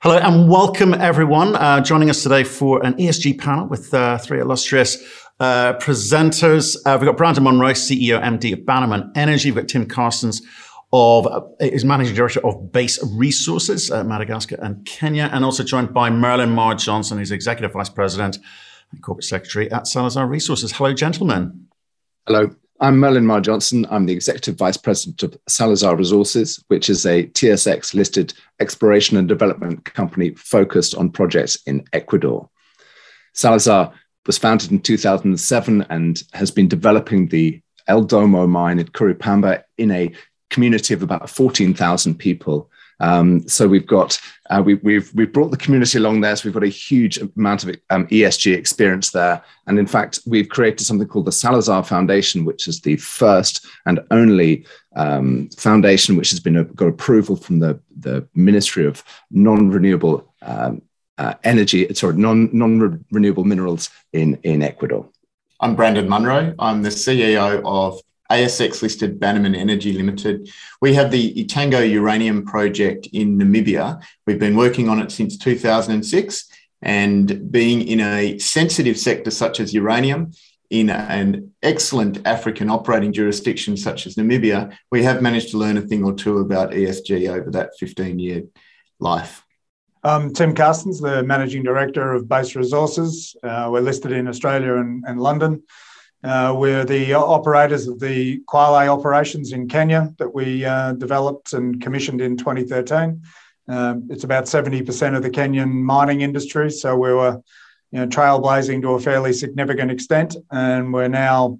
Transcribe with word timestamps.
Hello 0.00 0.16
and 0.16 0.48
welcome 0.48 0.94
everyone. 0.94 1.56
Uh, 1.56 1.80
joining 1.80 2.08
us 2.08 2.22
today 2.22 2.44
for 2.44 2.80
an 2.86 2.94
ESG 2.94 3.36
panel 3.36 3.66
with 3.66 3.92
uh, 3.92 4.16
three 4.16 4.38
illustrious 4.38 4.96
uh, 5.40 5.72
presenters. 5.72 6.76
Uh, 6.86 6.96
we've 7.00 7.08
got 7.08 7.16
Brandon 7.16 7.42
Munro, 7.42 7.70
CEO 7.70 8.22
MD 8.22 8.52
of 8.52 8.64
Bannerman 8.64 9.10
Energy. 9.16 9.50
We've 9.50 9.64
got 9.64 9.68
Tim 9.68 9.86
Carstens 9.86 10.40
of 10.92 11.26
uh, 11.26 11.40
is 11.58 11.84
managing 11.84 12.14
director 12.14 12.46
of 12.46 12.70
Base 12.70 13.02
Resources, 13.16 13.90
Madagascar 13.90 14.54
and 14.62 14.86
Kenya, 14.86 15.30
and 15.32 15.44
also 15.44 15.64
joined 15.64 15.92
by 15.92 16.10
Merlin 16.10 16.50
Marr 16.50 16.76
Johnson, 16.76 17.18
who's 17.18 17.32
executive 17.32 17.72
vice 17.72 17.88
president 17.88 18.38
and 18.92 19.02
corporate 19.02 19.24
secretary 19.24 19.68
at 19.72 19.88
Salazar 19.88 20.28
Resources. 20.28 20.70
Hello, 20.70 20.94
gentlemen. 20.94 21.66
Hello. 22.24 22.54
I'm 22.80 22.98
Merlin 22.98 23.26
Marr 23.26 23.40
Johnson. 23.40 23.86
I'm 23.90 24.06
the 24.06 24.12
Executive 24.12 24.54
Vice 24.54 24.76
President 24.76 25.20
of 25.24 25.36
Salazar 25.48 25.96
Resources, 25.96 26.62
which 26.68 26.88
is 26.88 27.04
a 27.06 27.24
TSX 27.26 27.92
listed 27.92 28.34
exploration 28.60 29.16
and 29.16 29.26
development 29.26 29.84
company 29.84 30.30
focused 30.34 30.94
on 30.94 31.10
projects 31.10 31.58
in 31.66 31.84
Ecuador. 31.92 32.48
Salazar 33.34 33.92
was 34.26 34.38
founded 34.38 34.70
in 34.70 34.78
2007 34.78 35.86
and 35.90 36.22
has 36.34 36.52
been 36.52 36.68
developing 36.68 37.26
the 37.26 37.60
El 37.88 38.04
Domo 38.04 38.46
mine 38.46 38.78
at 38.78 38.92
Curipamba 38.92 39.64
in 39.76 39.90
a 39.90 40.12
community 40.48 40.94
of 40.94 41.02
about 41.02 41.28
14,000 41.28 42.14
people 42.14 42.70
um, 43.00 43.46
so 43.48 43.68
we've 43.68 43.86
got 43.86 44.20
uh, 44.50 44.62
we, 44.64 44.72
have 44.74 44.82
we've, 44.82 45.14
we've 45.14 45.32
brought 45.32 45.50
the 45.50 45.56
community 45.56 45.98
along 45.98 46.20
there. 46.20 46.34
So 46.34 46.48
we've 46.48 46.54
got 46.54 46.64
a 46.64 46.68
huge 46.68 47.18
amount 47.18 47.64
of 47.64 47.76
um, 47.90 48.06
ESG 48.08 48.54
experience 48.54 49.10
there, 49.10 49.42
and 49.66 49.78
in 49.78 49.86
fact, 49.86 50.20
we've 50.26 50.48
created 50.48 50.84
something 50.84 51.06
called 51.06 51.26
the 51.26 51.32
Salazar 51.32 51.84
Foundation, 51.84 52.44
which 52.44 52.66
is 52.66 52.80
the 52.80 52.96
first 52.96 53.66
and 53.86 54.00
only 54.10 54.66
um, 54.96 55.48
foundation 55.50 56.16
which 56.16 56.30
has 56.30 56.40
been 56.40 56.62
got 56.74 56.88
approval 56.88 57.36
from 57.36 57.58
the 57.58 57.80
the 57.98 58.26
Ministry 58.34 58.86
of 58.86 59.02
Non-Renewable 59.30 60.32
um, 60.42 60.82
uh, 61.18 61.34
Energy, 61.44 61.92
sorry, 61.94 62.16
non 62.16 62.48
non 62.52 63.04
renewable 63.10 63.44
minerals 63.44 63.90
in 64.12 64.38
in 64.42 64.62
Ecuador. 64.62 65.08
I'm 65.60 65.74
Brandon 65.74 66.08
Munro. 66.08 66.54
I'm 66.58 66.82
the 66.82 66.90
CEO 66.90 67.60
of 67.64 68.00
ASX 68.30 68.82
listed 68.82 69.18
Bannerman 69.18 69.54
Energy 69.54 69.92
Limited. 69.92 70.50
We 70.80 70.94
have 70.94 71.10
the 71.10 71.34
Etango 71.34 71.90
uranium 71.90 72.44
project 72.44 73.08
in 73.12 73.38
Namibia. 73.38 74.02
We've 74.26 74.38
been 74.38 74.56
working 74.56 74.88
on 74.88 75.00
it 75.00 75.10
since 75.10 75.38
2006 75.38 76.48
and 76.82 77.50
being 77.50 77.86
in 77.86 78.00
a 78.00 78.38
sensitive 78.38 78.98
sector 78.98 79.30
such 79.30 79.60
as 79.60 79.74
uranium, 79.74 80.32
in 80.70 80.90
an 80.90 81.52
excellent 81.62 82.26
African 82.26 82.68
operating 82.68 83.12
jurisdiction 83.12 83.76
such 83.76 84.06
as 84.06 84.16
Namibia, 84.16 84.76
we 84.90 85.02
have 85.02 85.22
managed 85.22 85.50
to 85.52 85.58
learn 85.58 85.78
a 85.78 85.82
thing 85.82 86.04
or 86.04 86.12
two 86.12 86.38
about 86.38 86.72
ESG 86.72 87.28
over 87.30 87.50
that 87.52 87.70
15 87.78 88.18
year 88.18 88.42
life. 89.00 89.44
I'm 90.04 90.32
Tim 90.32 90.54
Carstens, 90.54 91.00
the 91.00 91.22
Managing 91.22 91.62
Director 91.62 92.12
of 92.12 92.28
Base 92.28 92.54
Resources. 92.54 93.34
Uh, 93.42 93.68
we're 93.72 93.80
listed 93.80 94.12
in 94.12 94.28
Australia 94.28 94.76
and, 94.76 95.04
and 95.06 95.20
London. 95.20 95.62
Uh, 96.24 96.52
we're 96.56 96.84
the 96.84 97.14
operators 97.14 97.86
of 97.86 98.00
the 98.00 98.40
Kwale 98.40 98.88
operations 98.88 99.52
in 99.52 99.68
Kenya 99.68 100.12
that 100.18 100.34
we 100.34 100.64
uh, 100.64 100.92
developed 100.92 101.52
and 101.52 101.80
commissioned 101.80 102.20
in 102.20 102.36
2013. 102.36 103.22
Um, 103.68 104.08
it's 104.10 104.24
about 104.24 104.44
70% 104.44 105.16
of 105.16 105.22
the 105.22 105.30
Kenyan 105.30 105.70
mining 105.70 106.22
industry, 106.22 106.70
so 106.70 106.96
we 106.96 107.12
were 107.12 107.40
you 107.92 108.00
know, 108.00 108.06
trailblazing 108.06 108.82
to 108.82 108.90
a 108.90 109.00
fairly 109.00 109.32
significant 109.32 109.90
extent, 109.90 110.34
and 110.50 110.92
we're 110.92 111.08
now 111.08 111.58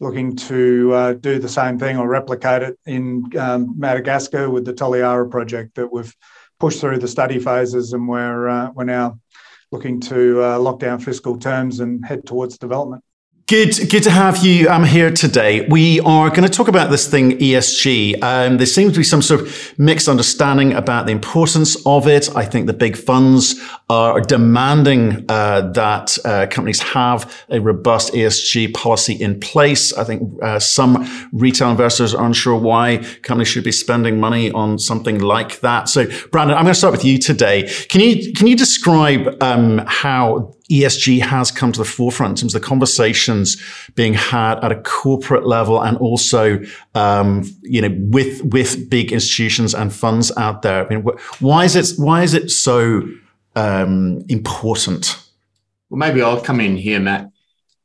looking 0.00 0.36
to 0.36 0.92
uh, 0.92 1.12
do 1.14 1.38
the 1.38 1.48
same 1.48 1.78
thing 1.78 1.96
or 1.96 2.08
replicate 2.08 2.62
it 2.62 2.78
in 2.84 3.30
um, 3.38 3.78
Madagascar 3.78 4.50
with 4.50 4.64
the 4.64 4.74
Toliara 4.74 5.30
project 5.30 5.76
that 5.76 5.90
we've 5.90 6.14
pushed 6.58 6.80
through 6.80 6.98
the 6.98 7.08
study 7.08 7.38
phases, 7.38 7.92
and 7.92 8.06
we're 8.08 8.48
uh, 8.48 8.70
we're 8.72 8.84
now 8.84 9.18
looking 9.72 10.00
to 10.00 10.42
uh, 10.42 10.58
lock 10.58 10.80
down 10.80 10.98
fiscal 10.98 11.38
terms 11.38 11.80
and 11.80 12.04
head 12.04 12.26
towards 12.26 12.58
development. 12.58 13.02
Good, 13.46 13.90
good 13.90 14.02
to 14.04 14.10
have 14.10 14.42
you 14.42 14.70
um, 14.70 14.84
here 14.84 15.10
today. 15.10 15.66
We 15.68 16.00
are 16.00 16.30
going 16.30 16.44
to 16.44 16.48
talk 16.48 16.68
about 16.68 16.90
this 16.90 17.06
thing 17.06 17.32
ESG. 17.32 18.22
Um, 18.22 18.56
there 18.56 18.64
seems 18.64 18.94
to 18.94 19.00
be 19.00 19.04
some 19.04 19.20
sort 19.20 19.42
of 19.42 19.78
mixed 19.78 20.08
understanding 20.08 20.72
about 20.72 21.04
the 21.04 21.12
importance 21.12 21.76
of 21.84 22.08
it. 22.08 22.34
I 22.34 22.46
think 22.46 22.66
the 22.66 22.72
big 22.72 22.96
funds 22.96 23.60
are 23.90 24.22
demanding 24.22 25.26
uh, 25.28 25.72
that 25.72 26.16
uh, 26.24 26.46
companies 26.46 26.80
have 26.80 27.44
a 27.50 27.60
robust 27.60 28.14
ESG 28.14 28.72
policy 28.72 29.12
in 29.12 29.38
place. 29.40 29.92
I 29.92 30.04
think 30.04 30.42
uh, 30.42 30.58
some 30.58 31.06
retail 31.34 31.70
investors 31.70 32.14
are 32.14 32.24
unsure 32.24 32.58
why 32.58 33.04
companies 33.20 33.48
should 33.48 33.64
be 33.64 33.72
spending 33.72 34.18
money 34.18 34.52
on 34.52 34.78
something 34.78 35.18
like 35.18 35.60
that. 35.60 35.90
So, 35.90 36.06
Brandon, 36.30 36.56
I'm 36.56 36.64
going 36.64 36.72
to 36.72 36.78
start 36.78 36.92
with 36.92 37.04
you 37.04 37.18
today. 37.18 37.64
Can 37.90 38.00
you 38.00 38.32
can 38.32 38.46
you 38.46 38.56
describe 38.56 39.36
um, 39.42 39.82
how 39.86 40.54
ESG 40.70 41.20
has 41.20 41.50
come 41.50 41.72
to 41.72 41.78
the 41.78 41.84
forefront 41.84 42.30
in 42.30 42.36
terms 42.36 42.54
of 42.54 42.62
the 42.62 42.66
conversations 42.66 43.60
being 43.94 44.14
had 44.14 44.64
at 44.64 44.72
a 44.72 44.80
corporate 44.80 45.46
level 45.46 45.82
and 45.82 45.98
also, 45.98 46.58
um, 46.94 47.44
you 47.62 47.82
know, 47.82 47.94
with 48.10 48.42
with 48.44 48.88
big 48.88 49.12
institutions 49.12 49.74
and 49.74 49.92
funds 49.92 50.32
out 50.36 50.62
there. 50.62 50.86
I 50.86 50.88
mean, 50.88 51.04
why 51.40 51.64
is 51.64 51.76
it 51.76 51.98
why 51.98 52.22
is 52.22 52.32
it 52.32 52.50
so 52.50 53.02
um, 53.56 54.24
important? 54.28 55.20
Well, 55.90 55.98
maybe 55.98 56.22
I'll 56.22 56.40
come 56.40 56.60
in 56.60 56.76
here, 56.76 57.00
Matt. 57.00 57.30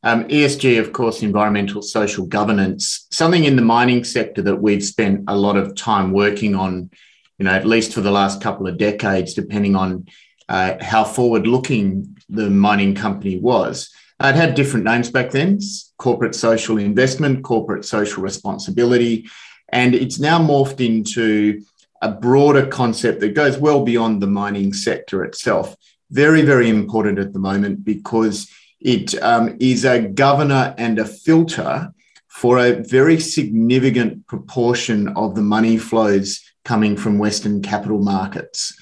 Um, 0.02 0.24
ESG, 0.30 0.80
of 0.80 0.94
course, 0.94 1.22
environmental 1.22 1.82
social 1.82 2.26
governance, 2.26 3.08
something 3.12 3.44
in 3.44 3.58
the 3.58 3.62
mining 3.62 4.06
sector 4.06 4.42
that 4.44 4.62
we've 4.62 4.84
spent 4.84 5.26
a 5.28 5.36
lot 5.36 5.58
of 5.58 5.76
time 5.76 6.14
working 6.14 6.56
on, 6.56 6.90
you 7.38 7.44
know, 7.44 7.52
at 7.52 7.66
least 7.66 7.94
for 7.94 8.00
the 8.00 8.12
last 8.12 8.42
couple 8.42 8.66
of 8.66 8.78
decades, 8.78 9.34
depending 9.34 9.76
on 9.76 10.08
uh, 10.50 10.76
how 10.82 11.04
forward 11.04 11.48
looking 11.48 12.18
the 12.28 12.50
mining 12.50 12.96
company 12.96 13.38
was. 13.40 13.90
It 14.22 14.36
had 14.36 14.56
different 14.56 14.86
names 14.86 15.10
back 15.10 15.32
then 15.32 15.60
corporate 15.98 16.36
social 16.36 16.78
investment, 16.78 17.44
corporate 17.44 17.86
social 17.86 18.24
responsibility. 18.24 19.30
And 19.70 19.94
it's 19.94 20.20
now 20.20 20.40
morphed 20.40 20.84
into 20.84 21.62
a 22.02 22.12
broader 22.12 22.66
concept 22.66 23.20
that 23.20 23.36
goes 23.36 23.58
well 23.58 23.84
beyond 23.84 24.22
the 24.22 24.28
mining 24.28 24.74
sector 24.74 25.24
itself. 25.24 25.76
Very, 26.10 26.42
very 26.42 26.70
important 26.70 27.20
at 27.20 27.34
the 27.34 27.40
moment 27.40 27.84
because 27.84 28.50
it 28.80 29.22
um, 29.22 29.58
is 29.60 29.86
a 29.86 30.02
governor 30.02 30.74
and 30.78 30.98
a 30.98 31.06
filter 31.06 31.92
for 32.30 32.58
a 32.58 32.82
very 32.84 33.20
significant 33.20 34.26
proportion 34.28 35.10
of 35.10 35.36
the 35.36 35.42
money 35.42 35.78
flows 35.78 36.42
coming 36.64 36.96
from 36.96 37.20
Western 37.20 37.62
capital 37.62 38.00
markets. 38.00 38.74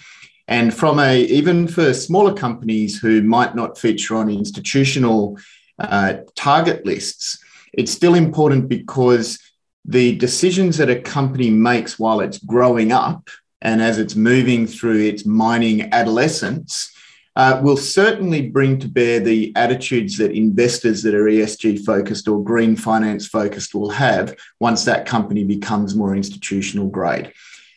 And 0.47 0.74
from 0.74 1.00
a, 1.00 1.22
even 1.24 1.68
for 1.68 1.94
smaller 1.94 2.34
companies 2.34 2.97
who 3.00 3.22
might 3.22 3.56
not 3.56 3.78
feature 3.78 4.16
on 4.16 4.30
institutional 4.30 5.38
uh, 5.78 6.16
target 6.35 6.85
lists, 6.85 7.44
it's 7.74 7.91
still 7.91 8.16
important 8.16 8.69
because 8.69 9.40
the 9.84 10.16
decisions 10.18 10.78
that 10.78 10.90
a 10.90 11.00
company 11.00 11.50
makes 11.50 12.00
while 12.00 12.19
it's 12.19 12.38
growing 12.40 12.91
up 12.91 13.30
and 13.62 13.81
as 13.81 13.97
it's 13.97 14.16
moving 14.16 14.68
through 14.68 15.00
its 15.00 15.25
mining 15.25 15.94
adolescence 15.94 16.94
uh, 17.35 17.59
will 17.64 17.78
certainly 17.78 18.50
bring 18.50 18.79
to 18.79 18.88
bear 18.88 19.19
the 19.19 19.53
attitudes 19.56 20.18
that 20.18 20.31
investors 20.31 21.03
that 21.03 21.14
are 21.14 21.25
ESG 21.25 21.85
focused 21.85 22.28
or 22.28 22.44
green 22.44 22.75
finance 22.75 23.28
focused 23.28 23.75
will 23.75 23.91
have 23.91 24.35
once 24.59 24.85
that 24.85 25.06
company 25.06 25.44
becomes 25.44 25.96
more 25.96 26.16
institutional 26.16 26.88
grade. 26.88 27.31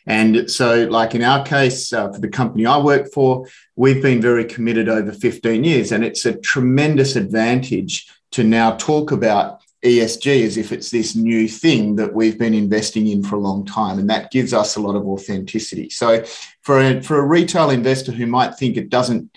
And 0.07 0.49
so, 0.49 0.85
like 0.85 1.13
in 1.15 1.23
our 1.23 1.43
case, 1.43 1.93
uh, 1.93 2.11
for 2.11 2.19
the 2.19 2.27
company 2.27 2.65
I 2.65 2.77
work 2.77 3.11
for, 3.11 3.47
we've 3.75 4.01
been 4.01 4.21
very 4.21 4.45
committed 4.45 4.89
over 4.89 5.11
15 5.11 5.63
years. 5.63 5.91
And 5.91 6.03
it's 6.03 6.25
a 6.25 6.37
tremendous 6.39 7.15
advantage 7.15 8.07
to 8.31 8.43
now 8.43 8.75
talk 8.77 9.11
about 9.11 9.61
ESG 9.83 10.45
as 10.45 10.57
if 10.57 10.71
it's 10.71 10.91
this 10.91 11.15
new 11.15 11.47
thing 11.47 11.95
that 11.95 12.13
we've 12.13 12.37
been 12.37 12.53
investing 12.53 13.07
in 13.07 13.23
for 13.23 13.35
a 13.35 13.39
long 13.39 13.65
time. 13.65 13.99
And 13.99 14.09
that 14.09 14.31
gives 14.31 14.53
us 14.53 14.75
a 14.75 14.81
lot 14.81 14.95
of 14.95 15.07
authenticity. 15.07 15.89
So, 15.89 16.23
for 16.61 16.79
a, 16.79 17.01
for 17.01 17.19
a 17.19 17.25
retail 17.25 17.69
investor 17.69 18.11
who 18.11 18.27
might 18.27 18.55
think 18.55 18.77
it 18.77 18.89
doesn't 18.89 19.29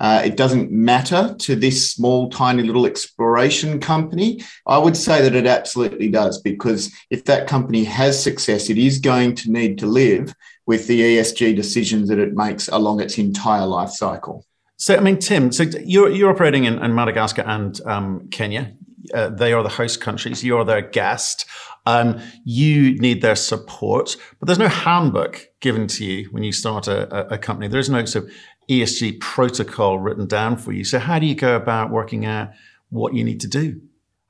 uh, 0.00 0.22
it 0.24 0.36
doesn't 0.36 0.72
matter 0.72 1.34
to 1.38 1.54
this 1.54 1.92
small, 1.92 2.30
tiny 2.30 2.62
little 2.62 2.86
exploration 2.86 3.78
company. 3.78 4.42
I 4.66 4.78
would 4.78 4.96
say 4.96 5.20
that 5.22 5.34
it 5.34 5.46
absolutely 5.46 6.08
does, 6.08 6.40
because 6.40 6.90
if 7.10 7.26
that 7.26 7.46
company 7.46 7.84
has 7.84 8.20
success, 8.20 8.70
it 8.70 8.78
is 8.78 8.98
going 8.98 9.34
to 9.36 9.50
need 9.50 9.78
to 9.78 9.86
live 9.86 10.34
with 10.66 10.86
the 10.86 11.00
ESG 11.00 11.54
decisions 11.54 12.08
that 12.08 12.18
it 12.18 12.34
makes 12.34 12.68
along 12.68 13.00
its 13.00 13.18
entire 13.18 13.66
life 13.66 13.90
cycle. 13.90 14.46
So, 14.78 14.96
I 14.96 15.00
mean, 15.00 15.18
Tim, 15.18 15.52
so 15.52 15.64
you're, 15.84 16.10
you're 16.10 16.30
operating 16.30 16.64
in, 16.64 16.82
in 16.82 16.94
Madagascar 16.94 17.42
and 17.42 17.78
um, 17.84 18.28
Kenya. 18.30 18.72
Uh, 19.12 19.28
they 19.28 19.52
are 19.52 19.62
the 19.62 19.68
host 19.68 20.00
countries. 20.00 20.42
You're 20.42 20.64
their 20.64 20.80
guest. 20.80 21.44
Um, 21.84 22.20
you 22.44 22.98
need 22.98 23.20
their 23.20 23.36
support, 23.36 24.16
but 24.38 24.46
there's 24.46 24.58
no 24.58 24.68
handbook 24.68 25.48
given 25.60 25.86
to 25.88 26.04
you 26.04 26.28
when 26.30 26.42
you 26.42 26.52
start 26.52 26.88
a, 26.88 27.34
a 27.34 27.38
company. 27.38 27.68
There's 27.68 27.90
no 27.90 28.04
sort 28.04 28.26
of 28.26 28.30
ESG 28.70 29.18
protocol 29.18 29.98
written 29.98 30.26
down 30.26 30.56
for 30.56 30.72
you. 30.72 30.84
So, 30.84 30.98
how 30.98 31.18
do 31.18 31.26
you 31.26 31.34
go 31.34 31.56
about 31.56 31.90
working 31.90 32.24
out 32.24 32.50
what 32.90 33.14
you 33.14 33.24
need 33.24 33.40
to 33.40 33.48
do? 33.48 33.80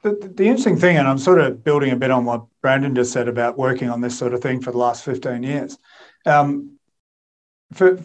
The, 0.02 0.12
the, 0.34 0.44
interesting 0.44 0.78
thing, 0.78 0.96
and 0.96 1.06
I'm 1.06 1.18
sort 1.18 1.40
of 1.40 1.62
building 1.62 1.90
a 1.90 1.96
bit 1.96 2.10
on 2.10 2.24
what 2.24 2.46
Brandon 2.62 2.94
just 2.94 3.12
said 3.12 3.28
about 3.28 3.58
working 3.58 3.90
on 3.90 4.00
this 4.00 4.18
sort 4.18 4.32
of 4.32 4.40
thing 4.40 4.62
for 4.62 4.72
the 4.72 4.78
last 4.78 5.04
15 5.04 5.42
years. 5.42 5.76
Um, 6.24 6.78
for, 7.74 7.98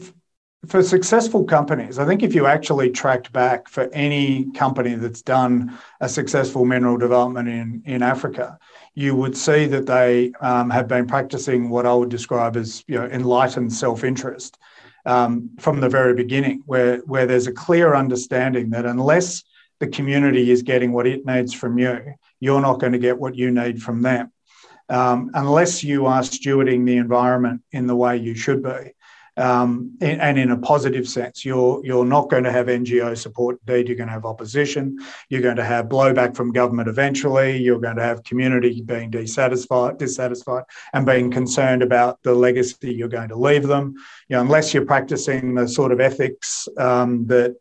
for 0.67 0.83
successful 0.83 1.45
companies, 1.45 1.97
I 1.97 2.05
think 2.05 2.21
if 2.21 2.35
you 2.35 2.47
actually 2.47 2.89
tracked 2.89 3.31
back 3.31 3.69
for 3.69 3.89
any 3.93 4.51
company 4.51 4.95
that's 4.95 5.21
done 5.21 5.77
a 6.01 6.09
successful 6.09 6.65
mineral 6.65 6.97
development 6.97 7.47
in, 7.47 7.81
in 7.85 8.03
Africa, 8.03 8.59
you 8.93 9.15
would 9.15 9.37
see 9.37 9.65
that 9.67 9.85
they 9.85 10.33
um, 10.41 10.69
have 10.69 10.89
been 10.89 11.07
practicing 11.07 11.69
what 11.69 11.85
I 11.85 11.93
would 11.93 12.09
describe 12.09 12.57
as 12.57 12.83
you 12.87 12.95
know, 12.95 13.05
enlightened 13.05 13.71
self 13.71 14.03
interest 14.03 14.57
um, 15.05 15.51
from 15.59 15.79
the 15.79 15.89
very 15.89 16.13
beginning, 16.13 16.63
where, 16.65 16.97
where 16.99 17.25
there's 17.25 17.47
a 17.47 17.51
clear 17.51 17.95
understanding 17.95 18.71
that 18.71 18.85
unless 18.85 19.43
the 19.79 19.87
community 19.87 20.51
is 20.51 20.63
getting 20.63 20.91
what 20.91 21.07
it 21.07 21.25
needs 21.25 21.53
from 21.53 21.77
you, 21.77 22.13
you're 22.39 22.61
not 22.61 22.79
going 22.79 22.93
to 22.93 22.99
get 22.99 23.19
what 23.19 23.35
you 23.35 23.51
need 23.51 23.81
from 23.81 24.01
them. 24.01 24.31
Um, 24.87 25.31
unless 25.33 25.83
you 25.83 26.05
are 26.05 26.21
stewarding 26.21 26.85
the 26.85 26.97
environment 26.97 27.61
in 27.71 27.87
the 27.87 27.95
way 27.95 28.17
you 28.17 28.35
should 28.35 28.61
be 28.61 28.91
um, 29.37 29.97
and 29.99 30.39
in 30.39 30.51
a 30.51 30.57
positive 30.57 31.07
sense. 31.07 31.43
You're 31.43 31.85
you're 31.85 32.05
not 32.05 32.29
going 32.29 32.43
to 32.45 32.51
have 32.51 32.67
NGO 32.67 33.17
support. 33.17 33.59
Indeed, 33.67 33.89
you're 33.89 33.97
going 33.97 34.07
to 34.07 34.13
have 34.13 34.25
opposition. 34.25 34.97
You're 35.29 35.41
going 35.41 35.57
to 35.57 35.63
have 35.63 35.87
blowback 35.87 36.35
from 36.35 36.51
government 36.51 36.87
eventually. 36.87 37.57
You're 37.57 37.79
going 37.79 37.97
to 37.97 38.03
have 38.03 38.23
community 38.23 38.81
being 38.81 39.09
dissatisfied, 39.09 39.97
dissatisfied, 39.97 40.63
and 40.93 41.05
being 41.05 41.31
concerned 41.31 41.83
about 41.83 42.21
the 42.23 42.33
legacy 42.33 42.93
you're 42.93 43.07
going 43.07 43.29
to 43.29 43.35
leave 43.35 43.67
them. 43.67 43.95
You 44.29 44.37
know, 44.37 44.41
unless 44.41 44.73
you're 44.73 44.85
practicing 44.85 45.55
the 45.55 45.67
sort 45.67 45.91
of 45.91 45.99
ethics 45.99 46.67
um, 46.77 47.25
that 47.27 47.55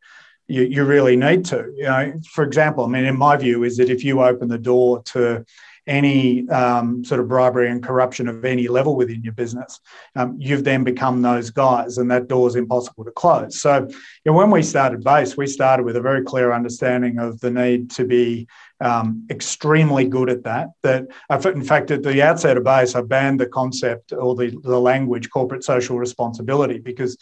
you, 0.47 0.63
you 0.63 0.85
really 0.85 1.17
need 1.17 1.45
to. 1.47 1.73
You 1.75 1.85
know, 1.85 2.13
for 2.33 2.45
example, 2.45 2.85
I 2.85 2.89
mean, 2.89 3.05
in 3.05 3.19
my 3.19 3.37
view, 3.37 3.65
is 3.65 3.77
that 3.79 3.91
if 3.91 4.05
you 4.05 4.23
open 4.23 4.49
the 4.49 4.59
door 4.59 5.03
to 5.05 5.45
any 5.87 6.49
um, 6.49 7.05
sort 7.05 7.21
of 7.21 7.29
bribery 7.29 7.71
and 7.71 7.83
corruption 7.83 8.29
of 8.29 8.45
any 8.45 8.69
level 8.69 8.97
within 8.97 9.23
your 9.23 9.33
business, 9.33 9.81
um, 10.17 10.37
you've 10.39 10.65
then 10.65 10.85
become 10.85 11.23
those 11.23 11.51
guys, 11.51 11.99
and 11.99 12.11
that 12.11 12.29
door 12.29 12.49
is 12.49 12.57
impossible 12.57 13.05
to 13.05 13.11
close. 13.11 13.61
So, 13.61 13.87
you 13.89 13.97
know, 14.25 14.33
when 14.33 14.51
we 14.51 14.63
started 14.63 15.05
Base, 15.05 15.37
we 15.37 15.47
started 15.47 15.85
with 15.85 15.97
a 15.97 16.01
very 16.01 16.23
clear 16.23 16.53
understanding 16.53 17.19
of 17.19 17.41
the 17.41 17.51
need 17.51 17.91
to 17.93 18.05
be 18.05 18.47
um, 18.81 19.27
extremely 19.31 20.07
good 20.07 20.31
at 20.31 20.45
that. 20.45 20.69
That, 20.83 21.07
in 21.47 21.63
fact, 21.63 21.91
at 21.91 22.03
the 22.03 22.23
outset 22.23 22.57
of 22.57 22.65
Base, 22.65 22.95
I 22.95 23.03
banned 23.03 23.41
the 23.41 23.47
concept 23.47 24.13
or 24.13 24.35
the, 24.35 24.57
the 24.63 24.81
language 24.81 25.31
corporate 25.31 25.65
social 25.65 25.99
responsibility 25.99 26.79
because 26.79 27.17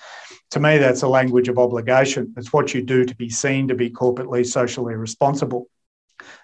to 0.53 0.61
me, 0.61 0.77
that's 0.77 1.01
a 1.01 1.09
language 1.09 1.49
of 1.49 1.59
obligation. 1.59 2.35
It's 2.37 2.53
what 2.53 2.75
you 2.75 2.83
do 2.83 3.07
to 3.07 3.17
be 3.17 3.31
seen 3.31 3.69
to 3.69 3.75
be 3.75 3.89
corporately 3.89 4.47
socially 4.47 4.95
responsible 4.95 5.67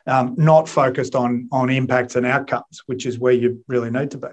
um, 0.08 0.34
not 0.38 0.68
focused 0.68 1.14
on, 1.14 1.48
on 1.52 1.70
impacts 1.70 2.16
and 2.16 2.26
outcomes, 2.26 2.82
which 2.86 3.06
is 3.06 3.18
where 3.18 3.32
you 3.32 3.62
really 3.68 3.90
need 3.90 4.10
to 4.12 4.18
be. 4.18 4.28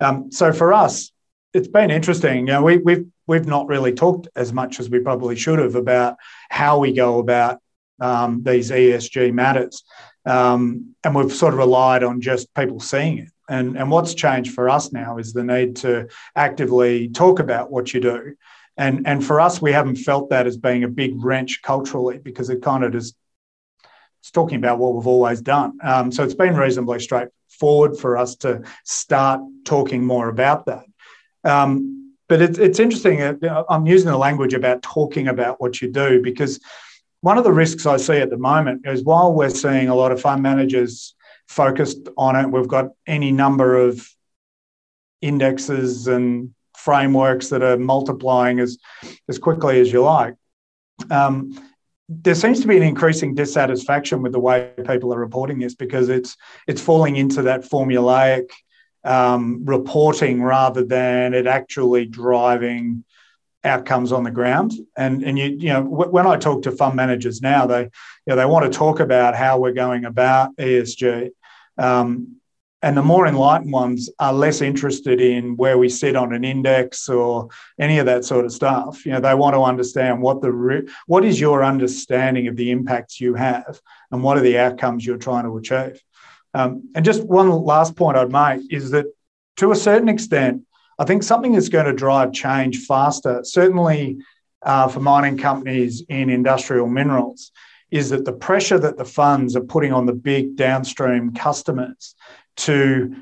Um, 0.00 0.30
so 0.30 0.52
for 0.52 0.72
us, 0.72 1.10
it's 1.52 1.68
been 1.68 1.90
interesting. 1.90 2.46
You 2.46 2.54
know, 2.54 2.62
we, 2.62 2.78
we've 2.78 3.06
we've 3.26 3.46
not 3.46 3.66
really 3.66 3.92
talked 3.92 4.28
as 4.36 4.52
much 4.52 4.78
as 4.78 4.88
we 4.88 5.00
probably 5.00 5.34
should 5.34 5.58
have 5.58 5.74
about 5.74 6.16
how 6.48 6.78
we 6.78 6.92
go 6.92 7.18
about 7.18 7.58
um, 8.00 8.42
these 8.42 8.70
ESG 8.70 9.32
matters, 9.32 9.82
um, 10.26 10.94
and 11.02 11.14
we've 11.14 11.32
sort 11.32 11.54
of 11.54 11.58
relied 11.58 12.04
on 12.04 12.20
just 12.20 12.52
people 12.54 12.78
seeing 12.78 13.18
it. 13.18 13.28
And 13.48 13.76
and 13.76 13.90
what's 13.90 14.14
changed 14.14 14.52
for 14.52 14.68
us 14.68 14.92
now 14.92 15.18
is 15.18 15.32
the 15.32 15.44
need 15.44 15.76
to 15.76 16.08
actively 16.36 17.08
talk 17.08 17.40
about 17.40 17.70
what 17.70 17.92
you 17.92 18.00
do. 18.00 18.34
And, 18.78 19.06
and 19.06 19.24
for 19.24 19.40
us, 19.40 19.62
we 19.62 19.72
haven't 19.72 19.96
felt 19.96 20.28
that 20.28 20.46
as 20.46 20.58
being 20.58 20.84
a 20.84 20.88
big 20.88 21.12
wrench 21.24 21.62
culturally 21.62 22.18
because 22.18 22.50
it 22.50 22.60
kind 22.60 22.84
of 22.84 22.92
just 22.92 23.16
it's 24.26 24.32
talking 24.32 24.56
about 24.56 24.80
what 24.80 24.94
we've 24.94 25.06
always 25.06 25.40
done. 25.40 25.78
Um, 25.84 26.10
so 26.10 26.24
it's 26.24 26.34
been 26.34 26.56
reasonably 26.56 26.98
straightforward 26.98 27.96
for 27.96 28.16
us 28.16 28.34
to 28.36 28.62
start 28.82 29.40
talking 29.64 30.04
more 30.04 30.28
about 30.28 30.66
that. 30.66 30.84
Um, 31.44 32.12
but 32.28 32.42
it's, 32.42 32.58
it's 32.58 32.80
interesting. 32.80 33.22
Uh, 33.22 33.62
I'm 33.70 33.86
using 33.86 34.10
the 34.10 34.18
language 34.18 34.52
about 34.52 34.82
talking 34.82 35.28
about 35.28 35.60
what 35.60 35.80
you 35.80 35.92
do 35.92 36.20
because 36.20 36.58
one 37.20 37.38
of 37.38 37.44
the 37.44 37.52
risks 37.52 37.86
I 37.86 37.98
see 37.98 38.16
at 38.16 38.30
the 38.30 38.36
moment 38.36 38.84
is 38.84 39.04
while 39.04 39.32
we're 39.32 39.48
seeing 39.48 39.88
a 39.88 39.94
lot 39.94 40.10
of 40.10 40.20
fund 40.20 40.42
managers 40.42 41.14
focused 41.46 42.08
on 42.18 42.34
it, 42.34 42.50
we've 42.50 42.66
got 42.66 42.88
any 43.06 43.30
number 43.30 43.76
of 43.76 44.08
indexes 45.22 46.08
and 46.08 46.52
frameworks 46.76 47.50
that 47.50 47.62
are 47.62 47.78
multiplying 47.78 48.58
as, 48.58 48.76
as 49.28 49.38
quickly 49.38 49.78
as 49.78 49.92
you 49.92 50.02
like. 50.02 50.34
Um, 51.12 51.56
there 52.08 52.34
seems 52.34 52.60
to 52.60 52.68
be 52.68 52.76
an 52.76 52.82
increasing 52.82 53.34
dissatisfaction 53.34 54.22
with 54.22 54.32
the 54.32 54.38
way 54.38 54.72
people 54.86 55.12
are 55.12 55.18
reporting 55.18 55.58
this 55.58 55.74
because 55.74 56.08
it's 56.08 56.36
it's 56.66 56.80
falling 56.80 57.16
into 57.16 57.42
that 57.42 57.62
formulaic 57.62 58.48
um, 59.04 59.64
reporting 59.64 60.42
rather 60.42 60.84
than 60.84 61.34
it 61.34 61.46
actually 61.46 62.06
driving 62.06 63.04
outcomes 63.64 64.12
on 64.12 64.22
the 64.22 64.30
ground. 64.30 64.72
And 64.96 65.24
and 65.24 65.38
you 65.38 65.56
you 65.58 65.68
know 65.68 65.82
when 65.82 66.26
I 66.26 66.36
talk 66.36 66.62
to 66.62 66.72
fund 66.72 66.94
managers 66.94 67.42
now, 67.42 67.66
they 67.66 67.82
you 67.82 67.90
know 68.26 68.36
they 68.36 68.46
want 68.46 68.70
to 68.70 68.78
talk 68.78 69.00
about 69.00 69.34
how 69.34 69.58
we're 69.58 69.72
going 69.72 70.04
about 70.04 70.56
ESG. 70.56 71.30
Um, 71.78 72.36
and 72.86 72.96
the 72.96 73.02
more 73.02 73.26
enlightened 73.26 73.72
ones 73.72 74.08
are 74.20 74.32
less 74.32 74.60
interested 74.60 75.20
in 75.20 75.56
where 75.56 75.76
we 75.76 75.88
sit 75.88 76.14
on 76.14 76.32
an 76.32 76.44
index 76.44 77.08
or 77.08 77.48
any 77.80 77.98
of 77.98 78.06
that 78.06 78.24
sort 78.24 78.44
of 78.44 78.52
stuff. 78.52 79.04
You 79.04 79.10
know, 79.10 79.18
they 79.18 79.34
want 79.34 79.54
to 79.54 79.62
understand 79.62 80.22
what 80.22 80.40
the 80.40 80.88
what 81.06 81.24
is 81.24 81.40
your 81.40 81.64
understanding 81.64 82.46
of 82.46 82.54
the 82.54 82.70
impacts 82.70 83.20
you 83.20 83.34
have 83.34 83.80
and 84.12 84.22
what 84.22 84.38
are 84.38 84.42
the 84.42 84.58
outcomes 84.58 85.04
you're 85.04 85.16
trying 85.16 85.46
to 85.46 85.56
achieve. 85.56 86.00
Um, 86.54 86.88
and 86.94 87.04
just 87.04 87.24
one 87.24 87.50
last 87.50 87.96
point 87.96 88.16
I'd 88.16 88.30
make 88.30 88.72
is 88.72 88.92
that 88.92 89.06
to 89.56 89.72
a 89.72 89.76
certain 89.76 90.08
extent, 90.08 90.62
I 90.96 91.04
think 91.06 91.24
something 91.24 91.54
that's 91.54 91.68
going 91.68 91.86
to 91.86 91.92
drive 91.92 92.32
change 92.32 92.86
faster, 92.86 93.40
certainly 93.42 94.18
uh, 94.62 94.86
for 94.86 95.00
mining 95.00 95.38
companies 95.38 96.04
in 96.08 96.30
industrial 96.30 96.86
minerals, 96.86 97.50
is 97.90 98.10
that 98.10 98.24
the 98.24 98.32
pressure 98.32 98.78
that 98.78 98.96
the 98.96 99.04
funds 99.04 99.56
are 99.56 99.60
putting 99.60 99.92
on 99.92 100.06
the 100.06 100.12
big 100.12 100.54
downstream 100.54 101.34
customers 101.34 102.14
to 102.56 103.16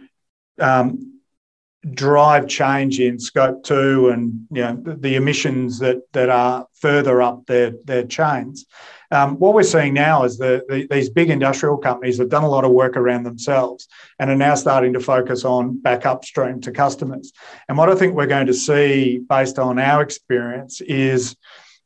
um, 0.60 1.14
drive 1.92 2.48
change 2.48 2.98
in 3.00 3.18
scope 3.18 3.62
two 3.62 4.08
and 4.08 4.46
you 4.50 4.62
know, 4.62 4.76
the, 4.82 4.94
the, 4.94 5.16
emissions 5.16 5.78
that, 5.80 6.00
that 6.12 6.30
are 6.30 6.66
further 6.74 7.20
up 7.20 7.44
their, 7.46 7.72
their 7.84 8.04
chains. 8.04 8.64
Um, 9.10 9.38
what 9.38 9.54
we're 9.54 9.62
seeing 9.62 9.92
now 9.92 10.24
is 10.24 10.38
that 10.38 10.66
the, 10.66 10.86
these 10.90 11.10
big 11.10 11.30
industrial 11.30 11.76
companies 11.76 12.18
have 12.18 12.30
done 12.30 12.42
a 12.42 12.48
lot 12.48 12.64
of 12.64 12.72
work 12.72 12.96
around 12.96 13.24
themselves 13.24 13.86
and 14.18 14.30
are 14.30 14.36
now 14.36 14.54
starting 14.54 14.94
to 14.94 15.00
focus 15.00 15.44
on 15.44 15.78
back 15.80 16.06
upstream 16.06 16.60
to 16.62 16.72
customers. 16.72 17.32
And 17.68 17.76
what 17.76 17.90
I 17.90 17.94
think 17.96 18.14
we're 18.14 18.26
going 18.26 18.46
to 18.46 18.54
see 18.54 19.18
based 19.28 19.58
on 19.58 19.78
our 19.78 20.02
experience 20.02 20.80
is 20.80 21.36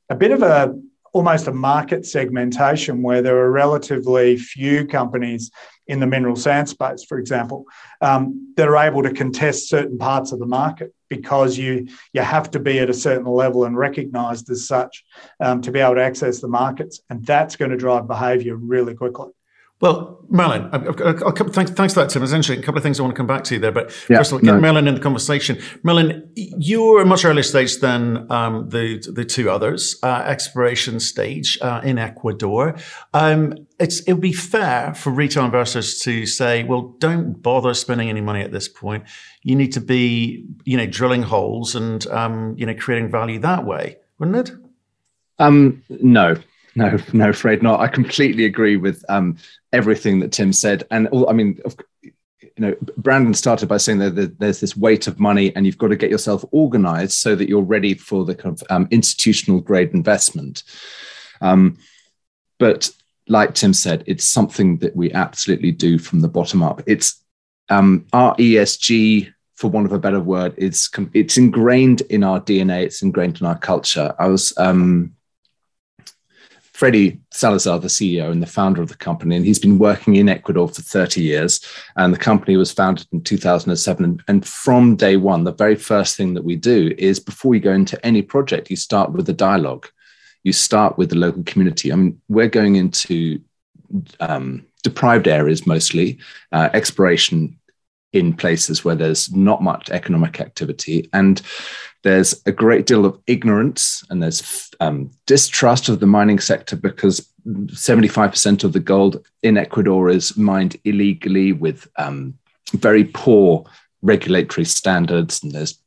a 0.09 0.15
bit 0.15 0.31
of 0.31 0.43
a 0.43 0.79
almost 1.13 1.49
a 1.49 1.53
market 1.53 2.07
segmentation 2.07 3.03
where 3.03 3.23
there 3.23 3.39
are 3.39 3.51
relatively 3.51 4.37
few 4.37 4.87
companies 4.87 5.51
in 5.89 6.01
the 6.01 6.07
mineral 6.07 6.37
sand 6.37 6.69
space, 6.69 7.05
for 7.05 7.19
example, 7.19 7.65
um, 8.01 8.53
that 8.57 8.69
are 8.69 8.77
able 8.77 9.03
to 9.03 9.13
contest 9.13 9.69
certain 9.69 9.99
parts 9.99 10.33
of 10.33 10.39
the 10.39 10.47
market 10.47 10.95
because 11.09 11.57
you 11.57 11.89
you 12.13 12.21
have 12.21 12.51
to 12.51 12.59
be 12.59 12.79
at 12.79 12.91
a 12.91 12.95
certain 12.95 13.27
level 13.27 13.65
and 13.65 13.77
recognised 13.77 14.51
as 14.51 14.67
such 14.69 15.05
um, 15.41 15.63
to 15.63 15.73
be 15.73 15.81
able 15.81 15.95
to 15.95 16.03
access 16.03 16.41
the 16.41 16.49
markets, 16.49 17.01
and 17.11 17.25
that's 17.25 17.57
going 17.57 17.71
to 17.71 17.77
drive 17.77 18.07
behaviour 18.07 18.57
really 18.57 18.95
quickly. 18.95 19.31
Well, 19.81 20.19
Merlin, 20.29 20.69
thanks, 21.53 21.71
thanks 21.71 21.95
for 21.95 22.01
that, 22.01 22.11
Tim. 22.11 22.23
Essentially, 22.23 22.59
a 22.59 22.63
couple 22.63 22.79
of 22.79 22.83
things 22.83 22.99
I 22.99 23.03
want 23.03 23.15
to 23.15 23.17
come 23.17 23.29
back 23.29 23.45
to 23.45 23.59
there. 23.59 23.73
But 23.73 23.87
yeah, 24.11 24.19
first 24.19 24.33
of 24.33 24.35
all, 24.35 24.41
get 24.41 24.55
no. 24.55 24.61
Merlin 24.61 24.89
in 24.89 24.95
the 24.95 25.01
conversation. 25.01 25.59
Merlin, 25.83 26.29
you're 26.35 27.01
a 27.01 27.07
much 27.07 27.25
earlier 27.25 27.45
stage 27.45 27.79
than 27.79 28.31
um, 28.31 28.69
the 28.69 28.99
the 29.15 29.25
two 29.25 29.49
others, 29.49 29.97
uh, 30.03 30.25
exploration 30.27 31.01
stage 31.01 31.59
uh, 31.63 31.81
in 31.85 31.97
Ecuador. 31.97 32.77
Um, 33.15 33.55
it's 33.79 34.01
it 34.01 34.15
would 34.15 34.21
be 34.21 34.33
fair 34.33 34.95
for 34.95 35.11
retail 35.11 35.45
investors 35.45 36.01
to 36.01 36.27
say, 36.27 36.65
well, 36.65 36.95
don't 36.99 37.41
bother 37.41 37.73
spending 37.73 38.11
any 38.11 38.21
money 38.21 38.43
at 38.43 38.53
this 38.53 38.69
point. 38.69 39.05
You 39.43 39.57
need 39.57 39.73
to 39.75 39.81
be, 39.81 40.45
you 40.65 40.77
know, 40.77 40.87
drilling 40.87 41.23
holes 41.23 41.75
and 41.75 42.07
um, 42.09 42.55
you 42.59 42.67
know 42.67 42.75
creating 42.75 43.11
value 43.11 43.39
that 43.39 43.65
way, 43.65 43.97
wouldn't 44.19 44.49
it? 44.49 44.55
Um, 45.39 45.85
no, 45.89 46.37
no, 46.79 46.97
no, 47.13 47.31
afraid 47.31 47.63
not. 47.63 47.81
I 47.81 47.89
completely 47.89 48.45
agree 48.45 48.77
with 48.77 49.05
um, 49.09 49.37
everything 49.73 50.21
that 50.21 50.31
Tim 50.31 50.53
said, 50.53 50.85
and 50.93 51.09
I 51.29 51.33
mean, 51.33 51.61
you 52.03 52.13
know, 52.57 52.77
Brandon 52.97 53.35
started 53.35 53.69
by 53.69 53.79
saying 53.79 53.99
that 53.99 54.39
there's 54.39 54.61
this 54.61 54.77
weight 54.77 55.09
of 55.09 55.19
money, 55.19 55.55
and 55.57 55.67
you've 55.67 55.79
got 55.79 55.89
to 55.89 55.97
get 55.97 56.11
yourself 56.11 56.45
organised 56.53 57.21
so 57.21 57.35
that 57.35 57.49
you're 57.49 57.63
ready 57.63 57.95
for 57.95 58.25
the 58.25 58.35
kind 58.35 58.55
of 58.55 58.67
um, 58.71 58.87
institutional 58.93 59.61
grade 59.61 59.93
investment. 59.93 60.63
Um, 61.41 61.79
but 62.59 62.91
like 63.27 63.55
Tim 63.55 63.75
said, 63.75 64.05
it's 64.07 64.25
something 64.25 64.79
that 64.79 64.95
we 64.95 65.13
absolutely 65.13 65.73
do 65.73 65.99
from 65.99 66.21
the 66.21 66.29
bottom 66.29 66.63
up. 66.63 66.83
It's 66.87 67.21
um, 67.71 68.07
our 68.13 68.37
ESG, 68.37 69.33
for 69.57 69.69
want 69.69 69.87
of 69.87 69.93
a 69.93 69.99
better 69.99 70.21
word, 70.21 70.55
it's 70.57 70.89
it's 71.13 71.37
ingrained 71.37 72.03
in 72.03 72.23
our 72.23 72.41
DNA. 72.41 72.85
It's 72.85 73.03
ingrained 73.03 73.41
in 73.41 73.49
our 73.49 73.59
culture. 73.59 74.15
I 74.21 74.29
was 74.29 74.57
um, 74.59 75.17
Freddie 76.79 77.19
Salazar, 77.33 77.81
the 77.81 77.89
CEO 77.89 78.31
and 78.31 78.41
the 78.41 78.47
founder 78.47 78.81
of 78.81 78.89
the 78.89 78.95
company, 78.95 79.35
and 79.35 79.45
he's 79.45 79.59
been 79.59 79.81
working 79.81 80.15
in 80.15 80.29
Ecuador 80.29 80.69
for 80.69 80.81
30 80.81 81.21
years. 81.21 81.61
And 81.97 82.15
the 82.15 82.19
company 82.19 82.57
was 82.57 82.71
founded 82.71 83.09
in 83.11 83.21
2007. 83.21 84.23
And 84.29 84.47
from 84.47 84.95
day 84.95 85.17
one, 85.17 85.43
the 85.43 85.53
very 85.53 85.75
first 85.75 86.17
thing 86.17 86.35
that 86.35 86.45
we 86.45 86.55
do 86.55 86.95
is 86.97 87.19
before 87.19 87.57
you 87.57 87.61
go 87.61 87.73
into 87.73 88.07
any 88.07 88.23
project, 88.23 88.71
you 88.71 88.77
start 88.77 89.11
with 89.11 89.29
a 89.29 89.33
dialogue. 89.33 89.89
You 90.45 90.53
start 90.53 90.97
with 90.97 91.11
the 91.11 91.17
local 91.17 91.43
community. 91.43 91.91
I 91.91 91.97
mean, 91.97 92.21
we're 92.29 92.47
going 92.47 92.77
into 92.77 93.41
um, 94.21 94.65
deprived 94.85 95.27
areas 95.27 95.67
mostly, 95.67 96.21
uh, 96.53 96.69
exploration 96.75 97.59
in 98.13 98.33
places 98.33 98.85
where 98.85 98.95
there's 98.95 99.33
not 99.33 99.65
much 99.65 99.91
economic 99.91 100.41
activity. 100.41 101.11
And 101.13 101.43
there's 102.03 102.41
a 102.47 102.53
great 102.53 102.87
deal 102.87 103.05
of 103.05 103.19
ignorance 103.27 104.05
and 104.11 104.23
there's 104.23 104.71
um, 104.81 105.11
distrust 105.27 105.89
of 105.89 106.01
the 106.01 106.07
mining 106.07 106.39
sector 106.39 106.77
because 106.77 107.29
75% 107.47 108.65
of 108.65 108.73
the 108.73 108.81
gold 108.81 109.25
in 109.43 109.57
Ecuador 109.57 110.09
is 110.09 110.37
mined 110.37 110.77
illegally 110.85 111.53
with 111.53 111.89
um, 111.97 112.35
very 112.73 113.05
poor 113.05 113.65
regulatory 114.03 114.65
standards. 114.65 115.43
And 115.43 115.53
there's 115.53 115.79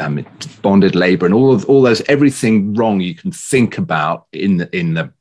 um, 0.00 0.24
bonded 0.62 0.94
labor 0.94 1.26
and 1.26 1.34
all 1.34 1.52
of 1.52 1.64
all 1.66 1.82
those 1.82 2.02
everything 2.02 2.74
wrong 2.74 3.00
you 3.00 3.14
can 3.14 3.32
think 3.32 3.78
about 3.78 4.26
in 4.32 4.58
the, 4.58 4.76
in 4.76 4.94
the 4.94 5.12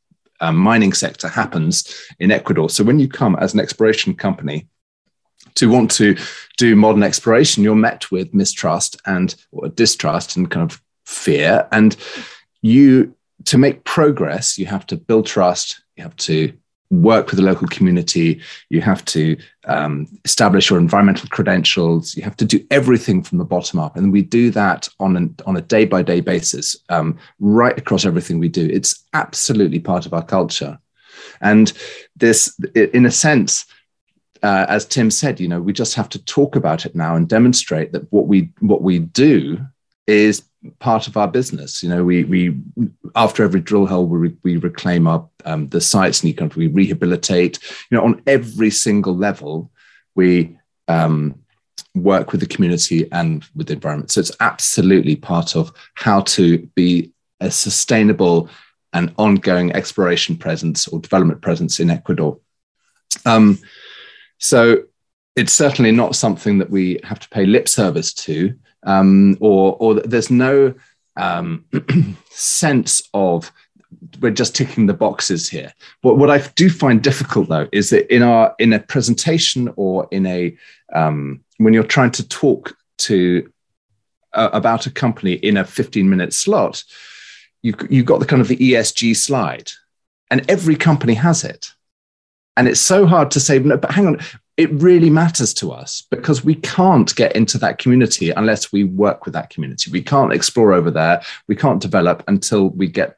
um, 0.42 0.58
mining 0.58 0.94
sector 0.94 1.28
happens 1.28 1.94
in 2.20 2.32
Ecuador. 2.32 2.70
So 2.70 2.84
when 2.84 3.00
you 3.00 3.08
come 3.08 3.36
as 3.38 3.54
an 3.54 3.60
exploration 3.60 4.14
company 4.14 4.68
to 5.56 5.70
want 5.70 5.92
to 5.92 6.16
do 6.58 6.76
modern 6.76 7.04
exploration, 7.04 7.64
you're 7.64 7.76
met 7.76 8.12
with 8.12 8.34
mistrust 8.34 9.02
and 9.06 9.36
or 9.52 9.70
distrust 9.70 10.36
and 10.36 10.52
kind 10.52 10.72
of 10.72 10.82
fear. 11.06 11.68
And 11.72 11.96
you, 12.62 13.16
to 13.46 13.58
make 13.58 13.84
progress, 13.84 14.58
you 14.58 14.66
have 14.66 14.86
to 14.88 14.98
build 14.98 15.26
trust. 15.26 15.82
You 15.96 16.04
have 16.04 16.16
to 16.18 16.54
work 16.92 17.28
with 17.28 17.40
the 17.40 17.46
local 17.46 17.68
community. 17.68 18.42
You 18.70 18.82
have 18.82 19.04
to 19.06 19.38
um, 19.66 20.08
establish 20.24 20.70
your 20.70 20.80
environmental 20.80 21.28
credentials. 21.30 22.16
You 22.16 22.24
have 22.24 22.38
to 22.38 22.46
do 22.46 22.66
everything 22.70 23.24
from 23.24 23.38
the 23.38 23.46
bottom 23.46 23.80
up, 23.80 23.96
and 23.96 24.12
we 24.12 24.22
do 24.22 24.52
that 24.52 24.88
on 25.00 25.18
an, 25.18 25.36
on 25.46 25.58
a 25.58 25.62
day 25.62 25.86
by 25.86 26.04
day 26.04 26.22
basis, 26.22 26.76
um, 26.90 27.18
right 27.40 27.78
across 27.78 28.06
everything 28.06 28.40
we 28.40 28.50
do. 28.50 28.66
It's 28.72 29.04
absolutely 29.14 29.80
part 29.80 30.06
of 30.06 30.14
our 30.14 30.24
culture, 30.24 30.78
and 31.42 31.74
this, 32.16 32.58
in 32.76 33.06
a 33.06 33.12
sense, 33.12 33.66
uh, 34.44 34.66
as 34.70 34.86
Tim 34.86 35.10
said, 35.12 35.40
you 35.40 35.48
know, 35.48 35.62
we 35.62 35.74
just 35.74 35.96
have 35.96 36.10
to 36.10 36.24
talk 36.24 36.56
about 36.56 36.86
it 36.86 36.96
now 36.96 37.16
and 37.16 37.28
demonstrate 37.28 37.92
that 37.94 38.12
what 38.12 38.28
we 38.28 38.52
what 38.60 38.82
we 38.82 39.00
do 39.00 39.60
is 40.08 40.44
part 40.80 41.08
of 41.08 41.18
our 41.18 41.28
business. 41.28 41.82
You 41.82 41.90
know, 41.90 42.04
we 42.04 42.24
we 42.24 42.58
after 43.16 43.44
every 43.44 43.62
drill 43.62 43.86
hole 43.86 44.06
we, 44.06 44.36
we 44.44 44.58
reclaim 44.58 45.08
our 45.08 45.28
um, 45.46 45.70
the 45.70 45.82
sites 45.82 46.24
and 46.24 46.36
can, 46.36 46.52
we 46.56 46.68
rehabilitate. 46.68 47.60
You 47.90 47.98
know, 47.98 48.04
on 48.04 48.22
every 48.28 48.72
single 48.72 49.16
level, 49.16 49.72
we 50.16 50.58
um, 50.88 51.40
work 51.94 52.32
with 52.32 52.42
the 52.42 52.48
community 52.48 53.10
and 53.12 53.46
with 53.56 53.68
the 53.68 53.74
environment. 53.74 54.12
So 54.12 54.20
it's 54.20 54.36
absolutely 54.40 55.16
part 55.16 55.56
of 55.56 55.72
how 55.96 56.22
to 56.22 56.60
be 56.76 57.12
a 57.40 57.50
sustainable 57.50 58.50
and 58.94 59.14
ongoing 59.18 59.74
exploration 59.74 60.38
presence 60.38 60.88
or 60.88 61.00
development 61.00 61.42
presence 61.42 61.80
in 61.80 61.90
Ecuador. 61.90 62.40
Um, 63.26 63.60
so 64.38 64.84
it's 65.36 65.54
certainly 65.54 65.92
not 65.92 66.16
something 66.16 66.58
that 66.60 66.70
we 66.70 67.00
have 67.04 67.20
to 67.20 67.30
pay 67.30 67.46
lip 67.46 67.68
service 67.68 68.14
to, 68.14 68.56
um, 68.84 69.38
or, 69.40 69.76
or 69.80 69.96
there's 69.96 70.32
no 70.32 70.74
um, 71.18 71.66
sense 72.30 73.02
of 73.14 73.52
we're 74.20 74.32
just 74.32 74.56
ticking 74.56 74.86
the 74.86 74.94
boxes 74.94 75.50
here. 75.50 75.74
But 76.02 76.16
what 76.16 76.30
I 76.30 76.40
do 76.56 76.70
find 76.70 77.02
difficult 77.02 77.50
though 77.50 77.68
is 77.72 77.90
that 77.90 78.14
in 78.14 78.24
our 78.24 78.56
in 78.60 78.74
a 78.74 78.80
presentation 78.80 79.72
or 79.76 80.08
in 80.12 80.26
a 80.26 80.56
um, 80.94 81.44
when 81.58 81.74
you're 81.74 81.84
trying 81.84 82.12
to 82.12 82.28
talk 82.28 82.78
to 82.98 83.52
uh, 84.34 84.50
about 84.54 84.86
a 84.86 84.92
company 84.92 85.34
in 85.34 85.58
a 85.58 85.66
15 85.66 86.10
minute 86.10 86.34
slot, 86.34 86.84
you've, 87.62 87.76
you've 87.90 88.06
got 88.06 88.20
the 88.20 88.26
kind 88.26 88.42
of 88.42 88.48
the 88.48 88.58
ESG 88.58 89.16
slide, 89.16 89.72
and 90.30 90.50
every 90.50 90.76
company 90.76 91.14
has 91.14 91.44
it. 91.44 91.72
And 92.58 92.68
it's 92.68 92.80
so 92.80 93.06
hard 93.06 93.32
to 93.32 93.40
say, 93.40 93.60
no, 93.60 93.78
but 93.78 93.92
hang 93.92 94.08
on, 94.08 94.20
it 94.58 94.72
really 94.72 95.10
matters 95.10 95.54
to 95.56 95.72
us 95.72 96.04
because 96.10 96.44
we 96.44 96.56
can't 96.56 97.14
get 97.16 97.36
into 97.36 97.58
that 97.58 97.78
community 97.78 98.30
unless 98.30 98.72
we 98.72 98.86
work 98.86 99.26
with 99.26 99.34
that 99.34 99.50
community. 99.50 99.92
We 99.92 100.02
can't 100.02 100.32
explore 100.32 100.72
over 100.72 100.90
there. 100.90 101.22
We 101.48 101.56
can't 101.56 101.82
develop 101.82 102.24
until 102.28 102.70
we 102.70 102.88
get 102.88 103.18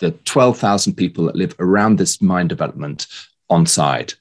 the 0.00 0.12
12,000 0.12 0.94
people 0.94 1.24
that 1.26 1.36
live 1.36 1.54
around 1.58 1.98
this 1.98 2.22
mine 2.22 2.48
development 2.48 3.06
on 3.50 3.66
side. 3.66 4.14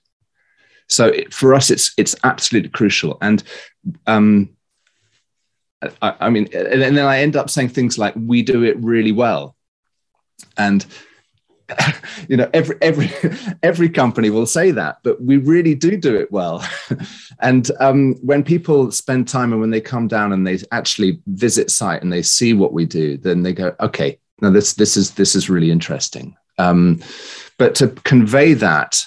So 0.88 1.08
it, 1.08 1.34
for 1.34 1.56
us, 1.56 1.72
it's 1.72 1.94
it's 1.98 2.16
absolutely 2.24 2.70
crucial. 2.70 3.18
And 3.22 3.42
um, 4.06 4.50
I, 6.02 6.16
I 6.20 6.30
mean, 6.30 6.50
and 6.54 6.82
then 6.82 7.00
I 7.00 7.20
end 7.20 7.36
up 7.36 7.50
saying 7.50 7.70
things 7.70 7.98
like, 7.98 8.14
"We 8.16 8.44
do 8.44 8.64
it 8.64 8.78
really 8.78 9.12
well," 9.12 9.56
and 10.58 10.86
you 12.30 12.38
know 12.38 12.50
every 12.54 12.78
every 12.82 13.12
every 13.64 13.90
company 13.90 14.30
will 14.30 14.46
say 14.46 14.72
that 14.72 14.98
but 15.04 15.22
we 15.22 15.38
really 15.38 15.76
do 15.76 15.98
do 15.98 16.16
it 16.16 16.32
well. 16.32 16.66
And 17.40 17.70
um, 17.82 18.16
when 18.22 18.44
people 18.44 18.90
spend 18.92 19.28
time 19.28 19.52
and 19.52 19.60
when 19.60 19.72
they 19.72 19.82
come 19.82 20.08
down 20.08 20.32
and 20.32 20.48
they 20.48 20.60
actually 20.72 21.20
visit 21.28 21.70
site 21.72 22.02
and 22.02 22.14
they 22.14 22.22
see 22.22 22.54
what 22.54 22.72
we 22.72 22.86
do 22.86 23.18
then 23.18 23.44
they 23.44 23.54
go 23.54 23.76
okay 23.80 24.18
now 24.42 24.50
this 24.50 24.74
this 24.74 24.96
is 24.96 25.12
this 25.12 25.36
is 25.36 25.50
really 25.50 25.72
interesting. 25.72 26.36
Um, 26.58 27.02
but 27.58 27.76
to 27.76 27.88
convey 27.88 28.54
that 28.54 29.06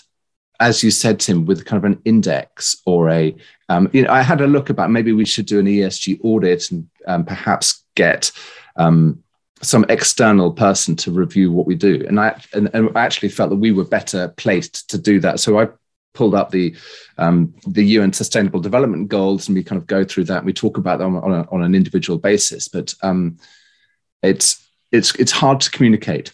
as 0.61 0.83
you 0.83 0.91
said 0.91 1.21
tim 1.21 1.45
with 1.45 1.65
kind 1.65 1.85
of 1.85 1.91
an 1.91 2.01
index 2.05 2.77
or 2.87 3.11
a 3.11 3.35
um, 3.69 3.89
you 3.93 4.03
know 4.03 4.11
i 4.11 4.23
had 4.23 4.41
a 4.41 4.47
look 4.47 4.71
about 4.71 4.91
maybe 4.91 5.13
we 5.13 5.25
should 5.25 5.47
do 5.47 5.59
an 5.59 5.67
esg 5.67 6.19
audit 6.25 6.71
and 6.71 6.89
um, 7.07 7.25
perhaps 7.25 7.85
get 7.95 8.33
um, 8.77 9.23
some 9.63 9.87
external 9.89 10.53
person 10.53 10.97
to 10.97 11.11
review 11.11 11.51
what 11.51 11.67
we 11.67 11.75
do. 11.75 12.05
And 12.07 12.21
I 12.21 12.41
and, 12.53 12.71
and 12.75 12.91
I 12.97 13.05
actually 13.05 13.31
felt 13.31 13.51
that 13.51 13.57
we 13.57 13.73
were 13.73 13.85
better 13.85 14.29
placed 14.37 14.91
to 14.91 14.99
do 14.99 15.21
that. 15.21 15.41
So 15.41 15.59
I 15.59 15.69
pulled 16.15 16.35
up 16.35 16.51
the 16.51 16.75
um, 17.19 17.55
the 17.67 17.85
UN 17.85 18.13
Sustainable 18.13 18.61
Development 18.61 19.09
Goals, 19.09 19.49
and 19.49 19.57
we 19.57 19.65
kind 19.65 19.81
of 19.81 19.87
go 19.87 20.05
through 20.05 20.25
that. 20.25 20.39
And 20.39 20.47
we 20.47 20.53
talk 20.53 20.79
about 20.79 20.99
them 20.99 21.17
on, 21.17 21.33
a, 21.33 21.49
on 21.51 21.63
an 21.63 21.75
individual 21.75 22.19
basis, 22.19 22.69
but 22.69 22.95
um, 23.03 23.39
it's 24.23 24.67
it's 24.93 25.15
it's 25.17 25.33
hard 25.33 25.61
to 25.61 25.71
communicate. 25.71 26.33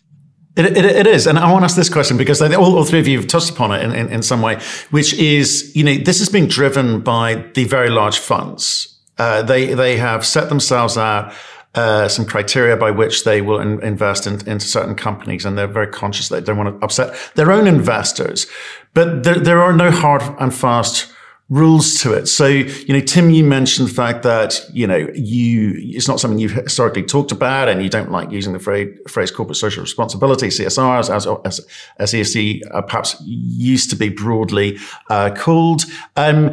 It, 0.55 0.77
it, 0.77 0.85
it 0.85 1.07
is. 1.07 1.27
And 1.27 1.39
I 1.39 1.51
want 1.51 1.63
to 1.63 1.65
ask 1.65 1.77
this 1.77 1.89
question 1.89 2.19
because 2.19 2.43
all, 2.43 2.77
all 2.77 2.85
three 2.85 3.01
of 3.01 3.09
you 3.09 3.17
have 3.19 3.27
touched 3.27 3.51
upon 3.51 3.73
it 3.73 3.83
in, 3.83 3.95
in, 3.95 4.09
in, 4.11 4.23
some 4.23 4.43
way, 4.43 4.61
which 4.91 5.15
is, 5.15 5.75
you 5.75 5.83
know, 5.83 5.95
this 5.95 6.21
is 6.21 6.29
being 6.29 6.47
driven 6.47 7.01
by 7.01 7.37
the 7.55 7.65
very 7.65 7.89
large 7.89 8.19
funds. 8.19 9.01
Uh, 9.17 9.41
they, 9.41 9.73
they 9.73 9.97
have 9.97 10.27
set 10.27 10.51
themselves 10.51 10.99
out 10.99 11.33
uh, 11.75 12.09
some 12.09 12.27
criteria 12.27 12.77
by 12.77 12.91
which 12.91 13.25
they 13.25 13.41
will 13.41 13.61
in, 13.61 13.83
invest 13.83 14.27
in, 14.27 14.47
into 14.47 14.67
certain 14.67 14.95
companies, 14.95 15.45
and 15.45 15.57
they're 15.57 15.67
very 15.67 15.87
conscious 15.87 16.29
they 16.29 16.41
don't 16.41 16.59
want 16.59 16.79
to 16.79 16.85
upset 16.85 17.17
their 17.35 17.51
own 17.51 17.67
investors. 17.67 18.47
But 18.95 19.25
there, 19.25 19.39
there 19.39 19.63
are 19.63 19.73
no 19.73 19.91
hard 19.91 20.23
and 20.39 20.55
fast 20.55 21.13
rules 21.53 22.01
to 22.01 22.15
it. 22.15 22.27
So, 22.27 22.47
you 22.47 22.95
know, 22.95 23.01
Tim, 23.01 23.29
you 23.29 23.45
mentioned 23.45 23.89
the 23.89 23.93
fact 23.93 24.23
that, 24.23 24.65
you 24.73 24.87
know, 24.87 25.09
you, 25.15 25.75
it's 25.77 26.09
not 26.09 26.19
something 26.19 26.39
you've 26.39 26.53
historically 26.53 27.03
talked 27.03 27.31
about 27.31 27.69
and 27.69 27.83
you 27.83 27.91
don't 27.91 28.11
like 28.11 28.31
using 28.31 28.55
the 28.55 28.59
phrase, 28.59 28.89
phrase 29.07 29.31
corporate 29.31 29.59
social 29.59 29.83
responsibility, 29.83 30.47
CSR, 30.47 30.99
as, 30.99 31.27
as, 31.45 31.61
as 31.99 32.13
ESG 32.13 32.63
uh, 32.71 32.81
perhaps 32.83 33.17
used 33.27 33.91
to 33.91 33.97
be 33.97 34.09
broadly 34.09 34.79
uh, 35.11 35.31
called. 35.37 35.83
Um, 36.17 36.53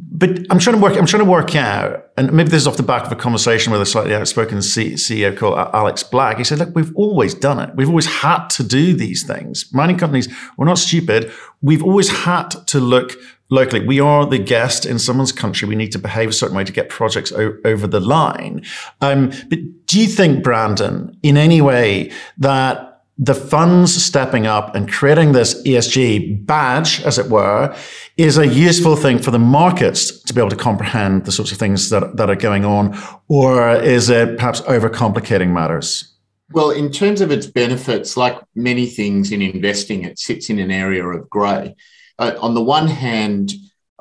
but 0.00 0.30
I'm 0.50 0.58
trying 0.58 0.76
to 0.76 0.82
work. 0.82 0.96
I'm 0.96 1.06
trying 1.06 1.24
to 1.24 1.30
work 1.30 1.54
out, 1.54 2.10
and 2.16 2.32
maybe 2.32 2.50
this 2.50 2.62
is 2.62 2.66
off 2.66 2.76
the 2.76 2.82
back 2.82 3.06
of 3.06 3.12
a 3.12 3.16
conversation 3.16 3.72
with 3.72 3.80
a 3.80 3.86
slightly 3.86 4.14
outspoken 4.14 4.58
CEO 4.58 5.36
called 5.36 5.58
Alex 5.72 6.02
Black. 6.02 6.38
He 6.38 6.44
said, 6.44 6.58
"Look, 6.58 6.74
we've 6.74 6.94
always 6.94 7.34
done 7.34 7.58
it. 7.58 7.74
We've 7.76 7.88
always 7.88 8.06
had 8.06 8.48
to 8.50 8.62
do 8.62 8.94
these 8.94 9.24
things. 9.24 9.66
Mining 9.72 9.98
companies, 9.98 10.28
we're 10.56 10.66
not 10.66 10.78
stupid. 10.78 11.30
We've 11.62 11.82
always 11.82 12.10
had 12.10 12.50
to 12.66 12.80
look 12.80 13.12
locally. 13.48 13.86
We 13.86 14.00
are 14.00 14.26
the 14.26 14.38
guest 14.38 14.86
in 14.86 14.98
someone's 14.98 15.32
country. 15.32 15.68
We 15.68 15.76
need 15.76 15.92
to 15.92 15.98
behave 15.98 16.30
a 16.30 16.32
certain 16.32 16.56
way 16.56 16.64
to 16.64 16.72
get 16.72 16.88
projects 16.88 17.32
o- 17.32 17.56
over 17.64 17.86
the 17.86 18.00
line." 18.00 18.62
Um, 19.00 19.30
but 19.48 19.58
do 19.86 20.00
you 20.00 20.08
think, 20.08 20.42
Brandon, 20.42 21.16
in 21.22 21.36
any 21.36 21.60
way 21.60 22.10
that 22.38 23.02
the 23.18 23.34
funds 23.34 23.94
stepping 24.04 24.46
up 24.46 24.74
and 24.74 24.92
creating 24.92 25.32
this 25.32 25.62
ESG 25.62 26.44
badge, 26.44 27.00
as 27.02 27.18
it 27.18 27.30
were, 27.30 27.74
is 28.16 28.38
a 28.38 28.46
useful 28.46 28.96
thing 28.96 29.18
for 29.18 29.30
the 29.30 29.38
markets 29.38 30.20
to 30.22 30.32
be 30.32 30.40
able 30.40 30.50
to 30.50 30.56
comprehend 30.56 31.26
the 31.26 31.32
sorts 31.32 31.52
of 31.52 31.58
things 31.58 31.90
that, 31.90 32.16
that 32.16 32.30
are 32.30 32.36
going 32.36 32.64
on? 32.64 32.98
Or 33.28 33.74
is 33.74 34.08
it 34.08 34.38
perhaps 34.38 34.62
overcomplicating 34.62 35.50
matters? 35.50 36.14
Well, 36.52 36.70
in 36.70 36.90
terms 36.90 37.20
of 37.20 37.30
its 37.30 37.46
benefits, 37.46 38.16
like 38.16 38.38
many 38.54 38.86
things 38.86 39.32
in 39.32 39.42
investing, 39.42 40.04
it 40.04 40.18
sits 40.18 40.48
in 40.48 40.58
an 40.58 40.70
area 40.70 41.04
of 41.04 41.28
grey. 41.28 41.74
Uh, 42.18 42.32
on 42.40 42.54
the 42.54 42.62
one 42.62 42.86
hand, 42.86 43.52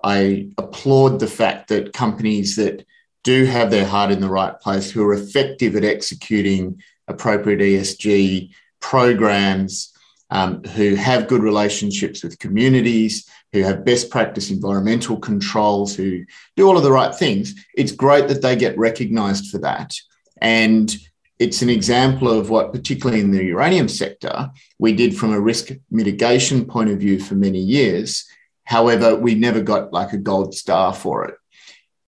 I 0.03 0.49
applaud 0.57 1.19
the 1.19 1.27
fact 1.27 1.67
that 1.69 1.93
companies 1.93 2.55
that 2.55 2.85
do 3.23 3.45
have 3.45 3.71
their 3.71 3.85
heart 3.85 4.11
in 4.11 4.21
the 4.21 4.29
right 4.29 4.57
place, 4.59 4.91
who 4.91 5.03
are 5.03 5.15
effective 5.15 5.75
at 5.75 5.83
executing 5.83 6.81
appropriate 7.07 7.59
ESG 7.59 8.51
programs 8.79 9.91
um, 10.29 10.63
who 10.63 10.95
have 10.95 11.27
good 11.27 11.41
relationships 11.41 12.23
with 12.23 12.39
communities, 12.39 13.27
who 13.55 13.63
have 13.63 13.85
best 13.85 14.09
practice 14.09 14.51
environmental 14.51 15.17
controls, 15.17 15.95
who 15.95 16.25
do 16.57 16.67
all 16.67 16.75
of 16.75 16.83
the 16.83 16.91
right 16.91 17.15
things. 17.15 17.55
It's 17.73 17.93
great 17.93 18.27
that 18.27 18.41
they 18.41 18.57
get 18.57 18.77
recognized 18.77 19.49
for 19.49 19.59
that. 19.59 19.95
And 20.41 20.93
it's 21.39 21.61
an 21.61 21.69
example 21.69 22.29
of 22.29 22.49
what, 22.49 22.73
particularly 22.73 23.21
in 23.21 23.31
the 23.31 23.45
uranium 23.45 23.87
sector, 23.87 24.51
we 24.77 24.91
did 24.91 25.17
from 25.17 25.31
a 25.31 25.39
risk 25.39 25.69
mitigation 25.89 26.65
point 26.65 26.89
of 26.89 26.99
view 26.99 27.17
for 27.17 27.35
many 27.35 27.59
years. 27.59 28.25
However, 28.65 29.15
we 29.15 29.35
never 29.35 29.61
got 29.61 29.93
like 29.93 30.11
a 30.11 30.17
gold 30.17 30.53
star 30.53 30.93
for 30.93 31.23
it. 31.23 31.35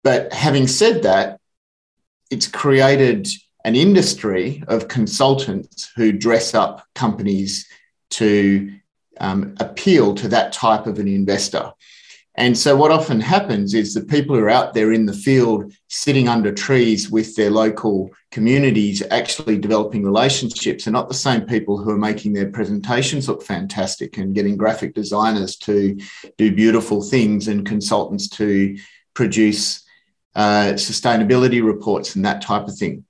But 0.02 0.33
having 0.33 0.66
said 0.66 1.02
that, 1.02 1.38
it's 2.31 2.49
created 2.49 3.28
an 3.62 3.76
industry 3.76 4.64
of 4.69 4.88
consultants 4.88 5.93
who 5.97 6.12
dress 6.12 6.55
up 6.55 6.83
companies 6.95 7.66
to 8.12 8.73
um, 9.20 9.54
appeal 9.61 10.14
to 10.16 10.28
that 10.28 10.52
type 10.52 10.87
of 10.87 10.99
an 10.99 11.08
investor. 11.08 11.73
And 12.38 12.56
so, 12.56 12.76
what 12.76 12.90
often 12.90 13.18
happens 13.20 13.73
is 13.73 13.94
the 13.94 14.04
people 14.04 14.37
who 14.37 14.42
are 14.42 14.50
out 14.50 14.75
there 14.75 14.92
in 14.92 15.06
the 15.06 15.14
field 15.14 15.73
sitting 15.88 16.28
under 16.28 16.52
trees 16.52 17.11
with 17.11 17.35
their 17.35 17.50
local 17.50 18.11
communities, 18.30 19.02
actually 19.11 19.56
developing 19.56 20.04
relationships, 20.04 20.87
are 20.87 20.90
not 20.90 21.08
the 21.08 21.14
same 21.14 21.46
people 21.46 21.78
who 21.78 21.90
are 21.90 21.99
making 21.99 22.35
their 22.35 22.50
presentations 22.50 23.26
look 23.26 23.42
fantastic 23.42 24.18
and 24.18 24.35
getting 24.35 24.58
graphic 24.58 24.94
designers 24.94 25.56
to 25.56 25.99
do 26.37 26.54
beautiful 26.54 27.02
things 27.02 27.49
and 27.49 27.66
consultants 27.66 28.28
to 28.28 28.76
produce 29.14 29.82
uh, 30.35 30.75
sustainability 30.75 31.64
reports 31.64 32.16
and 32.16 32.25
that 32.26 32.42
type 32.42 32.68
of 32.68 32.76
thing. 32.76 33.06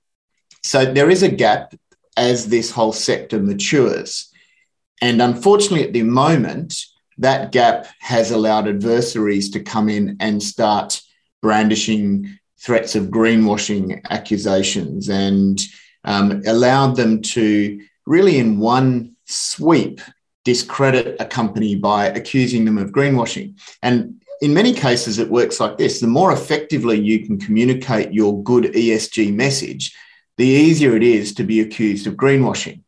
So, 0.63 0.85
there 0.85 1.09
is 1.09 1.21
a 1.21 1.29
gap 1.29 1.73
as 2.15 2.47
this 2.47 2.71
whole 2.71 2.93
sector 2.93 3.39
matures. 3.41 4.31
And 5.01 5.21
unfortunately, 5.21 5.85
at 5.85 5.93
the 5.93 6.03
moment, 6.03 6.73
that 7.17 7.51
gap 7.51 7.87
has 7.99 8.31
allowed 8.31 8.67
adversaries 8.67 9.49
to 9.51 9.59
come 9.59 9.89
in 9.89 10.17
and 10.19 10.41
start 10.41 11.01
brandishing 11.41 12.37
threats 12.59 12.95
of 12.95 13.05
greenwashing 13.05 14.01
accusations 14.09 15.09
and 15.09 15.59
um, 16.03 16.41
allowed 16.47 16.95
them 16.95 17.21
to 17.21 17.81
really, 18.05 18.37
in 18.37 18.59
one 18.59 19.15
sweep, 19.25 20.01
discredit 20.43 21.17
a 21.19 21.25
company 21.25 21.75
by 21.75 22.07
accusing 22.07 22.65
them 22.65 22.77
of 22.77 22.91
greenwashing. 22.91 23.59
And 23.83 24.21
in 24.41 24.53
many 24.53 24.73
cases, 24.73 25.19
it 25.19 25.29
works 25.29 25.59
like 25.59 25.77
this 25.77 25.99
the 25.99 26.07
more 26.07 26.31
effectively 26.31 26.99
you 26.99 27.25
can 27.25 27.39
communicate 27.39 28.13
your 28.13 28.41
good 28.43 28.65
ESG 28.65 29.33
message, 29.33 29.95
the 30.37 30.45
easier 30.45 30.95
it 30.95 31.03
is 31.03 31.33
to 31.35 31.43
be 31.43 31.59
accused 31.61 32.07
of 32.07 32.13
greenwashing. 32.15 32.81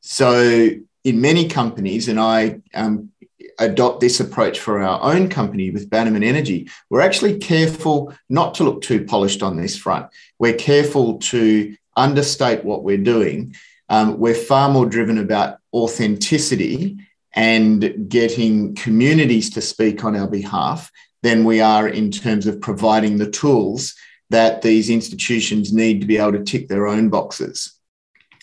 So, 0.00 0.70
in 1.04 1.20
many 1.20 1.48
companies, 1.48 2.08
and 2.08 2.20
I 2.20 2.60
um, 2.74 3.10
adopt 3.58 4.00
this 4.00 4.20
approach 4.20 4.58
for 4.58 4.80
our 4.80 5.00
own 5.02 5.28
company 5.28 5.70
with 5.70 5.90
Bannerman 5.90 6.22
Energy, 6.22 6.68
we're 6.88 7.00
actually 7.00 7.38
careful 7.38 8.12
not 8.28 8.54
to 8.54 8.64
look 8.64 8.82
too 8.82 9.04
polished 9.04 9.42
on 9.42 9.56
this 9.56 9.76
front. 9.76 10.06
We're 10.38 10.54
careful 10.54 11.18
to 11.18 11.76
understate 11.96 12.64
what 12.64 12.82
we're 12.82 12.98
doing. 12.98 13.54
Um, 13.88 14.18
we're 14.18 14.34
far 14.34 14.70
more 14.70 14.86
driven 14.86 15.18
about 15.18 15.58
authenticity 15.72 16.98
and 17.34 18.08
getting 18.08 18.74
communities 18.74 19.50
to 19.50 19.60
speak 19.60 20.04
on 20.04 20.16
our 20.16 20.28
behalf 20.28 20.90
than 21.22 21.44
we 21.44 21.60
are 21.60 21.86
in 21.86 22.10
terms 22.10 22.46
of 22.46 22.60
providing 22.60 23.18
the 23.18 23.30
tools 23.30 23.94
that 24.30 24.62
these 24.62 24.90
institutions 24.90 25.72
need 25.72 26.00
to 26.00 26.06
be 26.06 26.16
able 26.16 26.32
to 26.32 26.44
tick 26.44 26.68
their 26.68 26.86
own 26.86 27.10
boxes. 27.10 27.79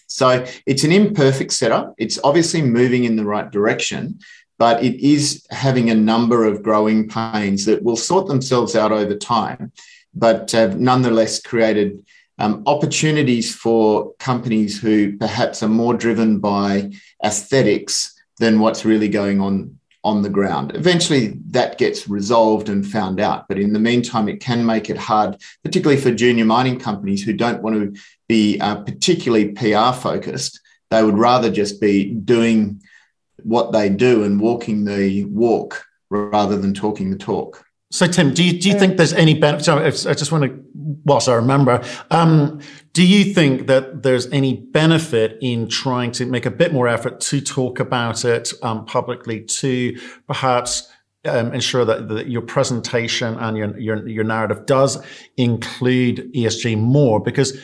So 0.07 0.45
it's 0.65 0.83
an 0.83 0.91
imperfect 0.91 1.53
setup. 1.53 1.93
It's 1.97 2.19
obviously 2.23 2.61
moving 2.61 3.03
in 3.03 3.17
the 3.17 3.25
right 3.25 3.49
direction, 3.51 4.19
but 4.57 4.83
it 4.83 4.95
is 5.05 5.45
having 5.51 5.89
a 5.89 5.95
number 5.95 6.45
of 6.45 6.63
growing 6.63 7.07
pains 7.07 7.65
that 7.65 7.83
will 7.83 7.97
sort 7.97 8.27
themselves 8.27 8.75
out 8.75 8.91
over 8.91 9.15
time, 9.15 9.71
but 10.13 10.51
have 10.51 10.79
nonetheless 10.79 11.41
created 11.41 12.03
um, 12.39 12.63
opportunities 12.65 13.53
for 13.53 14.13
companies 14.19 14.79
who 14.79 15.17
perhaps 15.17 15.61
are 15.61 15.69
more 15.69 15.93
driven 15.93 16.39
by 16.39 16.91
aesthetics 17.23 18.15
than 18.37 18.59
what's 18.59 18.85
really 18.85 19.09
going 19.09 19.41
on 19.41 19.77
on 20.07 20.21
the 20.21 20.29
ground. 20.29 20.71
Eventually, 20.73 21.37
that 21.49 21.77
gets 21.77 22.07
resolved 22.07 22.69
and 22.69 22.87
found 22.87 23.19
out. 23.19 23.45
But 23.49 23.59
in 23.59 23.73
the 23.73 23.79
meantime, 23.79 24.29
it 24.29 24.39
can 24.39 24.65
make 24.65 24.89
it 24.89 24.97
hard, 24.97 25.35
particularly 25.65 26.01
for 26.01 26.11
junior 26.11 26.45
mining 26.45 26.79
companies 26.79 27.21
who 27.21 27.33
don't 27.33 27.61
want 27.61 27.75
to 27.75 28.01
be 28.29 28.57
uh, 28.61 28.77
particularly 28.83 29.49
PR 29.49 29.91
focused. 29.91 30.61
They 30.91 31.03
would 31.03 31.17
rather 31.17 31.51
just 31.51 31.81
be 31.81 32.13
doing 32.13 32.81
what 33.43 33.73
they 33.73 33.89
do 33.89 34.23
and 34.23 34.39
walking 34.39 34.85
the 34.85 35.25
walk 35.25 35.83
rather 36.09 36.57
than 36.57 36.73
talking 36.73 37.11
the 37.11 37.17
talk. 37.17 37.65
So, 37.89 38.05
Tim, 38.05 38.33
do 38.33 38.43
you, 38.43 38.59
do 38.59 38.69
you 38.69 38.77
think 38.77 38.97
there's 38.97 39.13
any 39.13 39.33
benefit? 39.33 39.63
Sorry, 39.63 39.85
I 39.85 39.89
just 39.89 40.31
want 40.31 40.43
to, 40.43 40.65
whilst 41.05 41.29
I 41.29 41.35
remember, 41.35 41.81
um, 42.11 42.59
do 42.91 43.05
you 43.05 43.33
think 43.33 43.67
that 43.67 44.03
there's 44.03 44.27
any 44.27 44.55
benefit 44.55 45.37
in 45.41 45.69
trying 45.69 46.11
to 46.13 46.25
make 46.25 46.45
a 46.45 46.51
bit 46.51 46.73
more 46.73 46.89
effort 46.89 47.21
to 47.21 47.39
talk 47.39 47.79
about 47.79 48.25
it 48.25 48.51
um, 48.61 48.85
publicly, 48.85 49.41
to 49.41 49.97
perhaps 50.27 50.91
um, 51.23 51.53
ensure 51.53 51.85
that, 51.85 52.09
that, 52.09 52.27
your 52.27 52.41
presentation 52.41 53.35
and 53.35 53.57
your, 53.57 53.77
your, 53.79 54.07
your 54.07 54.23
narrative 54.25 54.65
does 54.65 55.01
include 55.37 56.29
ESG 56.33 56.77
more? 56.77 57.21
Because 57.21 57.57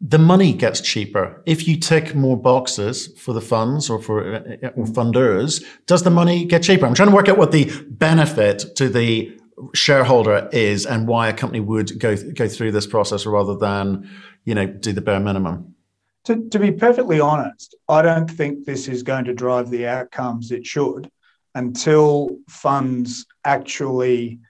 the 0.00 0.18
money 0.18 0.52
gets 0.52 0.80
cheaper. 0.80 1.42
If 1.44 1.66
you 1.66 1.76
tick 1.76 2.14
more 2.14 2.36
boxes 2.36 3.08
for 3.18 3.34
the 3.34 3.40
funds 3.40 3.90
or 3.90 4.00
for 4.00 4.34
uh, 4.34 4.38
uh, 4.62 4.68
or 4.76 4.86
funders, 4.86 5.64
does 5.86 6.04
the 6.04 6.10
money 6.10 6.44
get 6.44 6.62
cheaper? 6.62 6.86
I'm 6.86 6.94
trying 6.94 7.08
to 7.08 7.14
work 7.14 7.28
out 7.28 7.36
what 7.36 7.52
the 7.52 7.70
benefit 7.90 8.76
to 8.76 8.88
the 8.88 9.37
shareholder 9.74 10.48
is 10.52 10.86
and 10.86 11.06
why 11.06 11.28
a 11.28 11.32
company 11.32 11.60
would 11.60 11.98
go 11.98 12.16
go 12.16 12.48
through 12.48 12.72
this 12.72 12.86
process 12.86 13.26
rather 13.26 13.56
than, 13.56 14.08
you 14.44 14.54
know, 14.54 14.66
do 14.66 14.92
the 14.92 15.00
bare 15.00 15.20
minimum. 15.20 15.74
To, 16.24 16.48
to 16.50 16.58
be 16.58 16.72
perfectly 16.72 17.20
honest, 17.20 17.74
I 17.88 18.02
don't 18.02 18.28
think 18.28 18.64
this 18.64 18.88
is 18.88 19.02
going 19.02 19.24
to 19.26 19.34
drive 19.34 19.70
the 19.70 19.86
outcomes 19.86 20.50
it 20.50 20.66
should 20.66 21.10
until 21.54 22.36
funds 22.48 23.26
actually 23.44 24.40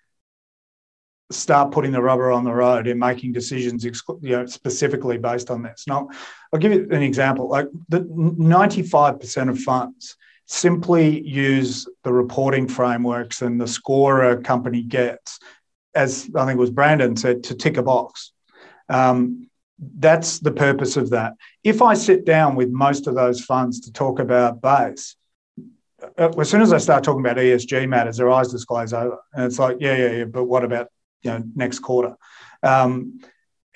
start 1.31 1.73
putting 1.73 1.92
the 1.92 2.03
rubber 2.03 2.33
on 2.33 2.44
the 2.44 2.53
road 2.53 2.87
and 2.87 2.99
making 2.99 3.33
decisions 3.33 3.85
you 3.85 3.92
know, 4.23 4.47
specifically 4.47 5.18
based 5.18 5.51
on 5.51 5.62
this. 5.62 5.85
Now, 5.87 6.09
I'll 6.53 6.59
give 6.59 6.73
you 6.73 6.88
an 6.90 7.03
example. 7.03 7.49
Like 7.49 7.68
the 7.88 8.01
95% 8.01 9.51
of 9.51 9.59
funds 9.61 10.16
simply 10.48 11.20
use 11.26 11.87
the 12.04 12.12
reporting 12.12 12.66
frameworks 12.66 13.42
and 13.42 13.61
the 13.61 13.66
score 13.66 14.24
a 14.24 14.42
company 14.42 14.82
gets, 14.82 15.38
as 15.94 16.28
I 16.34 16.46
think 16.46 16.56
it 16.56 16.61
was 16.61 16.70
Brandon 16.70 17.16
said, 17.16 17.44
to 17.44 17.54
tick 17.54 17.76
a 17.76 17.82
box. 17.82 18.32
Um, 18.88 19.48
that's 19.78 20.40
the 20.40 20.50
purpose 20.50 20.96
of 20.96 21.11
that. 21.11 21.34
If 21.62 21.82
I 21.82 21.94
sit 21.94 22.24
down 22.24 22.56
with 22.56 22.70
most 22.70 23.06
of 23.06 23.14
those 23.14 23.44
funds 23.44 23.80
to 23.80 23.92
talk 23.92 24.18
about 24.18 24.61
base, 24.62 25.16
uh, 26.16 26.30
as 26.38 26.48
soon 26.48 26.62
as 26.62 26.72
I 26.72 26.78
start 26.78 27.04
talking 27.04 27.20
about 27.20 27.37
ESG 27.37 27.88
matters, 27.88 28.16
their 28.16 28.30
eyes 28.30 28.50
just 28.50 28.66
glaze 28.66 28.92
over. 28.92 29.18
And 29.34 29.44
it's 29.44 29.58
like, 29.58 29.76
yeah, 29.80 29.96
yeah, 29.96 30.11
yeah, 30.11 30.24
but 30.24 30.44
what 30.44 30.64
about 30.64 30.88
you 31.22 31.30
know 31.30 31.42
next 31.54 31.80
quarter. 31.80 32.16
Um, 32.62 33.20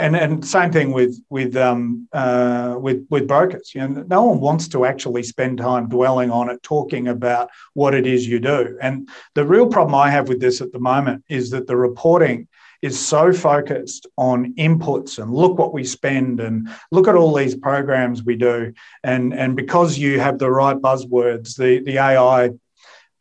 and 0.03 0.17
and 0.17 0.45
same 0.45 0.73
thing 0.73 0.93
with 0.93 1.23
with 1.31 1.57
um, 1.57 2.09
uh, 2.12 2.77
with 2.79 3.07
with 3.09 3.29
brokers. 3.29 3.73
You 3.75 3.87
know, 3.87 4.05
no 4.09 4.25
one 4.25 4.41
wants 4.41 4.67
to 4.69 4.85
actually 4.85 5.23
spend 5.23 5.59
time 5.59 5.88
dwelling 5.88 6.31
on 6.31 6.51
it, 6.51 6.62
talking 6.62 7.07
about 7.07 7.51
what 7.75 7.95
it 7.95 8.07
is 8.07 8.27
you 8.27 8.41
do. 8.41 8.77
And 8.83 9.09
the 9.35 9.47
real 9.47 9.69
problem 9.69 9.95
I 9.95 10.11
have 10.11 10.29
with 10.29 10.41
this 10.41 10.61
at 10.61 10.73
the 10.73 10.81
moment 10.81 11.25
is 11.29 11.51
that 11.51 11.69
the 11.69 11.77
reporting 11.77 12.49
is 12.83 12.99
so 12.99 13.33
focused 13.33 14.09
on 14.19 14.55
inputs 14.55 15.23
and 15.23 15.33
look 15.33 15.57
what 15.57 15.73
we 15.73 15.85
spend 15.85 16.41
and 16.41 16.69
look 16.91 17.07
at 17.07 17.15
all 17.15 17.33
these 17.33 17.55
programs 17.55 18.25
we 18.25 18.35
do. 18.35 18.73
And 19.05 19.33
and 19.33 19.55
because 19.55 19.99
you 19.99 20.19
have 20.19 20.38
the 20.38 20.51
right 20.51 20.77
buzzwords, 20.77 21.57
the 21.57 21.79
the 21.79 21.99
AI 21.99 22.51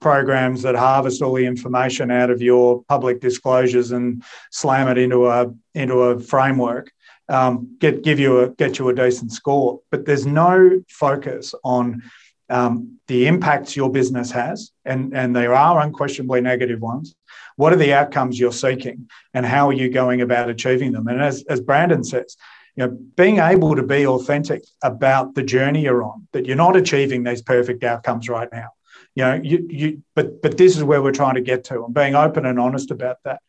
programs 0.01 0.63
that 0.63 0.75
harvest 0.75 1.21
all 1.21 1.33
the 1.33 1.45
information 1.45 2.11
out 2.11 2.29
of 2.29 2.41
your 2.41 2.83
public 2.83 3.21
disclosures 3.21 3.91
and 3.91 4.23
slam 4.51 4.87
it 4.87 4.97
into 4.97 5.27
a 5.27 5.53
into 5.73 5.99
a 6.01 6.19
framework 6.19 6.91
um, 7.29 7.77
get 7.79 8.03
give 8.03 8.19
you 8.19 8.41
a 8.41 8.49
get 8.49 8.77
you 8.77 8.89
a 8.89 8.95
decent 8.95 9.31
score. 9.31 9.79
But 9.89 10.05
there's 10.05 10.25
no 10.25 10.83
focus 10.89 11.55
on 11.63 12.03
um, 12.49 12.99
the 13.07 13.27
impacts 13.27 13.77
your 13.77 13.89
business 13.89 14.31
has 14.31 14.71
and 14.83 15.15
and 15.15 15.33
there 15.33 15.53
are 15.53 15.79
unquestionably 15.79 16.41
negative 16.41 16.81
ones. 16.81 17.15
What 17.55 17.71
are 17.71 17.77
the 17.77 17.93
outcomes 17.93 18.39
you're 18.39 18.51
seeking 18.51 19.09
and 19.33 19.45
how 19.45 19.69
are 19.69 19.73
you 19.73 19.89
going 19.89 20.21
about 20.21 20.49
achieving 20.49 20.91
them? 20.91 21.07
And 21.07 21.21
as, 21.21 21.43
as 21.43 21.61
brandon 21.61 22.03
says 22.03 22.35
you 22.75 22.87
know, 22.87 22.97
being 23.15 23.39
able 23.39 23.75
to 23.75 23.83
be 23.83 24.05
authentic 24.05 24.63
about 24.81 25.35
the 25.35 25.43
journey 25.43 25.83
you're 25.83 26.03
on, 26.03 26.27
that 26.31 26.45
you're 26.45 26.55
not 26.55 26.75
achieving 26.75 27.23
these 27.23 27.41
perfect 27.41 27.83
outcomes 27.83 28.29
right 28.29 28.49
now, 28.51 28.69
you 29.15 29.23
know, 29.23 29.39
you, 29.43 29.67
you, 29.69 30.03
but, 30.15 30.41
but 30.41 30.57
this 30.57 30.77
is 30.77 30.83
where 30.83 31.01
we're 31.01 31.11
trying 31.11 31.35
to 31.35 31.41
get 31.41 31.65
to 31.65 31.83
and 31.83 31.93
being 31.93 32.15
open 32.15 32.45
and 32.45 32.59
honest 32.59 32.91
about 32.91 33.17
that. 33.25 33.41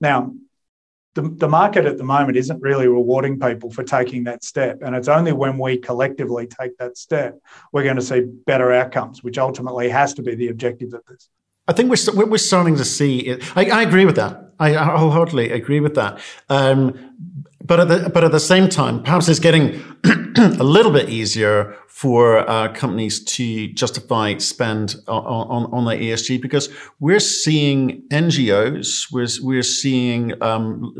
Now, 0.00 0.34
the, 1.14 1.22
the 1.22 1.48
market 1.48 1.86
at 1.86 1.98
the 1.98 2.04
moment 2.04 2.38
isn't 2.38 2.62
really 2.62 2.86
rewarding 2.86 3.38
people 3.38 3.70
for 3.70 3.82
taking 3.82 4.24
that 4.24 4.44
step. 4.44 4.80
And 4.82 4.94
it's 4.94 5.08
only 5.08 5.32
when 5.32 5.58
we 5.58 5.76
collectively 5.76 6.46
take 6.46 6.78
that 6.78 6.96
step, 6.96 7.38
we're 7.72 7.82
going 7.82 7.96
to 7.96 8.02
see 8.02 8.20
better 8.20 8.72
outcomes, 8.72 9.22
which 9.22 9.36
ultimately 9.36 9.88
has 9.88 10.14
to 10.14 10.22
be 10.22 10.34
the 10.34 10.48
objective 10.48 10.94
of 10.94 11.02
this. 11.08 11.28
I 11.66 11.72
think 11.72 11.90
we're 11.90 12.26
we're 12.26 12.38
starting 12.38 12.76
to 12.76 12.84
see 12.84 13.18
it. 13.20 13.56
I, 13.56 13.66
I 13.66 13.82
agree 13.82 14.04
with 14.04 14.16
that. 14.16 14.54
I 14.58 14.72
wholeheartedly 14.72 15.50
agree 15.50 15.80
with 15.80 15.94
that. 15.94 16.20
Um, 16.48 17.39
but 17.70 17.78
at 17.78 17.86
the 17.86 18.10
but 18.10 18.24
at 18.24 18.32
the 18.32 18.40
same 18.40 18.68
time, 18.68 19.00
perhaps 19.00 19.28
it's 19.28 19.38
getting 19.38 19.80
a 20.36 20.64
little 20.64 20.90
bit 20.90 21.08
easier 21.08 21.76
for 21.86 22.38
uh, 22.50 22.66
companies 22.72 23.22
to 23.22 23.68
justify 23.74 24.36
spend 24.38 24.96
on, 25.06 25.22
on, 25.24 25.72
on 25.72 25.84
the 25.84 25.92
ESG 25.92 26.42
because 26.42 26.68
we're 26.98 27.20
seeing 27.20 28.02
NGOs, 28.08 29.12
we're 29.12 29.28
we're 29.40 29.62
seeing 29.62 30.32
um, 30.42 30.92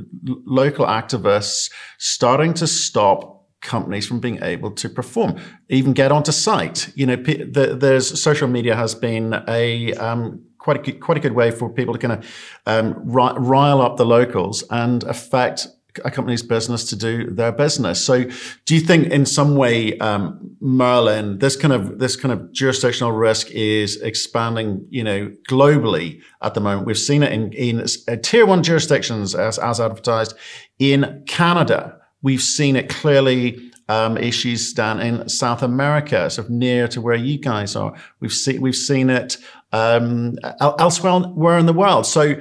local 0.47 0.87
activists 0.87 1.73
starting 1.99 2.55
to 2.55 2.69
stop 2.69 3.49
companies 3.63 4.07
from 4.07 4.21
being 4.21 4.41
able 4.41 4.71
to 4.71 4.89
perform, 4.89 5.41
even 5.71 5.93
get 5.93 6.13
onto 6.13 6.31
site. 6.31 6.93
You 6.95 7.07
know, 7.07 7.17
the, 7.17 7.77
there's 7.81 8.23
social 8.23 8.47
media 8.47 8.77
has 8.77 8.95
been 8.95 9.43
a 9.49 9.93
um, 9.95 10.45
quite 10.59 10.77
a 10.77 10.83
good, 10.93 11.01
quite 11.01 11.17
a 11.17 11.21
good 11.21 11.33
way 11.33 11.51
for 11.51 11.69
people 11.69 11.95
to 11.95 11.99
kind 11.99 12.13
of 12.13 12.25
um, 12.67 12.95
rile 13.05 13.81
up 13.81 13.97
the 13.97 14.07
locals 14.07 14.63
and 14.71 15.03
affect 15.03 15.67
a 16.05 16.11
company's 16.11 16.43
business 16.43 16.85
to 16.91 16.97
do 16.97 17.31
their 17.31 17.53
business. 17.53 18.05
So, 18.05 18.25
do 18.65 18.75
you 18.75 18.81
think 18.81 19.09
in 19.09 19.27
some 19.27 19.57
way, 19.57 19.99
um, 19.99 20.57
Merlin, 20.61 21.39
this 21.39 21.57
kind 21.57 21.73
of 21.73 21.99
this 21.99 22.17
kind 22.17 22.33
of 22.33 22.53
jurisdictional 22.53 23.13
risk 23.13 23.51
is 23.51 24.01
expanding, 24.03 24.87
you 24.91 25.05
know, 25.05 25.33
globally 25.49 26.21
at 26.43 26.55
the 26.55 26.61
moment? 26.61 26.87
We've 26.87 26.99
seen 26.99 27.23
it 27.23 27.33
in 27.33 27.53
in 27.53 27.81
uh, 27.81 28.17
tier 28.23 28.47
one 28.47 28.63
jurisdictions 28.63 29.35
as 29.35 29.59
as 29.59 29.81
advertised 29.81 30.35
in 30.79 31.25
Canada. 31.27 31.99
We've 32.23 32.43
seen 32.43 32.77
it 32.77 32.89
clearly. 32.89 33.67
Um, 33.89 34.17
issues 34.17 34.73
down 34.73 35.01
in 35.01 35.29
South 35.29 35.65
America, 35.65 36.31
sort 36.31 36.47
of 36.47 36.53
near 36.53 36.87
to 36.87 37.01
where 37.01 37.17
you 37.17 37.39
guys 37.39 37.75
are. 37.75 37.93
We've 38.21 38.33
seen 38.33 38.61
we've 38.61 38.77
seen 38.77 39.11
it 39.11 39.37
um, 39.73 40.37
elsewhere 40.61 41.59
in 41.59 41.67
the 41.67 41.73
world. 41.73 42.07
So, 42.07 42.35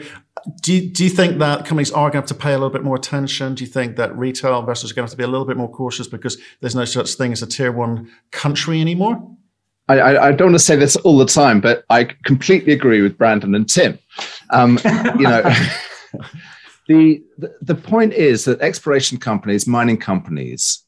do 0.61 0.73
you, 0.73 0.89
do 0.89 1.03
you 1.03 1.09
think 1.09 1.37
that 1.39 1.65
companies 1.65 1.91
are 1.91 2.09
going 2.09 2.11
to 2.11 2.17
have 2.19 2.27
to 2.27 2.33
pay 2.33 2.51
a 2.53 2.57
little 2.57 2.69
bit 2.69 2.83
more 2.83 2.95
attention? 2.95 3.55
Do 3.55 3.63
you 3.63 3.69
think 3.69 3.97
that 3.97 4.17
retail 4.17 4.59
investors 4.59 4.91
are 4.91 4.93
going 4.93 5.05
to 5.05 5.11
have 5.11 5.11
to 5.11 5.17
be 5.17 5.23
a 5.23 5.27
little 5.27 5.45
bit 5.45 5.57
more 5.57 5.69
cautious 5.69 6.07
because 6.07 6.37
there's 6.61 6.75
no 6.75 6.85
such 6.85 7.13
thing 7.15 7.31
as 7.31 7.41
a 7.41 7.47
tier 7.47 7.71
one 7.71 8.11
country 8.31 8.79
anymore? 8.81 9.35
I, 9.89 10.17
I, 10.17 10.31
don't 10.31 10.49
want 10.49 10.55
to 10.55 10.59
say 10.59 10.75
this 10.75 10.95
all 10.97 11.17
the 11.17 11.25
time, 11.25 11.61
but 11.61 11.83
I 11.89 12.03
completely 12.23 12.73
agree 12.73 13.01
with 13.01 13.17
Brandon 13.17 13.55
and 13.55 13.67
Tim. 13.67 13.97
Um, 14.51 14.79
you 15.17 15.23
know, 15.23 15.41
the, 16.87 17.23
the 17.39 17.55
the 17.61 17.75
point 17.75 18.13
is 18.13 18.45
that 18.45 18.61
exploration 18.61 19.17
companies, 19.17 19.65
mining 19.65 19.97
companies, 19.97 20.83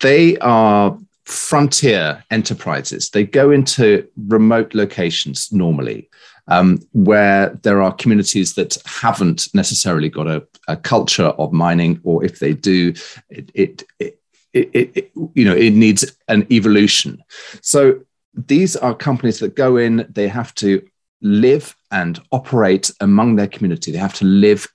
they 0.00 0.36
are 0.38 0.98
frontier 1.24 2.24
enterprises. 2.32 3.10
They 3.10 3.22
go 3.22 3.52
into 3.52 4.08
remote 4.16 4.74
locations 4.74 5.52
normally 5.52 6.10
um, 6.50 6.80
where 6.92 7.58
there 7.62 7.80
are 7.80 7.94
communities 7.94 8.54
that 8.54 8.76
haven't 8.84 9.48
necessarily 9.54 10.08
got 10.08 10.26
a, 10.26 10.46
a 10.68 10.76
culture 10.76 11.28
of 11.38 11.52
mining, 11.52 12.00
or 12.02 12.24
if 12.24 12.40
they 12.40 12.52
do, 12.52 12.92
it, 13.30 13.50
it, 13.54 13.82
it 13.98 14.16
it, 14.52 15.12
you 15.34 15.44
know 15.44 15.54
it 15.54 15.70
needs 15.70 16.04
an 16.28 16.46
evolution. 16.50 17.22
So 17.62 18.00
these 18.34 18.76
are 18.76 18.94
companies 18.94 19.38
that 19.38 19.54
go 19.54 19.76
in 19.76 20.06
they 20.10 20.28
have 20.28 20.54
to 20.56 20.82
live 21.22 21.76
and 21.90 22.20
operate 22.32 22.90
among 23.00 23.36
their 23.36 23.46
community. 23.46 23.92
They 23.92 23.98
have 23.98 24.14
to 24.14 24.24
live 24.24 24.66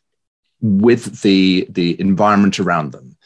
with 0.62 1.22
the 1.22 1.68
the 1.70 2.00
environment 2.00 2.60
around 2.60 2.92
them. 2.92 3.18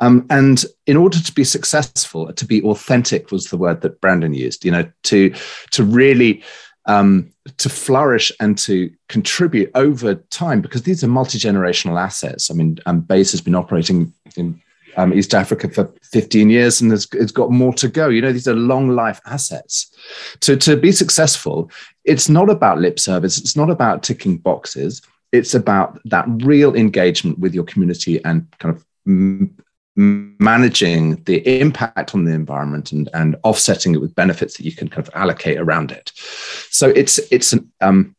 Um, 0.00 0.26
and 0.30 0.64
in 0.86 0.96
order 0.96 1.20
to 1.20 1.32
be 1.32 1.44
successful 1.44 2.32
to 2.32 2.44
be 2.44 2.62
authentic 2.62 3.30
was 3.30 3.46
the 3.46 3.56
word 3.56 3.82
that 3.82 4.00
brandon 4.00 4.34
used 4.34 4.64
you 4.64 4.70
know 4.72 4.90
to 5.04 5.32
to 5.70 5.84
really 5.84 6.42
um, 6.86 7.30
to 7.58 7.68
flourish 7.68 8.32
and 8.40 8.58
to 8.58 8.90
contribute 9.08 9.70
over 9.74 10.14
time 10.14 10.60
because 10.60 10.82
these 10.82 11.04
are 11.04 11.08
multi-generational 11.08 12.00
assets. 12.00 12.50
I 12.50 12.54
mean, 12.54 12.78
um, 12.86 13.00
Base 13.00 13.30
has 13.32 13.40
been 13.40 13.54
operating 13.54 14.12
in 14.36 14.60
um, 14.96 15.12
East 15.12 15.34
Africa 15.34 15.68
for 15.68 15.92
15 16.02 16.50
years 16.50 16.80
and 16.80 16.92
it's, 16.92 17.06
it's 17.12 17.32
got 17.32 17.50
more 17.50 17.72
to 17.74 17.88
go. 17.88 18.08
You 18.08 18.20
know, 18.20 18.32
these 18.32 18.48
are 18.48 18.54
long 18.54 18.88
life 18.88 19.20
assets. 19.26 19.90
To, 20.40 20.56
to 20.56 20.76
be 20.76 20.92
successful, 20.92 21.70
it's 22.04 22.28
not 22.28 22.50
about 22.50 22.78
lip 22.78 22.98
service, 22.98 23.38
it's 23.38 23.56
not 23.56 23.70
about 23.70 24.02
ticking 24.02 24.38
boxes. 24.38 25.02
It's 25.30 25.54
about 25.54 25.98
that 26.04 26.26
real 26.44 26.74
engagement 26.74 27.38
with 27.38 27.54
your 27.54 27.64
community 27.64 28.22
and 28.22 28.46
kind 28.58 28.76
of 28.76 28.84
managing 29.96 31.22
the 31.24 31.60
impact 31.60 32.14
on 32.14 32.24
the 32.24 32.32
environment 32.32 32.92
and, 32.92 33.08
and 33.12 33.36
offsetting 33.44 33.94
it 33.94 34.00
with 34.00 34.14
benefits 34.14 34.56
that 34.56 34.64
you 34.64 34.72
can 34.72 34.88
kind 34.88 35.06
of 35.06 35.14
allocate 35.14 35.58
around 35.58 35.92
it. 35.92 36.12
So 36.70 36.88
it's 36.88 37.18
it's 37.30 37.52
an 37.52 37.70
um, 37.80 38.16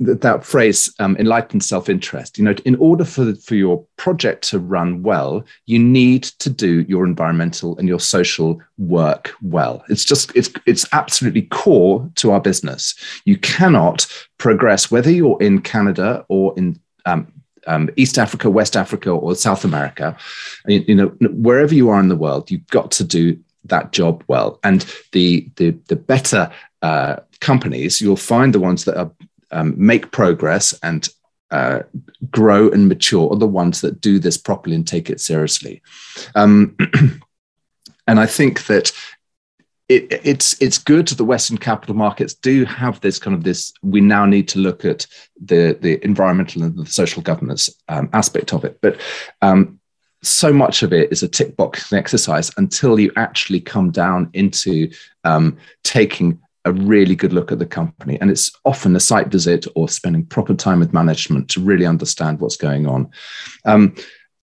that 0.00 0.44
phrase 0.44 0.92
um, 0.98 1.16
enlightened 1.18 1.62
self-interest. 1.62 2.38
You 2.38 2.44
know 2.44 2.54
in 2.64 2.76
order 2.76 3.04
for 3.04 3.34
for 3.34 3.54
your 3.54 3.84
project 3.96 4.48
to 4.48 4.58
run 4.58 5.02
well 5.02 5.44
you 5.66 5.78
need 5.78 6.22
to 6.22 6.48
do 6.48 6.80
your 6.88 7.04
environmental 7.04 7.76
and 7.78 7.86
your 7.86 8.00
social 8.00 8.60
work 8.78 9.34
well. 9.42 9.84
It's 9.90 10.04
just 10.04 10.34
it's 10.34 10.50
it's 10.64 10.86
absolutely 10.92 11.42
core 11.42 12.10
to 12.16 12.32
our 12.32 12.40
business. 12.40 12.94
You 13.26 13.36
cannot 13.36 14.06
progress 14.38 14.90
whether 14.90 15.10
you're 15.10 15.40
in 15.42 15.60
canada 15.60 16.24
or 16.28 16.54
in 16.56 16.80
um, 17.04 17.30
um, 17.66 17.90
East 17.96 18.18
Africa, 18.18 18.50
West 18.50 18.76
Africa, 18.76 19.10
or 19.10 19.34
South 19.34 19.64
America, 19.64 20.16
you, 20.66 20.84
you, 20.88 20.94
know, 20.94 21.06
wherever 21.30 21.74
you 21.74 21.88
are 21.90 22.00
in 22.00 22.08
the 22.08 22.16
world, 22.16 22.50
you've 22.50 22.66
got 22.68 22.90
to 22.92 23.04
do 23.04 23.38
that 23.64 23.92
job 23.92 24.24
well. 24.28 24.58
And 24.64 24.84
the 25.12 25.48
the 25.56 25.70
the 25.88 25.96
better 25.96 26.50
uh, 26.82 27.16
companies, 27.40 28.00
you'll 28.00 28.16
find 28.16 28.54
the 28.54 28.60
ones 28.60 28.84
that 28.84 28.98
are, 28.98 29.12
um, 29.50 29.74
make 29.76 30.10
progress 30.10 30.74
and 30.82 31.08
uh, 31.50 31.82
grow 32.30 32.70
and 32.70 32.88
mature 32.88 33.30
are 33.30 33.38
the 33.38 33.46
ones 33.46 33.82
that 33.82 34.00
do 34.00 34.18
this 34.18 34.38
properly 34.38 34.74
and 34.74 34.88
take 34.88 35.10
it 35.10 35.20
seriously. 35.20 35.82
Um, 36.34 36.76
and 38.06 38.18
I 38.18 38.26
think 38.26 38.66
that 38.66 38.90
it, 39.96 40.20
it's 40.24 40.60
it's 40.60 40.78
good 40.78 41.08
that 41.08 41.16
the 41.16 41.24
Western 41.24 41.58
capital 41.58 41.94
markets 41.94 42.34
do 42.34 42.64
have 42.64 43.00
this 43.00 43.18
kind 43.18 43.34
of 43.34 43.44
this. 43.44 43.72
We 43.82 44.00
now 44.00 44.26
need 44.26 44.48
to 44.48 44.58
look 44.58 44.84
at 44.84 45.06
the 45.40 45.78
the 45.80 46.02
environmental 46.04 46.62
and 46.62 46.76
the 46.76 46.86
social 46.86 47.22
governance 47.22 47.70
um, 47.88 48.08
aspect 48.12 48.52
of 48.52 48.64
it, 48.64 48.78
but 48.80 49.00
um, 49.42 49.80
so 50.22 50.52
much 50.52 50.82
of 50.82 50.92
it 50.92 51.10
is 51.12 51.22
a 51.22 51.28
tick 51.28 51.56
box 51.56 51.92
exercise 51.92 52.50
until 52.56 52.98
you 52.98 53.10
actually 53.16 53.60
come 53.60 53.90
down 53.90 54.30
into 54.34 54.90
um, 55.24 55.56
taking 55.82 56.40
a 56.64 56.72
really 56.72 57.16
good 57.16 57.32
look 57.32 57.50
at 57.50 57.58
the 57.58 57.66
company. 57.66 58.20
And 58.20 58.30
it's 58.30 58.52
often 58.64 58.94
a 58.94 59.00
site 59.00 59.28
visit 59.28 59.66
or 59.74 59.88
spending 59.88 60.24
proper 60.24 60.54
time 60.54 60.78
with 60.78 60.92
management 60.92 61.50
to 61.50 61.60
really 61.60 61.86
understand 61.86 62.38
what's 62.38 62.56
going 62.56 62.86
on. 62.86 63.10
Um, 63.64 63.96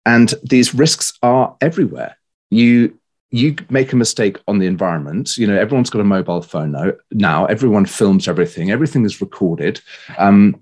and 0.03 0.33
these 0.43 0.73
risks 0.73 1.13
are 1.21 1.55
everywhere. 1.61 2.17
You 2.49 2.97
you 3.29 3.55
make 3.69 3.91
a 3.91 3.97
mistake 3.97 4.37
on 4.47 4.59
the 4.59 4.67
environment. 4.67 5.37
You 5.37 5.47
know, 5.47 5.57
everyone's 5.57 5.89
got 5.89 6.01
a 6.01 6.05
mobile 6.05 6.41
phone 6.41 6.71
now. 6.71 6.93
Now 7.11 7.45
everyone 7.45 7.85
films 7.85 8.27
everything. 8.27 8.71
Everything 8.71 9.05
is 9.05 9.21
recorded. 9.21 9.81
Um, 10.17 10.61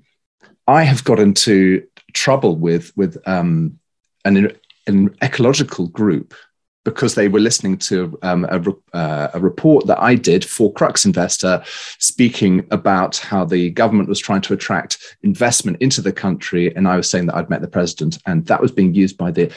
I 0.68 0.84
have 0.84 1.04
got 1.04 1.20
into 1.20 1.86
trouble 2.14 2.56
with 2.56 2.96
with 2.98 3.18
um, 3.28 3.80
an, 4.24 4.52
an 4.88 5.16
ecological 5.22 5.88
group 5.88 6.34
because 6.86 7.16
they 7.16 7.28
were 7.28 7.40
listening 7.40 7.78
to 7.78 8.18
um, 8.22 8.46
a, 8.46 8.62
uh, 8.96 9.32
a, 9.34 9.40
report 9.40 9.88
that 9.88 10.00
I 10.00 10.14
did 10.14 10.46
for 10.46 10.72
Crux 10.72 11.04
Investor, 11.04 11.64
speaking 11.98 12.66
about 12.70 13.18
how 13.18 13.44
the 13.44 13.72
government 13.72 14.08
was 14.08 14.20
trying 14.20 14.42
to 14.42 14.54
attract 14.54 15.18
investment 15.24 15.78
into 15.82 16.00
the 16.00 16.14
country, 16.14 16.74
and 16.76 16.88
I 16.88 16.96
was 16.96 17.10
saying 17.10 17.26
that 17.26 17.36
I'd 17.36 17.50
met 17.50 17.62
the 17.62 17.68
president, 17.68 18.20
and 18.28 18.46
that 18.46 18.62
was 18.62 18.72
being 18.72 18.94
used 18.94 19.18
by 19.18 19.32
the 19.32 19.52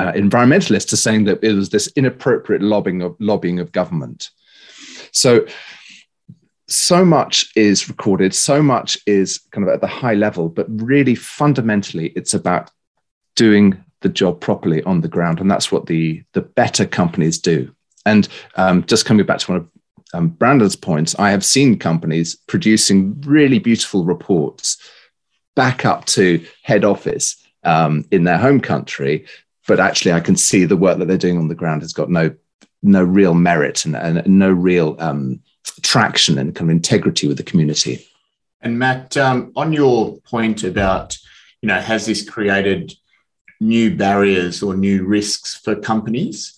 uh, 0.00 0.12
environmentalists 0.12 0.92
are 0.92 0.96
saying 0.96 1.24
that 1.24 1.42
it 1.42 1.52
was 1.52 1.68
this 1.68 1.88
inappropriate 1.88 2.62
lobbying 2.62 3.02
of 3.02 3.14
lobbying 3.20 3.60
of 3.60 3.72
government. 3.72 4.30
So, 5.12 5.46
so 6.68 7.04
much 7.04 7.50
is 7.54 7.88
recorded, 7.88 8.34
so 8.34 8.62
much 8.62 8.96
is 9.06 9.38
kind 9.50 9.66
of 9.66 9.74
at 9.74 9.80
the 9.80 9.86
high 9.86 10.14
level, 10.14 10.48
but 10.48 10.66
really 10.68 11.14
fundamentally, 11.14 12.12
it's 12.16 12.32
about 12.32 12.70
doing 13.36 13.84
the 14.00 14.08
job 14.08 14.40
properly 14.40 14.82
on 14.84 15.02
the 15.02 15.08
ground, 15.08 15.40
and 15.40 15.50
that's 15.50 15.70
what 15.70 15.86
the 15.86 16.22
the 16.32 16.40
better 16.40 16.86
companies 16.86 17.38
do. 17.38 17.70
And 18.06 18.26
um, 18.56 18.84
just 18.84 19.04
coming 19.04 19.26
back 19.26 19.40
to 19.40 19.52
one 19.52 19.60
of 19.60 19.70
um, 20.14 20.28
Brandon's 20.28 20.76
points, 20.76 21.14
I 21.18 21.30
have 21.30 21.44
seen 21.44 21.78
companies 21.78 22.36
producing 22.46 23.20
really 23.20 23.58
beautiful 23.58 24.04
reports 24.04 24.78
back 25.54 25.84
up 25.84 26.06
to 26.06 26.42
head 26.62 26.84
office 26.84 27.36
um, 27.64 28.06
in 28.10 28.24
their 28.24 28.38
home 28.38 28.60
country 28.60 29.26
but 29.66 29.80
actually 29.80 30.12
I 30.12 30.20
can 30.20 30.36
see 30.36 30.64
the 30.64 30.76
work 30.76 30.98
that 30.98 31.08
they're 31.08 31.18
doing 31.18 31.38
on 31.38 31.48
the 31.48 31.54
ground 31.54 31.82
has 31.82 31.92
got 31.92 32.10
no 32.10 32.34
no 32.82 33.04
real 33.04 33.34
merit 33.34 33.84
and, 33.84 33.94
and 33.94 34.26
no 34.26 34.50
real 34.50 34.96
um, 35.00 35.40
traction 35.82 36.38
and 36.38 36.54
kind 36.54 36.70
of 36.70 36.74
integrity 36.76 37.28
with 37.28 37.36
the 37.36 37.42
community. 37.42 38.06
And 38.62 38.78
Matt, 38.78 39.16
um, 39.16 39.52
on 39.54 39.72
your 39.72 40.18
point 40.20 40.64
about 40.64 41.16
you 41.62 41.66
know 41.66 41.80
has 41.80 42.06
this 42.06 42.28
created 42.28 42.94
new 43.60 43.94
barriers 43.94 44.62
or 44.62 44.74
new 44.74 45.04
risks 45.04 45.56
for 45.56 45.76
companies. 45.76 46.56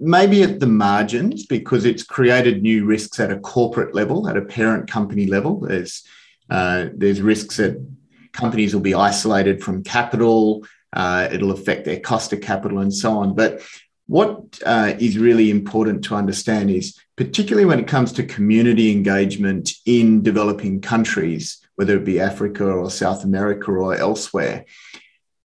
Maybe 0.00 0.44
at 0.44 0.60
the 0.60 0.68
margins, 0.68 1.44
because 1.44 1.84
it's 1.84 2.04
created 2.04 2.62
new 2.62 2.84
risks 2.84 3.18
at 3.18 3.32
a 3.32 3.40
corporate 3.40 3.96
level, 3.96 4.28
at 4.28 4.36
a 4.36 4.42
parent 4.42 4.88
company 4.88 5.26
level. 5.26 5.58
There's 5.58 6.04
uh, 6.48 6.86
there's 6.94 7.20
risks 7.20 7.56
that 7.56 7.84
companies 8.32 8.74
will 8.74 8.82
be 8.82 8.94
isolated 8.94 9.62
from 9.62 9.82
capital. 9.82 10.64
Uh, 10.92 11.28
it'll 11.32 11.52
affect 11.52 11.84
their 11.84 12.00
cost 12.00 12.32
of 12.32 12.40
capital 12.40 12.78
and 12.78 12.92
so 12.92 13.18
on. 13.18 13.34
But 13.34 13.62
what 14.06 14.60
uh, 14.66 14.94
is 14.98 15.16
really 15.16 15.50
important 15.50 16.04
to 16.04 16.14
understand 16.14 16.70
is, 16.70 16.98
particularly 17.16 17.64
when 17.64 17.78
it 17.78 17.88
comes 17.88 18.12
to 18.12 18.22
community 18.24 18.90
engagement 18.90 19.72
in 19.86 20.22
developing 20.22 20.80
countries, 20.80 21.64
whether 21.76 21.96
it 21.96 22.04
be 22.04 22.20
Africa 22.20 22.64
or 22.70 22.90
South 22.90 23.24
America 23.24 23.70
or 23.70 23.94
elsewhere, 23.96 24.66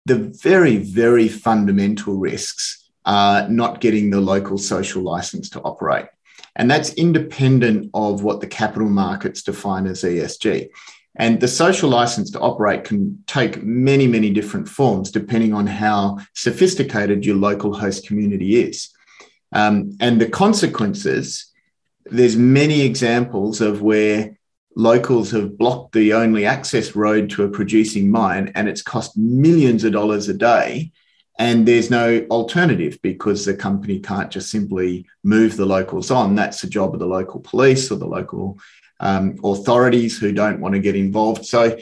the 0.05 0.15
very, 0.15 0.77
very 0.77 1.27
fundamental 1.27 2.15
risks 2.15 2.89
are 3.05 3.47
not 3.49 3.81
getting 3.81 4.09
the 4.09 4.21
local 4.21 4.57
social 4.57 5.03
license 5.03 5.49
to 5.51 5.61
operate. 5.61 6.07
And 6.55 6.71
that's 6.71 6.93
independent 6.93 7.91
of 7.93 8.23
what 8.23 8.39
the 8.39 8.47
capital 8.47 8.89
markets 8.89 9.43
define 9.43 9.87
as 9.87 10.03
ESG. 10.03 10.69
And 11.17 11.39
the 11.39 11.47
social 11.47 11.89
license 11.89 12.31
to 12.31 12.39
operate 12.39 12.83
can 12.83 13.23
take 13.25 13.63
many, 13.63 14.05
many 14.07 14.31
different 14.31 14.67
forms 14.67 15.11
depending 15.11 15.53
on 15.53 15.67
how 15.67 16.19
sophisticated 16.33 17.25
your 17.25 17.37
local 17.37 17.73
host 17.73 18.05
community 18.05 18.61
is. 18.61 18.89
Um, 19.53 19.95
and 20.01 20.19
the 20.19 20.27
consequences, 20.27 21.51
there's 22.05 22.35
many 22.35 22.81
examples 22.81 23.61
of 23.61 23.81
where 23.81 24.37
locals 24.75 25.31
have 25.31 25.57
blocked 25.57 25.93
the 25.93 26.13
only 26.13 26.45
access 26.45 26.95
road 26.95 27.29
to 27.29 27.43
a 27.43 27.49
producing 27.49 28.11
mine 28.11 28.51
and 28.55 28.67
it's 28.67 28.81
cost 28.81 29.17
millions 29.17 29.85
of 29.85 29.93
dollars 29.93 30.27
a 30.27 30.33
day 30.33 30.91
and 31.37 31.67
there's 31.67 31.89
no 31.89 32.25
alternative 32.31 32.97
because 33.01 33.45
the 33.45 33.53
company 33.53 33.99
can't 33.99 34.31
just 34.31 34.49
simply 34.49 35.05
move 35.23 35.57
the 35.57 35.65
locals 35.65 36.09
on. 36.09 36.35
That's 36.35 36.61
the 36.61 36.67
job 36.67 36.93
of 36.93 36.99
the 36.99 37.07
local 37.07 37.41
police 37.41 37.91
or 37.91 37.95
the 37.95 38.07
local 38.07 38.57
um, 38.99 39.37
authorities 39.43 40.17
who 40.17 40.31
don't 40.31 40.61
want 40.61 40.75
to 40.75 40.79
get 40.79 40.95
involved. 40.95 41.45
So 41.45 41.77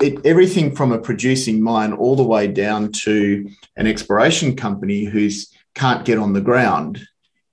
it, 0.00 0.24
everything 0.24 0.74
from 0.74 0.92
a 0.92 0.98
producing 0.98 1.62
mine 1.62 1.92
all 1.92 2.16
the 2.16 2.22
way 2.22 2.46
down 2.46 2.92
to 2.92 3.48
an 3.76 3.86
exploration 3.86 4.56
company 4.56 5.04
who's 5.04 5.52
can't 5.74 6.04
get 6.04 6.18
on 6.18 6.32
the 6.32 6.40
ground 6.40 7.06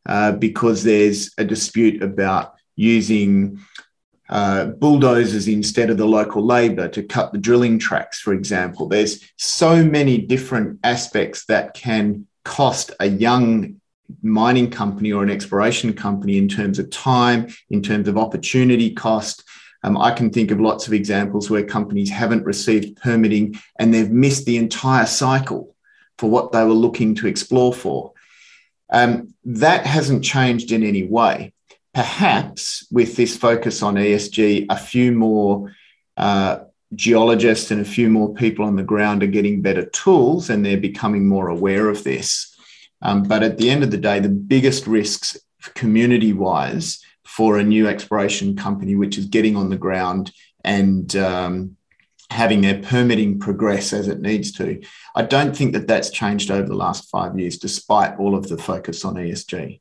uh, 0.06 0.34
because 0.34 0.84
there's 0.84 1.32
a 1.38 1.46
dispute 1.46 2.04
about 2.04 2.56
using 2.76 3.60
uh, 4.30 4.66
bulldozers 4.66 5.48
instead 5.48 5.90
of 5.90 5.98
the 5.98 6.06
local 6.06 6.46
labour 6.46 6.88
to 6.88 7.02
cut 7.02 7.32
the 7.32 7.38
drilling 7.38 7.80
tracks, 7.80 8.20
for 8.20 8.34
example. 8.34 8.88
There's 8.88 9.32
so 9.38 9.84
many 9.84 10.20
different 10.20 10.80
aspects 10.84 11.46
that 11.46 11.74
can 11.74 12.28
cost 12.46 12.92
a 13.00 13.08
young 13.08 13.82
mining 14.22 14.70
company 14.70 15.12
or 15.12 15.24
an 15.24 15.30
exploration 15.30 15.94
company 15.94 16.38
in 16.38 16.48
terms 16.48 16.80
of 16.80 16.90
time, 16.90 17.48
in 17.70 17.82
terms 17.82 18.08
of 18.08 18.18
opportunity 18.18 18.94
cost. 18.94 19.44
Um, 19.84 19.98
I 19.98 20.12
can 20.12 20.30
think 20.30 20.52
of 20.52 20.60
lots 20.60 20.88
of 20.88 20.94
examples 20.94 21.50
where 21.50 21.64
companies 21.64 22.10
haven't 22.10 22.46
received 22.46 22.98
permitting 22.98 23.60
and 23.80 23.94
they've 23.94 24.12
missed 24.12 24.46
the 24.46 24.58
entire 24.58 25.06
cycle 25.06 25.76
for 26.18 26.30
what 26.30 26.52
they 26.52 26.64
were 26.64 26.74
looking 26.74 27.16
to 27.16 27.28
explore 27.28 27.74
for. 27.74 28.14
Um, 28.92 29.34
that 29.46 29.86
hasn't 29.86 30.24
changed 30.24 30.72
in 30.72 30.84
any 30.84 31.04
way 31.04 31.54
perhaps 31.94 32.88
with 32.92 33.16
this 33.16 33.36
focus 33.36 33.82
on 33.82 33.96
ESG, 33.96 34.68
a 34.70 34.78
few 34.78 35.12
more 35.12 35.76
uh, 36.18 36.60
geologists 36.96 37.72
and 37.72 37.82
a 37.82 37.86
few 37.86 38.10
more 38.10 38.34
people 38.34 38.66
on 38.66 38.76
the 38.76 38.84
ground 38.84 39.24
are 39.24 39.28
getting 39.28 39.62
better 39.62 39.86
tools 39.86 40.50
and 40.50 40.66
they're 40.66 40.78
becoming 40.78 41.28
more 41.28 41.50
aware 41.50 41.90
of 41.90 42.04
this. 42.04 42.56
Um, 43.02 43.24
but 43.24 43.44
at 43.44 43.58
the 43.58 43.70
end 43.70 43.84
of 43.84 43.92
the 43.92 43.98
day, 43.98 44.20
the 44.20 44.30
biggest 44.30 44.88
risks 44.88 45.38
community 45.76 46.34
wise 46.34 47.04
for 47.26 47.58
a 47.58 47.64
new 47.64 47.88
exploration 47.88 48.56
company, 48.56 48.96
which 48.96 49.18
is 49.18 49.26
getting 49.26 49.56
on 49.56 49.70
the 49.70 49.78
ground 49.78 50.32
and 50.64 51.16
um, 51.16 51.78
having 52.32 52.62
their 52.62 52.82
permitting 52.82 53.40
progress 53.40 53.94
as 53.94 54.08
it 54.08 54.20
needs 54.20 54.52
to. 54.54 54.82
I 55.16 55.24
don't 55.24 55.56
think 55.56 55.74
that 55.74 55.88
that's 55.88 56.10
changed 56.10 56.52
over 56.52 56.68
the 56.68 56.76
last 56.76 57.10
five 57.10 57.38
years, 57.40 57.58
despite 57.58 58.18
all 58.20 58.36
of 58.36 58.50
the 58.50 58.58
focus 58.58 59.06
on 59.06 59.16
ESG. 59.16 59.80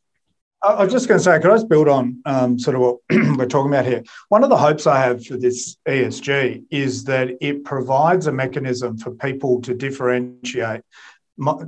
I 0.60 0.82
was 0.82 0.92
just 0.92 1.06
going 1.06 1.18
to 1.18 1.24
say, 1.24 1.38
could 1.38 1.50
I 1.50 1.54
just 1.54 1.68
build 1.68 1.88
on 1.88 2.20
um, 2.24 2.58
sort 2.58 2.74
of 2.74 2.82
what 2.82 2.96
we're 3.38 3.46
talking 3.46 3.70
about 3.72 3.84
here? 3.84 4.02
One 4.28 4.42
of 4.42 4.50
the 4.50 4.56
hopes 4.56 4.86
I 4.86 4.98
have 4.98 5.24
for 5.24 5.36
this 5.36 5.76
ESG 5.86 6.64
is 6.70 7.04
that 7.04 7.30
it 7.40 7.64
provides 7.64 8.26
a 8.26 8.32
mechanism 8.32 8.98
for 8.98 9.12
people 9.12 9.60
to 9.62 9.74
differentiate. 9.74 10.82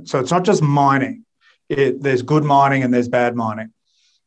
So 0.03 0.19
it's 0.19 0.31
not 0.31 0.43
just 0.43 0.61
mining. 0.61 1.25
It, 1.69 2.01
there's 2.03 2.21
good 2.21 2.43
mining 2.43 2.83
and 2.83 2.93
there's 2.93 3.07
bad 3.07 3.33
mining. 3.33 3.71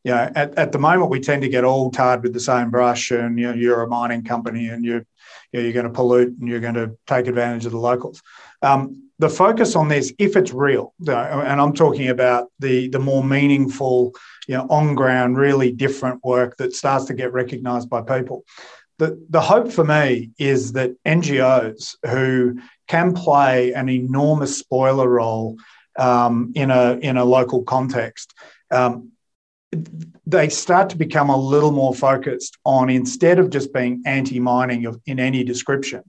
You 0.03 0.13
know, 0.13 0.33
at, 0.35 0.57
at 0.57 0.73
the 0.73 0.79
moment, 0.79 1.11
we 1.11 1.21
tend 1.21 1.43
to 1.43 1.49
get 1.49 1.65
all 1.65 1.91
tarred 1.91 2.23
with 2.23 2.33
the 2.33 2.41
same 2.41 2.71
brush, 2.71 3.11
and 3.11 3.39
you 3.39 3.49
know, 3.49 3.55
you're 3.55 3.83
a 3.83 3.89
mining 3.89 4.23
company 4.23 4.69
and 4.69 4.85
you're, 4.85 5.07
you 5.53 5.61
know, 5.61 5.61
you're 5.61 5.73
going 5.73 5.87
to 5.87 5.93
pollute 5.93 6.39
and 6.39 6.49
you're 6.49 6.61
going 6.61 6.75
to 6.75 6.97
take 7.07 7.27
advantage 7.27 7.65
of 7.65 7.73
the 7.73 7.79
locals. 7.79 8.23
Um, 8.61 9.04
the 9.19 9.29
focus 9.29 9.77
on 9.77 9.89
this, 9.89 10.13
if 10.19 10.37
it's 10.37 10.53
real, 10.53 10.93
and 11.07 11.61
I'm 11.61 11.73
talking 11.73 12.09
about 12.09 12.49
the 12.59 12.89
the 12.89 12.99
more 12.99 13.23
meaningful 13.23 14.15
you 14.47 14.57
know, 14.57 14.67
on 14.69 14.95
ground, 14.95 15.37
really 15.37 15.73
different 15.73 16.23
work 16.25 16.57
that 16.59 16.75
starts 16.75 17.07
to 17.07 17.15
get 17.15 17.33
recognised 17.33 17.89
by 17.89 18.03
people. 18.03 18.45
The, 18.99 19.25
the 19.31 19.41
hope 19.41 19.73
for 19.73 19.85
me 19.85 20.31
is 20.39 20.73
that 20.73 20.93
NGOs 21.05 21.97
who 22.07 22.61
can 22.87 23.13
play 23.13 23.73
an 23.73 23.89
enormous 23.89 24.59
spoiler 24.59 25.09
role 25.09 25.57
um, 25.99 26.53
in 26.55 26.71
a 26.71 26.99
in 27.01 27.17
a 27.17 27.25
local 27.25 27.63
context, 27.63 28.35
um, 28.71 29.13
they 30.27 30.49
start 30.49 30.91
to 30.91 30.97
become 30.97 31.31
a 31.31 31.37
little 31.37 31.73
more 31.73 31.95
focused 31.95 32.57
on 32.65 32.91
instead 32.91 33.39
of 33.39 33.51
just 33.51 33.73
being 33.73 34.03
anti-mining 34.07 34.87
in 35.07 35.19
any 35.19 35.43
description, 35.45 36.03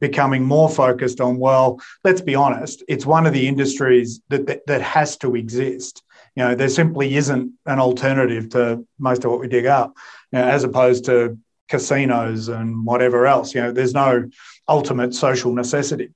becoming 0.00 0.44
more 0.44 0.68
focused 0.68 1.20
on 1.20 1.38
well, 1.38 1.80
let's 2.04 2.20
be 2.20 2.34
honest, 2.34 2.82
it's 2.88 3.06
one 3.06 3.26
of 3.26 3.32
the 3.32 3.48
industries 3.48 4.20
that 4.28 4.46
that, 4.46 4.66
that 4.66 4.82
has 4.82 5.16
to 5.18 5.36
exist 5.36 6.02
you 6.38 6.44
know, 6.44 6.54
there 6.54 6.68
simply 6.68 7.16
isn't 7.16 7.52
an 7.66 7.80
alternative 7.80 8.50
to 8.50 8.86
most 8.96 9.24
of 9.24 9.32
what 9.32 9.40
we 9.40 9.48
dig 9.48 9.66
up, 9.66 9.96
you 10.30 10.38
know, 10.38 10.46
as 10.46 10.62
opposed 10.62 11.06
to 11.06 11.36
casinos 11.68 12.46
and 12.46 12.86
whatever 12.86 13.26
else. 13.26 13.56
You 13.56 13.62
know, 13.62 13.72
there's 13.72 13.92
no 13.92 14.28
ultimate 14.68 15.14
social 15.14 15.52
necessity. 15.52 16.14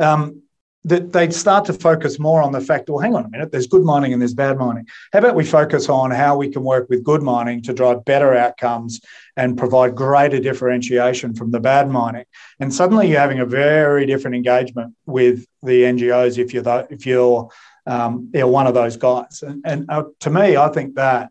Um, 0.00 0.44
that 0.84 1.12
they'd 1.12 1.34
start 1.34 1.64
to 1.66 1.72
focus 1.72 2.18
more 2.18 2.40
on 2.40 2.52
the 2.52 2.60
fact, 2.60 2.88
well, 2.88 2.98
hang 2.98 3.14
on 3.14 3.24
a 3.24 3.28
minute, 3.28 3.50
there's 3.50 3.66
good 3.66 3.82
mining 3.82 4.12
and 4.12 4.22
there's 4.22 4.34
bad 4.34 4.56
mining. 4.56 4.86
How 5.12 5.18
about 5.18 5.34
we 5.34 5.44
focus 5.44 5.88
on 5.88 6.10
how 6.10 6.36
we 6.36 6.48
can 6.50 6.62
work 6.62 6.88
with 6.88 7.02
good 7.02 7.22
mining 7.22 7.62
to 7.62 7.72
drive 7.72 8.04
better 8.04 8.34
outcomes 8.34 9.00
and 9.36 9.58
provide 9.58 9.96
greater 9.96 10.38
differentiation 10.38 11.34
from 11.34 11.50
the 11.50 11.60
bad 11.60 11.90
mining? 11.90 12.24
And 12.60 12.72
suddenly 12.72 13.08
you're 13.08 13.20
having 13.20 13.40
a 13.40 13.46
very 13.46 14.06
different 14.06 14.36
engagement 14.36 14.94
with 15.04 15.46
the 15.62 15.82
NGOs 15.82 16.38
if 16.38 16.54
you're 16.54 16.62
the, 16.62 16.86
if 16.90 17.06
you're 17.06 17.50
um, 17.86 18.28
they're 18.32 18.46
one 18.46 18.66
of 18.66 18.74
those 18.74 18.96
guys. 18.96 19.42
And, 19.42 19.62
and 19.64 19.90
uh, 19.90 20.04
to 20.20 20.30
me, 20.30 20.56
I 20.56 20.68
think 20.68 20.94
that 20.96 21.30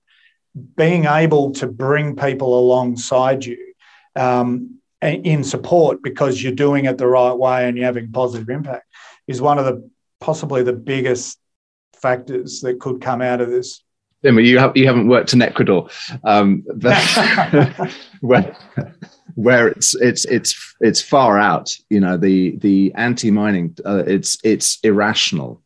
being 0.75 1.05
able 1.05 1.51
to 1.53 1.67
bring 1.67 2.15
people 2.15 2.59
alongside 2.59 3.45
you 3.45 3.73
um, 4.15 4.79
in 5.01 5.43
support 5.43 6.01
because 6.01 6.41
you're 6.41 6.51
doing 6.51 6.85
it 6.85 6.97
the 6.97 7.07
right 7.07 7.33
way 7.33 7.67
and 7.67 7.77
you're 7.77 7.85
having 7.85 8.11
positive 8.11 8.49
impact 8.49 8.87
is 9.27 9.41
one 9.41 9.59
of 9.59 9.65
the 9.65 9.89
possibly 10.19 10.63
the 10.63 10.73
biggest 10.73 11.39
factors 11.95 12.61
that 12.61 12.79
could 12.79 13.01
come 13.01 13.21
out 13.21 13.41
of 13.41 13.49
this. 13.49 13.83
Yeah, 14.23 14.31
you 14.31 14.57
have 14.57 14.75
you 14.75 14.87
haven't 14.87 15.07
worked 15.07 15.33
in 15.33 15.41
Ecuador, 15.41 15.89
um, 16.23 16.63
where 18.21 18.57
where 19.35 19.67
it's 19.67 19.93
it's 19.95 20.25
it's 20.25 20.75
it's 20.79 21.01
far 21.01 21.37
out. 21.37 21.75
You 21.89 21.99
know 21.99 22.17
the 22.17 22.57
the 22.57 22.91
anti 22.95 23.29
mining. 23.29 23.77
Uh, 23.85 24.03
it's 24.07 24.37
it's 24.43 24.79
irrational 24.83 25.61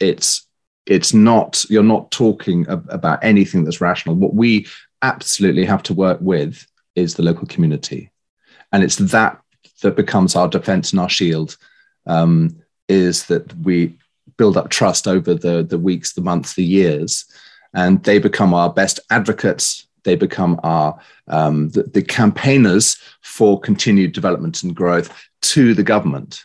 it's 0.00 0.46
it's 0.86 1.12
not 1.12 1.64
you're 1.68 1.82
not 1.82 2.10
talking 2.10 2.66
about 2.68 3.22
anything 3.22 3.64
that's 3.64 3.80
rational 3.80 4.14
what 4.14 4.34
we 4.34 4.66
absolutely 5.02 5.64
have 5.64 5.82
to 5.82 5.94
work 5.94 6.18
with 6.20 6.66
is 6.94 7.14
the 7.14 7.22
local 7.22 7.46
community 7.46 8.10
and 8.72 8.82
it's 8.82 8.96
that 8.96 9.40
that 9.82 9.96
becomes 9.96 10.34
our 10.34 10.48
defense 10.48 10.92
and 10.92 11.00
our 11.00 11.08
shield 11.08 11.56
um, 12.06 12.56
is 12.88 13.26
that 13.26 13.54
we 13.58 13.96
build 14.36 14.56
up 14.56 14.70
trust 14.70 15.08
over 15.08 15.34
the 15.34 15.62
the 15.62 15.78
weeks 15.78 16.12
the 16.12 16.20
months 16.20 16.54
the 16.54 16.64
years 16.64 17.24
and 17.74 18.02
they 18.04 18.18
become 18.18 18.54
our 18.54 18.72
best 18.72 19.00
advocates 19.10 19.86
they 20.04 20.14
become 20.14 20.58
our 20.62 20.98
um, 21.26 21.68
the, 21.70 21.82
the 21.82 22.02
campaigners 22.02 22.96
for 23.20 23.60
continued 23.60 24.12
development 24.12 24.62
and 24.62 24.74
growth 24.74 25.12
to 25.40 25.74
the 25.74 25.82
government 25.82 26.44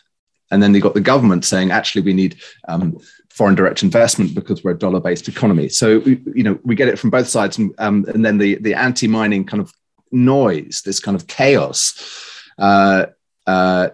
and 0.50 0.62
then 0.62 0.72
they 0.72 0.80
got 0.80 0.94
the 0.94 1.00
government 1.00 1.44
saying 1.44 1.70
actually 1.70 2.02
we 2.02 2.12
need 2.12 2.36
um, 2.68 2.98
foreign 3.34 3.56
direct 3.56 3.82
investment 3.82 4.32
because 4.32 4.62
we're 4.62 4.70
a 4.70 4.78
dollar 4.78 5.00
based 5.00 5.26
economy. 5.28 5.68
So 5.68 5.98
you 6.04 6.44
know 6.44 6.58
we 6.62 6.76
get 6.76 6.88
it 6.88 6.98
from 6.98 7.10
both 7.10 7.26
sides, 7.26 7.58
and, 7.58 7.74
um, 7.78 8.04
and 8.08 8.24
then 8.24 8.38
the 8.38 8.54
the 8.56 8.74
anti 8.74 9.08
mining 9.08 9.44
kind 9.44 9.60
of 9.60 9.72
noise, 10.12 10.82
this 10.84 11.00
kind 11.00 11.16
of 11.16 11.26
chaos, 11.26 11.98
uh, 12.58 13.06
uh, 13.46 13.88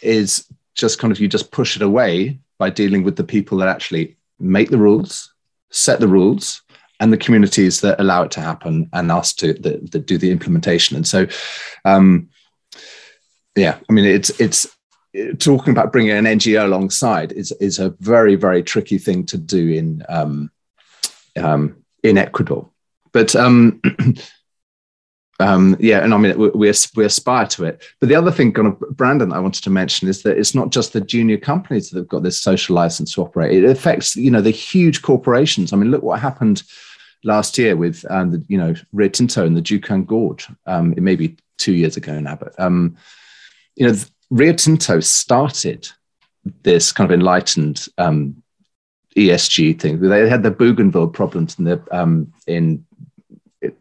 is 0.00 0.46
just 0.74 0.98
kind 0.98 1.12
of 1.12 1.20
you 1.20 1.28
just 1.28 1.50
push 1.50 1.76
it 1.76 1.82
away 1.82 2.38
by 2.58 2.70
dealing 2.70 3.02
with 3.02 3.16
the 3.16 3.24
people 3.24 3.58
that 3.58 3.68
actually 3.68 4.16
make 4.38 4.70
the 4.70 4.78
rules, 4.78 5.32
set 5.70 6.00
the 6.00 6.08
rules, 6.08 6.62
and 7.00 7.12
the 7.12 7.18
communities 7.18 7.80
that 7.80 8.00
allow 8.00 8.22
it 8.22 8.30
to 8.32 8.40
happen, 8.40 8.88
and 8.92 9.10
us 9.10 9.32
to 9.34 9.54
that, 9.54 9.90
that 9.92 10.06
do 10.06 10.18
the 10.18 10.30
implementation. 10.30 10.96
And 10.96 11.06
so, 11.06 11.26
um, 11.84 12.28
yeah, 13.56 13.78
I 13.88 13.92
mean, 13.92 14.04
it's 14.04 14.30
it's 14.40 14.66
talking 15.38 15.70
about 15.70 15.92
bringing 15.92 16.12
an 16.12 16.24
NGO 16.24 16.64
alongside 16.64 17.32
is 17.32 17.52
is 17.60 17.78
a 17.78 17.94
very 18.00 18.34
very 18.34 18.62
tricky 18.62 18.98
thing 18.98 19.24
to 19.26 19.38
do 19.38 19.68
in 19.70 20.02
um, 20.08 20.50
um, 21.36 21.76
in 22.02 22.18
Ecuador. 22.18 22.68
But 23.12 23.36
um, 23.36 23.80
um, 25.40 25.76
yeah, 25.80 26.04
and 26.04 26.14
I 26.14 26.16
mean, 26.16 26.38
we, 26.38 26.50
we, 26.50 26.68
aspire 26.68 27.46
to 27.46 27.64
it. 27.64 27.82
But 27.98 28.08
the 28.08 28.14
other 28.14 28.30
thing, 28.30 28.52
kind 28.52 28.68
of, 28.68 28.78
Brandon, 28.96 29.32
I 29.32 29.40
wanted 29.40 29.64
to 29.64 29.70
mention 29.70 30.08
is 30.08 30.22
that 30.22 30.38
it's 30.38 30.54
not 30.54 30.70
just 30.70 30.92
the 30.92 31.00
junior 31.00 31.38
companies 31.38 31.90
that 31.90 31.98
have 31.98 32.08
got 32.08 32.22
this 32.22 32.40
social 32.40 32.76
license 32.76 33.14
to 33.14 33.22
operate. 33.22 33.64
It 33.64 33.68
affects, 33.68 34.14
you 34.14 34.30
know, 34.30 34.40
the 34.40 34.50
huge 34.50 35.02
corporations. 35.02 35.72
I 35.72 35.76
mean, 35.76 35.90
look 35.90 36.04
what 36.04 36.20
happened 36.20 36.62
last 37.24 37.58
year 37.58 37.76
with, 37.76 38.04
um, 38.10 38.30
the, 38.30 38.44
you 38.48 38.56
know, 38.56 38.74
Rio 38.92 39.08
Tinto 39.08 39.44
and 39.44 39.56
the 39.56 39.62
Juukan 39.62 40.06
Gorge. 40.06 40.46
Um, 40.66 40.92
it 40.92 41.02
may 41.02 41.16
be 41.16 41.36
two 41.58 41.74
years 41.74 41.96
ago 41.96 42.20
now, 42.20 42.36
but 42.36 42.58
um, 42.60 42.96
you 43.76 43.86
know, 43.86 43.94
Rio 44.30 44.52
Tinto 44.52 45.00
started 45.00 45.88
this 46.62 46.92
kind 46.92 47.10
of 47.10 47.14
enlightened 47.14 47.86
um, 47.98 48.42
ESG 49.16 49.80
thing. 49.80 50.00
They 50.00 50.28
had 50.28 50.42
the 50.42 50.50
Bougainville 50.50 51.08
problems 51.08 51.58
in 51.58 51.64
the 51.64 51.82
um, 51.90 52.32
in 52.46 52.84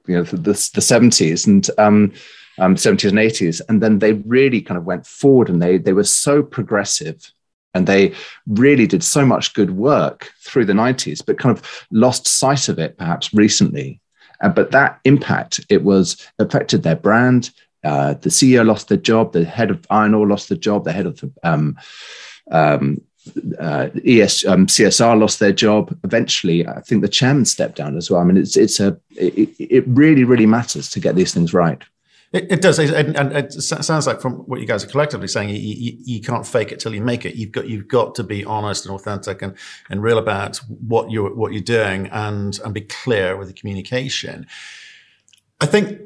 you 0.07 0.15
know 0.15 0.23
the, 0.23 0.37
the 0.37 0.81
70s 0.81 1.47
and 1.47 1.69
um, 1.77 2.13
um, 2.59 2.75
70s 2.75 3.09
and 3.09 3.17
80s 3.17 3.61
and 3.67 3.81
then 3.81 3.99
they 3.99 4.13
really 4.13 4.61
kind 4.61 4.77
of 4.77 4.85
went 4.85 5.05
forward 5.05 5.49
and 5.49 5.61
they 5.61 5.77
they 5.77 5.93
were 5.93 6.03
so 6.03 6.43
progressive 6.43 7.31
and 7.73 7.87
they 7.87 8.13
really 8.47 8.85
did 8.85 9.03
so 9.03 9.25
much 9.25 9.53
good 9.53 9.71
work 9.71 10.31
through 10.41 10.65
the 10.65 10.73
90s 10.73 11.25
but 11.25 11.39
kind 11.39 11.57
of 11.57 11.85
lost 11.91 12.27
sight 12.27 12.69
of 12.69 12.79
it 12.79 12.97
perhaps 12.97 13.33
recently. 13.33 13.99
Uh, 14.41 14.49
but 14.49 14.71
that 14.71 14.99
impact 15.05 15.65
it 15.69 15.83
was 15.83 16.27
affected 16.39 16.83
their 16.83 16.95
brand. 16.95 17.49
Uh, 17.83 18.13
the 18.13 18.29
ceo 18.29 18.65
lost 18.65 18.87
their 18.87 18.97
job 18.97 19.33
the 19.33 19.43
head 19.43 19.69
of 19.69 19.85
iron 19.89 20.13
ore 20.13 20.27
lost 20.27 20.47
the 20.47 20.55
job 20.55 20.85
the 20.85 20.93
head 20.93 21.05
of 21.05 21.19
the 21.19 21.31
um, 21.43 21.77
um, 22.51 23.01
uh, 23.59 23.89
ES 24.05 24.45
um, 24.45 24.67
CSR 24.67 25.19
lost 25.19 25.39
their 25.39 25.53
job. 25.53 25.97
Eventually, 26.03 26.67
I 26.67 26.81
think 26.81 27.01
the 27.01 27.09
chairman 27.09 27.45
stepped 27.45 27.75
down 27.75 27.97
as 27.97 28.09
well. 28.09 28.21
I 28.21 28.23
mean, 28.23 28.37
it's 28.37 28.57
it's 28.57 28.79
a 28.79 28.97
it, 29.11 29.49
it 29.59 29.83
really 29.87 30.23
really 30.23 30.45
matters 30.45 30.89
to 30.91 30.99
get 30.99 31.15
these 31.15 31.33
things 31.33 31.53
right. 31.53 31.81
It, 32.33 32.51
it 32.51 32.61
does, 32.61 32.79
and, 32.79 33.15
and, 33.15 33.31
it 33.31 33.53
sounds 33.53 34.07
like 34.07 34.19
from 34.19 34.37
what 34.47 34.59
you 34.59 34.65
guys 34.65 34.83
are 34.83 34.87
collectively 34.87 35.27
saying, 35.27 35.49
you, 35.49 35.59
you, 35.59 35.97
you, 36.03 36.19
can't 36.19 36.47
fake 36.47 36.71
it 36.71 36.79
till 36.79 36.95
you 36.95 37.01
make 37.01 37.25
it. 37.25 37.35
You've 37.35 37.51
got 37.51 37.67
you've 37.67 37.87
got 37.87 38.15
to 38.15 38.23
be 38.23 38.43
honest 38.43 38.87
and 38.87 38.95
authentic 38.95 39.43
and, 39.43 39.55
and 39.91 40.01
real 40.01 40.17
about 40.17 40.57
what 40.67 41.11
you're 41.11 41.33
what 41.35 41.53
you're 41.53 41.61
doing, 41.61 42.07
and 42.07 42.59
and 42.65 42.73
be 42.73 42.81
clear 42.81 43.37
with 43.37 43.49
the 43.49 43.53
communication. 43.53 44.47
I 45.61 45.67
think 45.67 46.01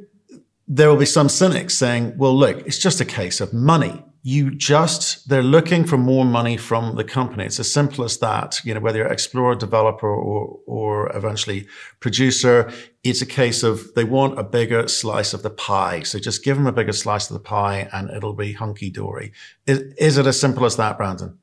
there 0.68 0.90
will 0.90 0.98
be 0.98 1.06
some 1.06 1.30
cynics 1.30 1.76
saying, 1.76 2.18
"Well, 2.18 2.38
look, 2.38 2.58
it's 2.68 2.78
just 2.78 3.00
a 3.00 3.06
case 3.06 3.40
of 3.40 3.54
money." 3.54 4.04
You 4.28 4.52
just 4.52 5.30
they're 5.30 5.42
looking 5.42 5.86
for 5.86 5.98
more 5.98 6.26
money 6.26 6.58
from 6.58 6.98
the 6.98 7.04
company. 7.06 7.46
It's 7.46 7.62
as 7.62 7.72
simple 7.72 8.04
as 8.04 8.18
that. 8.18 8.60
You 8.66 8.74
know, 8.74 8.82
whether 8.82 8.98
you're 8.98 9.08
explorer, 9.08 9.56
developer, 9.56 10.14
or 10.14 10.60
or 10.66 11.16
eventually 11.16 11.66
producer, 12.02 12.70
it's 13.06 13.22
a 13.22 13.26
case 13.26 13.64
of 13.64 13.94
they 13.96 14.04
want 14.04 14.38
a 14.38 14.44
bigger 14.44 14.90
slice 14.90 15.34
of 15.34 15.44
the 15.44 15.50
pie. 15.50 16.02
So 16.02 16.20
just 16.20 16.44
give 16.44 16.58
them 16.58 16.68
a 16.68 16.74
bigger 16.74 16.92
slice 16.92 17.30
of 17.30 17.36
the 17.36 17.40
pie, 17.40 17.88
and 17.94 18.10
it'll 18.10 18.34
be 18.34 18.52
hunky 18.52 18.90
dory. 18.90 19.32
Is, 19.66 19.80
is 19.98 20.18
it 20.18 20.28
as 20.28 20.38
simple 20.38 20.66
as 20.66 20.76
that, 20.76 20.98
Brandon? 20.98 21.38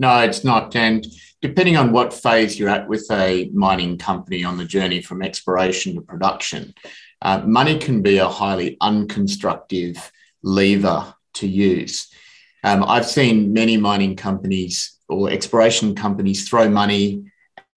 No, 0.00 0.18
it's 0.18 0.42
not. 0.42 0.74
And 0.74 1.06
depending 1.40 1.76
on 1.76 1.92
what 1.92 2.12
phase 2.12 2.58
you're 2.58 2.68
at 2.68 2.88
with 2.88 3.08
a 3.12 3.48
mining 3.54 3.96
company 3.96 4.42
on 4.42 4.58
the 4.58 4.64
journey 4.64 5.02
from 5.02 5.22
exploration 5.22 5.94
to 5.94 6.00
production, 6.00 6.74
uh, 7.22 7.42
money 7.46 7.78
can 7.78 8.02
be 8.02 8.18
a 8.18 8.28
highly 8.28 8.76
unconstructive 8.82 10.10
lever 10.42 11.14
to 11.40 11.46
use. 11.46 12.08
Um, 12.64 12.84
I've 12.84 13.06
seen 13.06 13.52
many 13.52 13.76
mining 13.76 14.16
companies 14.16 14.98
or 15.08 15.30
exploration 15.30 15.94
companies 15.94 16.48
throw 16.48 16.68
money 16.68 17.24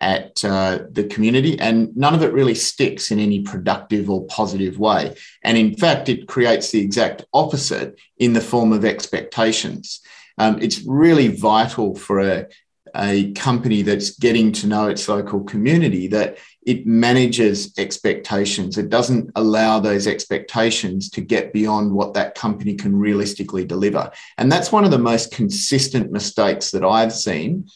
at 0.02 0.44
uh, 0.44 0.80
the 0.92 1.04
community, 1.04 1.60
and 1.60 1.96
none 1.96 2.16
of 2.16 2.24
it 2.24 2.34
really 2.34 2.56
sticks 2.56 3.12
in 3.12 3.20
any 3.20 3.42
productive 3.42 4.10
or 4.10 4.26
positive 4.26 4.80
way. 4.80 5.16
And 5.44 5.58
in 5.58 5.76
fact, 5.76 6.10
it 6.10 6.28
creates 6.28 6.72
the 6.72 6.82
exact 6.82 7.24
opposite 7.34 8.00
in 8.18 8.34
the 8.34 8.42
form 8.42 8.74
of 8.74 8.84
expectations. 8.84 10.02
Um, 10.40 10.58
it's 10.60 10.82
really 10.88 11.28
vital 11.28 11.96
for 11.96 12.20
a, 12.20 12.48
a 12.96 13.32
company 13.34 13.82
that's 13.82 14.18
getting 14.18 14.52
to 14.52 14.68
know 14.68 14.88
its 14.88 15.08
local 15.08 15.44
community 15.44 16.08
that 16.08 16.38
it 16.66 16.86
manages 16.86 17.74
expectations. 17.78 18.78
It 18.78 18.90
doesn't 18.90 19.32
allow 19.36 19.80
those 19.80 20.08
expectations 20.08 21.10
to 21.12 21.22
get 21.22 21.54
beyond 21.54 21.92
what 21.92 22.14
that 22.14 22.36
company 22.36 22.76
can 22.76 22.96
realistically 22.96 23.66
deliver. 23.66 24.12
And 24.38 24.52
that's 24.52 24.72
one 24.72 24.84
of 24.84 24.92
the 24.92 25.00
most 25.00 25.32
consistent 25.32 26.12
mistakes 26.12 26.72
that 26.72 26.84
I've 26.84 27.14
seen, 27.14 27.68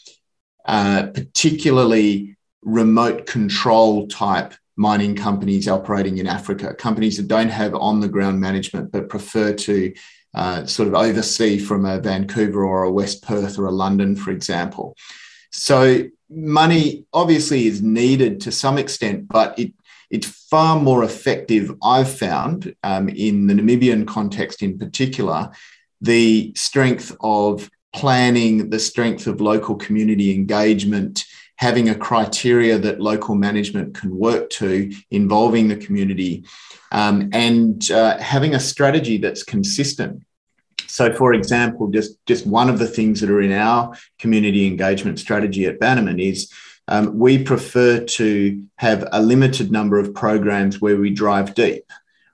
uh, 0.65 1.07
particularly 1.13 2.35
remote 2.61 3.25
control 3.25 4.07
type 4.07 4.53
mining 4.75 5.15
companies 5.15 5.67
operating 5.67 6.17
in 6.17 6.27
Africa, 6.27 6.73
companies 6.73 7.17
that 7.17 7.27
don't 7.27 7.49
have 7.49 7.73
on 7.73 8.01
the 8.01 8.09
ground 8.09 8.39
management 8.39 8.91
but 8.91 9.09
prefer 9.09 9.53
to 9.53 9.93
uh, 10.35 10.65
sort 10.65 10.87
of 10.87 10.93
oversee 10.93 11.57
from 11.57 11.85
a 11.85 11.99
Vancouver 11.99 12.63
or 12.63 12.83
a 12.83 12.91
West 12.91 13.23
Perth 13.23 13.57
or 13.57 13.65
a 13.65 13.71
London, 13.71 14.15
for 14.15 14.31
example. 14.31 14.95
So 15.51 16.03
money 16.29 17.05
obviously 17.13 17.67
is 17.67 17.81
needed 17.81 18.41
to 18.41 18.51
some 18.51 18.77
extent, 18.77 19.27
but 19.27 19.57
it 19.57 19.73
it's 20.11 20.27
far 20.27 20.79
more 20.79 21.03
effective, 21.03 21.73
I've 21.83 22.11
found, 22.11 22.75
um, 22.83 23.09
in 23.09 23.47
the 23.47 23.55
Namibian 23.55 24.05
context 24.05 24.61
in 24.61 24.77
particular, 24.77 25.51
the 25.99 26.53
strength 26.55 27.15
of 27.21 27.69
planning, 27.93 28.69
the 28.69 28.79
strength 28.79 29.25
of 29.25 29.41
local 29.41 29.75
community 29.75 30.33
engagement, 30.33 31.23
having 31.57 31.89
a 31.89 31.95
criteria 31.95 32.77
that 32.77 32.99
local 32.99 33.33
management 33.35 33.95
can 33.95 34.15
work 34.15 34.49
to 34.51 34.91
involving 35.09 35.67
the 35.67 35.77
community, 35.77 36.43
um, 36.91 37.29
and 37.31 37.89
uh, 37.91 38.17
having 38.19 38.55
a 38.55 38.59
strategy 38.59 39.17
that's 39.17 39.43
consistent. 39.43 40.24
So, 40.87 41.13
for 41.13 41.33
example, 41.33 41.89
just, 41.89 42.23
just 42.25 42.45
one 42.45 42.69
of 42.69 42.79
the 42.79 42.87
things 42.87 43.21
that 43.21 43.29
are 43.29 43.41
in 43.41 43.51
our 43.51 43.95
community 44.19 44.67
engagement 44.67 45.19
strategy 45.19 45.65
at 45.65 45.79
Bannerman 45.79 46.19
is 46.19 46.51
um, 46.87 47.17
we 47.17 47.43
prefer 47.43 47.99
to 47.99 48.63
have 48.75 49.07
a 49.11 49.21
limited 49.21 49.71
number 49.71 49.97
of 49.97 50.13
programs 50.13 50.81
where 50.81 50.97
we 50.97 51.09
drive 51.09 51.55
deep 51.55 51.85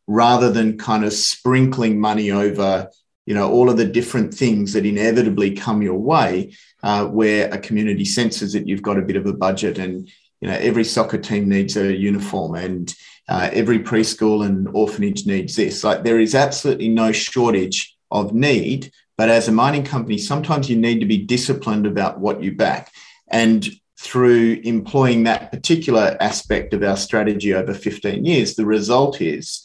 rather 0.07 0.51
than 0.51 0.77
kind 0.77 1.05
of 1.05 1.13
sprinkling 1.13 1.99
money 1.99 2.31
over 2.31 2.89
you 3.25 3.35
know 3.35 3.49
all 3.49 3.69
of 3.69 3.77
the 3.77 3.85
different 3.85 4.33
things 4.33 4.73
that 4.73 4.85
inevitably 4.85 5.51
come 5.51 5.81
your 5.81 5.99
way 5.99 6.51
uh, 6.83 7.05
where 7.05 7.53
a 7.53 7.57
community 7.57 8.03
senses 8.03 8.51
that 8.51 8.67
you've 8.67 8.81
got 8.81 8.97
a 8.97 9.03
bit 9.03 9.15
of 9.15 9.27
a 9.27 9.31
budget 9.31 9.77
and 9.77 10.09
you 10.41 10.49
know 10.49 10.55
every 10.55 10.83
soccer 10.83 11.19
team 11.19 11.47
needs 11.47 11.77
a 11.77 11.95
uniform 11.95 12.55
and 12.55 12.93
uh, 13.31 13.49
every 13.53 13.79
preschool 13.79 14.45
and 14.45 14.67
orphanage 14.73 15.25
needs 15.25 15.55
this. 15.55 15.85
Like 15.85 16.03
there 16.03 16.19
is 16.19 16.35
absolutely 16.35 16.89
no 16.89 17.13
shortage 17.13 17.95
of 18.11 18.33
need. 18.33 18.91
But 19.17 19.29
as 19.29 19.47
a 19.47 19.51
mining 19.51 19.83
company, 19.83 20.17
sometimes 20.17 20.69
you 20.69 20.77
need 20.77 20.99
to 20.99 21.05
be 21.05 21.17
disciplined 21.17 21.85
about 21.85 22.19
what 22.19 22.41
you 22.41 22.55
back. 22.55 22.91
And 23.29 23.67
through 23.99 24.59
employing 24.63 25.23
that 25.23 25.51
particular 25.51 26.17
aspect 26.19 26.73
of 26.73 26.83
our 26.83 26.97
strategy 26.97 27.53
over 27.53 27.73
15 27.73 28.25
years, 28.25 28.55
the 28.55 28.65
result 28.65 29.21
is 29.21 29.63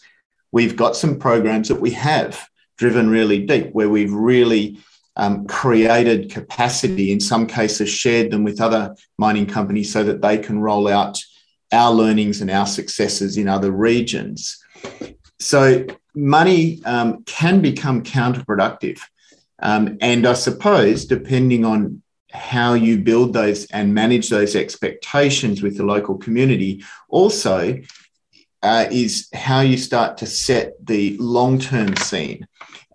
we've 0.53 0.77
got 0.77 0.97
some 0.97 1.19
programs 1.19 1.69
that 1.69 1.81
we 1.81 1.91
have 1.93 2.47
driven 2.77 3.09
really 3.09 3.47
deep, 3.47 3.71
where 3.73 3.89
we've 3.89 4.13
really 4.13 4.79
um, 5.17 5.47
created 5.47 6.31
capacity, 6.31 7.11
in 7.11 7.21
some 7.21 7.47
cases, 7.47 7.89
shared 7.89 8.31
them 8.31 8.45
with 8.45 8.61
other 8.61 8.95
mining 9.19 9.47
companies 9.47 9.91
so 9.91 10.05
that 10.05 10.21
they 10.21 10.37
can 10.37 10.59
roll 10.59 10.87
out 10.87 11.19
our 11.73 11.93
learnings 11.93 12.41
and 12.41 12.51
our 12.51 12.67
successes 12.67 13.37
in 13.39 13.49
other 13.49 13.71
regions. 13.71 14.63
So 15.39 15.87
money 16.15 16.83
um, 16.85 17.23
can 17.25 17.61
become 17.61 18.03
counterproductive. 18.03 19.01
Um, 19.61 19.99
and 20.01 20.27
I 20.27 20.35
suppose, 20.35 21.05
depending 21.05 21.65
on 21.65 22.03
how 22.31 22.75
you 22.75 22.99
build 22.99 23.33
those 23.33 23.67
and 23.67 23.95
manage 23.95 24.29
those 24.29 24.55
expectations 24.55 25.63
with 25.63 25.77
the 25.77 25.85
local 25.85 26.17
community, 26.19 26.85
also 27.09 27.79
uh, 28.63 28.87
is 28.91 29.29
how 29.33 29.61
you 29.61 29.77
start 29.77 30.19
to 30.19 30.27
set 30.27 30.75
the 30.85 31.17
long 31.19 31.59
term 31.59 31.97
scene. 31.97 32.47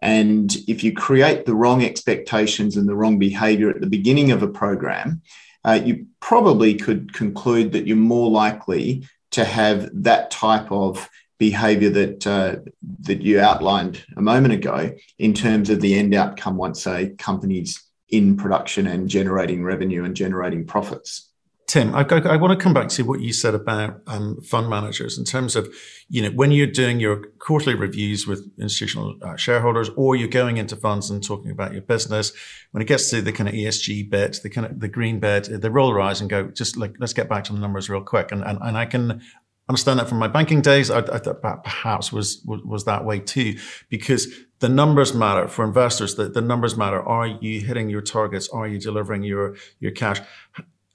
And 0.02 0.56
if 0.68 0.84
you 0.84 0.94
create 0.94 1.46
the 1.46 1.56
wrong 1.56 1.84
expectations 1.84 2.76
and 2.76 2.90
the 2.90 2.96
wrong 2.96 3.20
behavior 3.20 3.70
at 3.70 3.82
the 3.82 3.88
beginning 3.88 4.32
of 4.32 4.42
a 4.42 4.48
program, 4.48 5.22
uh, 5.64 5.80
you 5.84 6.08
probably 6.20 6.76
could 6.76 7.14
conclude 7.14 7.72
that 7.74 7.86
you're 7.86 7.98
more 7.98 8.32
likely 8.32 9.08
to 9.32 9.46
have 9.46 9.90
that 9.94 10.32
type 10.32 10.72
of 10.72 11.08
behavior 11.42 11.90
that 11.90 12.28
uh, 12.28 12.56
that 13.00 13.24
you 13.24 13.40
outlined 13.40 14.06
a 14.16 14.22
moment 14.22 14.54
ago 14.54 14.92
in 15.18 15.34
terms 15.34 15.72
of 15.72 15.82
the 15.82 15.98
end 15.98 16.14
outcome 16.14 16.56
once 16.56 16.86
a 16.86 17.10
company's 17.18 17.84
in 18.10 18.38
production 18.38 18.86
and 18.86 19.10
generating 19.10 19.64
revenue 19.64 20.04
and 20.04 20.16
generating 20.16 20.68
profits. 20.68 21.32
Tim, 21.66 21.96
I, 21.96 22.02
I, 22.02 22.36
want 22.36 22.52
to 22.52 22.62
come 22.62 22.74
back 22.74 22.90
to 22.90 23.04
what 23.04 23.22
you 23.22 23.32
said 23.32 23.56
about 23.56 24.02
um, 24.06 24.42
fund 24.42 24.70
managers 24.70 25.18
in 25.18 25.24
terms 25.24 25.56
of, 25.56 25.74
you 26.10 26.22
know, 26.22 26.30
when 26.32 26.52
you're 26.52 26.68
doing 26.68 27.00
your 27.00 27.24
quarterly 27.40 27.76
reviews 27.76 28.28
with 28.28 28.52
institutional 28.60 29.16
uh, 29.22 29.38
shareholders, 29.38 29.90
or 29.96 30.18
you're 30.18 30.28
going 30.28 30.58
into 30.58 30.76
funds 30.76 31.10
and 31.10 31.24
talking 31.24 31.50
about 31.50 31.72
your 31.72 31.82
business. 31.82 32.34
When 32.72 32.82
it 32.82 32.88
gets 32.88 33.10
to 33.12 33.22
the 33.22 33.32
kind 33.32 33.48
of 33.48 33.56
ESG 33.56 34.10
bit, 34.10 34.42
the 34.44 34.50
kind 34.50 34.68
of 34.68 34.82
the 34.82 34.90
green 34.90 35.22
bit, 35.22 35.48
they 35.50 35.70
roll 35.70 35.94
their 35.94 36.02
eyes 36.02 36.20
and 36.20 36.30
go, 36.30 36.50
just 36.50 36.76
like, 36.76 36.96
let's 37.00 37.14
get 37.14 37.30
back 37.30 37.46
to 37.46 37.54
the 37.54 37.60
numbers 37.60 37.90
real 37.90 38.02
quick. 38.02 38.34
And 38.34 38.44
and, 38.44 38.60
and 38.62 38.78
I 38.78 38.86
can 38.86 39.22
understand 39.70 40.00
that 40.00 40.10
from 40.10 40.20
my 40.20 40.28
banking 40.28 40.62
days. 40.62 40.90
I, 40.90 41.00
I 41.00 41.18
thought 41.18 41.42
perhaps 41.42 42.12
was, 42.12 42.44
was 42.46 42.62
was 42.64 42.86
that 42.86 43.06
way 43.06 43.20
too, 43.20 43.58
because 43.90 44.28
the 44.60 44.70
numbers 44.70 45.14
matter 45.14 45.48
for 45.48 45.66
investors. 45.66 46.16
The, 46.16 46.30
the 46.30 46.42
numbers 46.42 46.76
matter. 46.76 47.02
Are 47.02 47.28
you 47.28 47.62
hitting 47.62 47.90
your 47.90 48.02
targets? 48.02 48.50
Are 48.50 48.68
you 48.68 48.80
delivering 48.80 49.24
your 49.24 49.56
your 49.80 49.92
cash? 49.92 50.20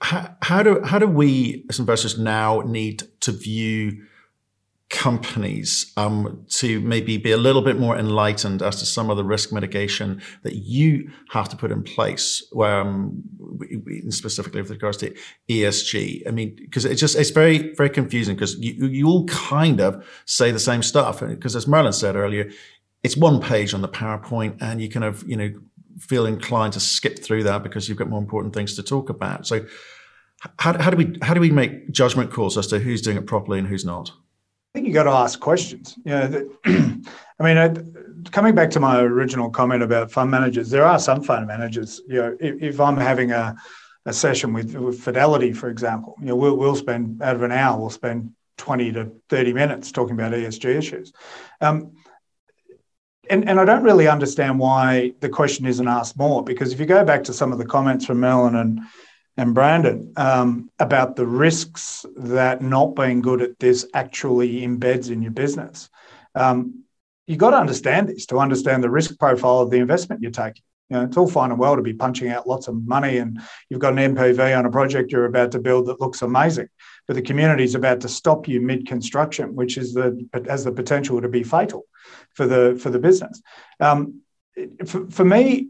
how, 0.00 0.36
how 0.42 0.62
do 0.62 0.80
how 0.84 0.98
do 0.98 1.06
we 1.06 1.64
as 1.68 1.78
investors 1.78 2.18
now 2.18 2.60
need 2.60 3.02
to 3.20 3.32
view 3.32 4.04
companies 4.88 5.92
um, 5.96 6.44
to 6.48 6.80
maybe 6.80 7.16
be 7.16 7.32
a 7.32 7.36
little 7.36 7.62
bit 7.62 7.78
more 7.78 7.98
enlightened 7.98 8.62
as 8.62 8.76
to 8.76 8.86
some 8.86 9.10
of 9.10 9.16
the 9.16 9.24
risk 9.24 9.52
mitigation 9.52 10.22
that 10.42 10.54
you 10.54 11.10
have 11.30 11.48
to 11.48 11.56
put 11.56 11.72
in 11.72 11.82
place, 11.82 12.42
um, 12.60 13.22
specifically 14.10 14.62
with 14.62 14.70
regards 14.70 14.96
to 14.98 15.14
ESG. 15.48 16.26
I 16.28 16.30
mean, 16.30 16.54
because 16.54 16.84
it's 16.84 17.00
just 17.00 17.16
it's 17.16 17.30
very 17.30 17.74
very 17.74 17.90
confusing 17.90 18.36
because 18.36 18.56
you 18.58 18.86
you 18.86 19.08
all 19.08 19.26
kind 19.26 19.80
of 19.80 20.06
say 20.24 20.52
the 20.52 20.60
same 20.60 20.82
stuff 20.82 21.20
because 21.20 21.56
as 21.56 21.66
Merlin 21.66 21.92
said 21.92 22.14
earlier, 22.14 22.50
it's 23.02 23.16
one 23.16 23.40
page 23.40 23.74
on 23.74 23.82
the 23.82 23.88
PowerPoint 23.88 24.56
and 24.60 24.80
you 24.80 24.88
kind 24.88 25.04
of 25.04 25.28
you 25.28 25.36
know 25.36 25.50
feel 25.98 26.26
inclined 26.26 26.74
to 26.74 26.80
skip 26.80 27.18
through 27.22 27.42
that 27.42 27.62
because 27.62 27.88
you've 27.88 27.98
got 27.98 28.08
more 28.08 28.20
important 28.20 28.54
things 28.54 28.76
to 28.76 28.82
talk 28.82 29.08
about. 29.08 29.46
So, 29.46 29.66
how, 30.58 30.80
how 30.80 30.90
do 30.90 30.96
we 30.96 31.18
how 31.22 31.34
do 31.34 31.40
we 31.40 31.50
make 31.50 31.90
judgment 31.90 32.30
calls 32.30 32.56
as 32.56 32.68
to 32.68 32.78
who's 32.78 33.02
doing 33.02 33.16
it 33.16 33.26
properly 33.26 33.58
and 33.58 33.66
who's 33.66 33.84
not? 33.84 34.12
Think 34.76 34.88
you 34.88 34.92
got 34.92 35.04
to 35.04 35.10
ask 35.10 35.40
questions. 35.40 35.98
You 36.04 36.12
know, 36.12 36.50
I 36.66 37.42
mean, 37.42 37.56
I, 37.56 37.74
coming 38.30 38.54
back 38.54 38.68
to 38.72 38.78
my 38.78 39.00
original 39.00 39.48
comment 39.48 39.82
about 39.82 40.12
fund 40.12 40.30
managers, 40.30 40.68
there 40.68 40.84
are 40.84 40.98
some 40.98 41.22
fund 41.22 41.46
managers. 41.46 42.02
You 42.06 42.16
know, 42.16 42.36
if, 42.38 42.62
if 42.62 42.78
I'm 42.78 42.98
having 42.98 43.32
a, 43.32 43.56
a 44.04 44.12
session 44.12 44.52
with, 44.52 44.74
with 44.74 45.00
Fidelity, 45.00 45.54
for 45.54 45.70
example, 45.70 46.14
you 46.20 46.26
know, 46.26 46.36
we'll, 46.36 46.58
we'll 46.58 46.76
spend 46.76 47.22
out 47.22 47.36
of 47.36 47.42
an 47.42 47.52
hour, 47.52 47.80
we'll 47.80 47.88
spend 47.88 48.32
20 48.58 48.92
to 48.92 49.12
30 49.30 49.54
minutes 49.54 49.92
talking 49.92 50.12
about 50.12 50.32
ESG 50.32 50.66
issues. 50.66 51.14
Um, 51.62 51.92
and, 53.30 53.48
and 53.48 53.58
I 53.58 53.64
don't 53.64 53.82
really 53.82 54.08
understand 54.08 54.58
why 54.58 55.14
the 55.20 55.30
question 55.30 55.64
isn't 55.64 55.88
asked 55.88 56.18
more 56.18 56.44
because 56.44 56.74
if 56.74 56.80
you 56.80 56.84
go 56.84 57.02
back 57.02 57.24
to 57.24 57.32
some 57.32 57.50
of 57.50 57.56
the 57.56 57.64
comments 57.64 58.04
from 58.04 58.20
Merlin 58.20 58.56
and 58.56 58.80
and 59.36 59.54
Brandon 59.54 60.12
um, 60.16 60.70
about 60.78 61.16
the 61.16 61.26
risks 61.26 62.06
that 62.16 62.62
not 62.62 62.96
being 62.96 63.20
good 63.20 63.42
at 63.42 63.58
this 63.58 63.86
actually 63.92 64.62
embeds 64.62 65.10
in 65.10 65.22
your 65.22 65.32
business. 65.32 65.90
Um, 66.34 66.84
you've 67.26 67.38
got 67.38 67.50
to 67.50 67.58
understand 67.58 68.08
this 68.08 68.26
to 68.26 68.38
understand 68.38 68.82
the 68.82 68.90
risk 68.90 69.18
profile 69.18 69.60
of 69.60 69.70
the 69.70 69.78
investment 69.78 70.22
you're 70.22 70.30
taking. 70.30 70.62
You 70.88 70.96
know, 70.96 71.02
it's 71.02 71.16
all 71.16 71.28
fine 71.28 71.50
and 71.50 71.58
well 71.58 71.74
to 71.74 71.82
be 71.82 71.92
punching 71.92 72.28
out 72.28 72.46
lots 72.46 72.68
of 72.68 72.86
money 72.86 73.18
and 73.18 73.40
you've 73.68 73.80
got 73.80 73.98
an 73.98 74.14
NPV 74.14 74.56
on 74.56 74.66
a 74.66 74.70
project 74.70 75.10
you're 75.10 75.24
about 75.24 75.50
to 75.52 75.58
build 75.58 75.86
that 75.86 76.00
looks 76.00 76.22
amazing, 76.22 76.68
but 77.08 77.14
the 77.14 77.22
community 77.22 77.64
is 77.64 77.74
about 77.74 78.00
to 78.02 78.08
stop 78.08 78.46
you 78.46 78.60
mid-construction, 78.60 79.56
which 79.56 79.78
is 79.78 79.94
the 79.94 80.28
has 80.46 80.62
the 80.62 80.70
potential 80.70 81.20
to 81.20 81.28
be 81.28 81.42
fatal 81.42 81.84
for 82.34 82.46
the 82.46 82.78
for 82.80 82.90
the 82.90 83.00
business. 83.00 83.42
Um, 83.80 84.20
for, 84.86 85.10
for, 85.10 85.24
me, 85.24 85.68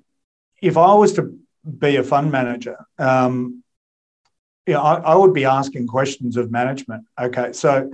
if 0.63 0.77
I 0.77 0.95
was 0.95 1.15
to 1.15 1.39
be 1.79 1.97
a 1.97 2.03
fund 2.03 2.31
manager, 2.31 2.77
um, 2.99 3.63
know, 4.75 4.83
I, 4.83 4.95
I 4.97 5.15
would 5.15 5.33
be 5.33 5.45
asking 5.45 5.87
questions 5.87 6.37
of 6.37 6.51
management. 6.51 7.05
Okay, 7.21 7.53
so 7.53 7.91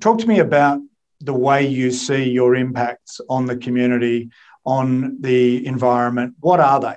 talk 0.00 0.18
to 0.18 0.26
me 0.26 0.40
about 0.40 0.80
the 1.20 1.32
way 1.32 1.66
you 1.66 1.90
see 1.90 2.30
your 2.30 2.54
impacts 2.54 3.20
on 3.28 3.46
the 3.46 3.56
community, 3.56 4.30
on 4.64 5.20
the 5.20 5.66
environment. 5.66 6.34
What 6.40 6.60
are 6.60 6.80
they? 6.80 6.96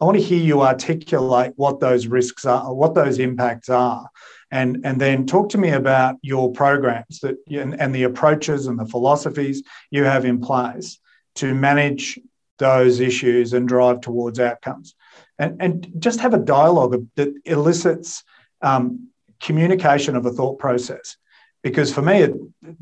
I 0.00 0.04
want 0.04 0.16
to 0.16 0.22
hear 0.22 0.42
you 0.42 0.62
articulate 0.62 1.52
what 1.56 1.80
those 1.80 2.06
risks 2.06 2.44
are, 2.44 2.72
what 2.72 2.94
those 2.94 3.18
impacts 3.18 3.68
are, 3.68 4.08
and 4.50 4.80
and 4.84 5.00
then 5.00 5.26
talk 5.26 5.50
to 5.50 5.58
me 5.58 5.70
about 5.70 6.16
your 6.22 6.52
programs 6.52 7.20
that 7.20 7.36
and, 7.50 7.78
and 7.80 7.94
the 7.94 8.04
approaches 8.04 8.66
and 8.66 8.78
the 8.78 8.86
philosophies 8.86 9.62
you 9.90 10.04
have 10.04 10.24
in 10.24 10.40
place 10.40 10.98
to 11.36 11.54
manage 11.54 12.18
those 12.58 12.98
issues 12.98 13.52
and 13.52 13.68
drive 13.68 14.00
towards 14.00 14.40
outcomes 14.40 14.94
and 15.38 15.60
and 15.60 15.92
just 15.98 16.20
have 16.20 16.34
a 16.34 16.38
dialogue 16.38 17.06
that 17.16 17.32
elicits 17.44 18.24
um, 18.62 19.08
communication 19.40 20.16
of 20.16 20.26
a 20.26 20.30
thought 20.30 20.58
process 20.58 21.16
because 21.62 21.92
for 21.92 22.02
me, 22.02 22.22
it, 22.22 22.34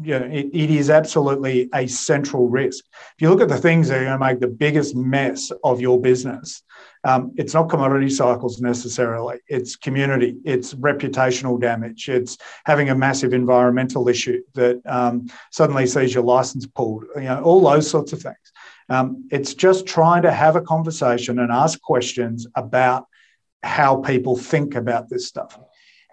you 0.03 0.19
know, 0.19 0.27
it, 0.27 0.51
it 0.53 0.71
is 0.71 0.91
absolutely 0.91 1.69
a 1.75 1.87
central 1.87 2.49
risk. 2.49 2.85
If 3.15 3.23
you 3.23 3.31
look 3.31 3.41
at 3.41 3.49
the 3.49 3.57
things 3.57 3.89
that 3.89 4.01
are 4.01 4.05
going 4.05 4.19
to 4.19 4.25
make 4.25 4.41
the 4.41 4.49
biggest 4.49 4.95
mess 4.95 5.51
of 5.65 5.81
your 5.81 6.01
business, 6.01 6.63
um, 7.05 7.33
it's 7.37 7.55
not 7.55 7.71
commodity 7.71 8.11
cycles 8.11 8.61
necessarily. 8.61 9.39
It's 9.49 9.77
community. 9.77 10.37
It's 10.45 10.75
reputational 10.75 11.61
damage. 11.61 12.09
It's 12.09 12.37
having 12.65 12.91
a 12.91 12.95
massive 12.95 13.33
environmental 13.33 14.09
issue 14.09 14.43
that 14.55 14.81
um, 14.87 15.29
suddenly 15.53 15.87
sees 15.87 16.13
your 16.13 16.25
license 16.25 16.67
pulled. 16.67 17.05
You 17.17 17.23
know, 17.23 17.43
all 17.43 17.61
those 17.61 17.89
sorts 17.89 18.13
of 18.13 18.21
things. 18.21 18.37
Um, 18.89 19.29
it's 19.31 19.55
just 19.55 19.87
trying 19.87 20.23
to 20.23 20.33
have 20.33 20.57
a 20.57 20.61
conversation 20.61 21.39
and 21.39 21.51
ask 21.51 21.81
questions 21.81 22.47
about 22.55 23.07
how 23.63 23.97
people 23.97 24.37
think 24.37 24.75
about 24.75 25.09
this 25.09 25.27
stuff. 25.27 25.59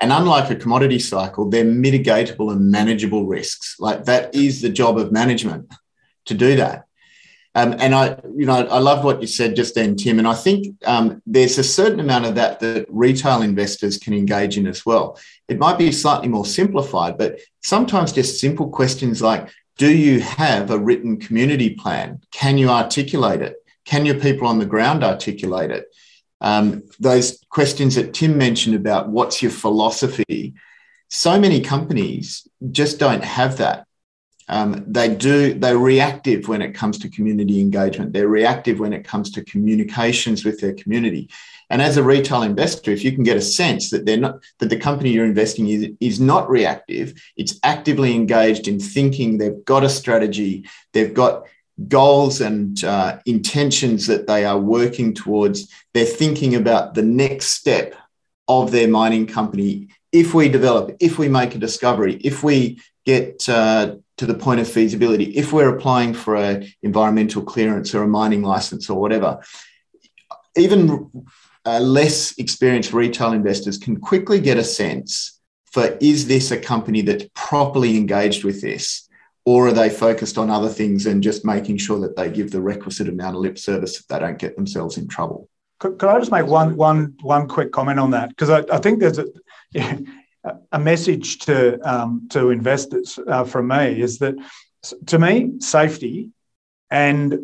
And 0.01 0.11
unlike 0.11 0.49
a 0.49 0.55
commodity 0.55 0.99
cycle, 0.99 1.49
they're 1.49 1.63
mitigatable 1.63 2.51
and 2.51 2.71
manageable 2.71 3.25
risks. 3.25 3.75
Like 3.79 4.05
that 4.05 4.33
is 4.33 4.61
the 4.61 4.69
job 4.69 4.97
of 4.97 5.11
management 5.11 5.71
to 6.25 6.33
do 6.33 6.55
that. 6.55 6.85
Um, 7.55 7.75
and 7.77 7.93
I, 7.93 8.19
you 8.35 8.47
know, 8.47 8.55
I 8.55 8.79
love 8.79 9.05
what 9.05 9.21
you 9.21 9.27
said 9.27 9.55
just 9.55 9.75
then, 9.75 9.95
Tim. 9.95 10.17
And 10.17 10.27
I 10.27 10.33
think 10.33 10.75
um, 10.85 11.21
there's 11.27 11.59
a 11.59 11.63
certain 11.63 11.99
amount 11.99 12.25
of 12.25 12.33
that 12.35 12.59
that 12.61 12.87
retail 12.89 13.43
investors 13.43 13.99
can 13.99 14.15
engage 14.15 14.57
in 14.57 14.65
as 14.65 14.83
well. 14.83 15.19
It 15.47 15.59
might 15.59 15.77
be 15.77 15.91
slightly 15.91 16.27
more 16.27 16.47
simplified, 16.47 17.19
but 17.19 17.39
sometimes 17.61 18.11
just 18.11 18.39
simple 18.39 18.69
questions 18.69 19.21
like, 19.21 19.49
do 19.77 19.95
you 19.95 20.19
have 20.19 20.71
a 20.71 20.77
written 20.77 21.17
community 21.17 21.71
plan? 21.71 22.21
Can 22.31 22.57
you 22.57 22.69
articulate 22.69 23.41
it? 23.41 23.55
Can 23.85 24.05
your 24.05 24.19
people 24.19 24.47
on 24.47 24.59
the 24.59 24.65
ground 24.65 25.03
articulate 25.03 25.71
it? 25.71 25.85
Um, 26.41 26.83
those 26.99 27.43
questions 27.49 27.95
that 27.95 28.13
Tim 28.13 28.37
mentioned 28.37 28.75
about 28.75 29.09
what's 29.09 29.41
your 29.41 29.51
philosophy, 29.51 30.53
so 31.09 31.39
many 31.39 31.61
companies 31.61 32.47
just 32.71 32.99
don't 32.99 33.23
have 33.23 33.57
that. 33.57 33.87
Um, 34.49 34.83
they 34.87 35.15
do, 35.15 35.53
they're 35.53 35.77
reactive 35.77 36.47
when 36.47 36.61
it 36.61 36.73
comes 36.73 36.99
to 36.99 37.09
community 37.09 37.61
engagement. 37.61 38.11
They're 38.11 38.27
reactive 38.27 38.79
when 38.79 38.93
it 38.93 39.05
comes 39.05 39.31
to 39.31 39.43
communications 39.43 40.43
with 40.43 40.59
their 40.59 40.73
community. 40.73 41.29
And 41.73 41.81
as 41.81 41.97
a 41.97 42.03
retail 42.03 42.43
investor, 42.43 42.91
if 42.91 43.03
you 43.03 43.11
can 43.11 43.23
get 43.23 43.35
a 43.35 43.41
sense 43.41 43.89
that 43.89 44.05
they're 44.05 44.15
not, 44.15 44.43
that 44.59 44.69
the 44.69 44.77
company 44.77 45.09
you're 45.09 45.25
investing 45.25 45.67
in 45.67 45.97
is 45.99 46.19
not 46.19 46.47
reactive, 46.47 47.19
it's 47.35 47.59
actively 47.63 48.13
engaged 48.13 48.67
in 48.67 48.79
thinking, 48.79 49.39
they've 49.39 49.65
got 49.65 49.83
a 49.83 49.89
strategy, 49.89 50.69
they've 50.91 51.15
got 51.15 51.47
goals 51.87 52.41
and 52.41 52.83
uh, 52.83 53.17
intentions 53.25 54.05
that 54.05 54.27
they 54.27 54.45
are 54.45 54.59
working 54.59 55.15
towards. 55.15 55.67
They're 55.95 56.05
thinking 56.05 56.53
about 56.53 56.93
the 56.93 57.01
next 57.01 57.47
step 57.47 57.95
of 58.47 58.69
their 58.69 58.87
mining 58.87 59.25
company. 59.25 59.87
If 60.11 60.35
we 60.35 60.49
develop, 60.49 60.95
if 60.99 61.17
we 61.17 61.27
make 61.27 61.55
a 61.55 61.57
discovery, 61.57 62.17
if 62.17 62.43
we 62.43 62.81
get 63.03 63.49
uh, 63.49 63.95
to 64.17 64.27
the 64.27 64.35
point 64.35 64.59
of 64.59 64.67
feasibility, 64.67 65.35
if 65.35 65.51
we're 65.51 65.75
applying 65.75 66.13
for 66.13 66.35
an 66.35 66.71
environmental 66.83 67.41
clearance 67.41 67.95
or 67.95 68.03
a 68.03 68.07
mining 68.07 68.43
license 68.43 68.91
or 68.91 69.01
whatever, 69.01 69.41
even 70.55 71.09
uh, 71.65 71.79
less 71.79 72.37
experienced 72.37 72.93
retail 72.93 73.33
investors 73.33 73.77
can 73.77 73.99
quickly 73.99 74.39
get 74.39 74.57
a 74.57 74.63
sense 74.63 75.39
for 75.71 75.97
is 76.01 76.27
this 76.27 76.51
a 76.51 76.57
company 76.57 77.01
that's 77.01 77.25
properly 77.33 77.97
engaged 77.97 78.43
with 78.43 78.61
this? 78.61 79.07
or 79.45 79.67
are 79.67 79.73
they 79.73 79.89
focused 79.89 80.37
on 80.37 80.49
other 80.49 80.69
things 80.69 81.05
and 81.05 81.21
just 81.21 81.43
making 81.43 81.77
sure 81.77 81.99
that 81.99 82.15
they 82.15 82.29
give 82.29 82.51
the 82.51 82.61
requisite 82.61 83.09
amount 83.09 83.35
of 83.35 83.41
lip 83.41 83.57
service 83.57 83.97
that 83.97 84.07
they 84.07 84.25
don't 84.25 84.39
get 84.39 84.55
themselves 84.55 84.97
in 84.97 85.07
trouble? 85.07 85.49
Could, 85.79 85.99
could 85.99 86.09
I 86.09 86.19
just 86.19 86.31
make 86.31 86.45
one 86.45 86.77
one 86.77 87.15
one 87.21 87.47
quick 87.47 87.71
comment 87.71 87.99
on 87.99 88.11
that? 88.11 88.29
Because 88.29 88.49
I, 88.49 88.63
I, 88.71 88.77
think 88.77 88.99
there's 88.99 89.19
a, 89.19 89.27
a 90.71 90.79
message 90.79 91.39
to 91.39 91.79
um, 91.81 92.27
to 92.29 92.51
investors 92.51 93.19
uh, 93.27 93.43
from 93.43 93.67
me 93.67 93.99
is 94.01 94.19
that 94.19 94.35
to 95.07 95.19
me 95.19 95.59
safety 95.59 96.29
and 96.89 97.39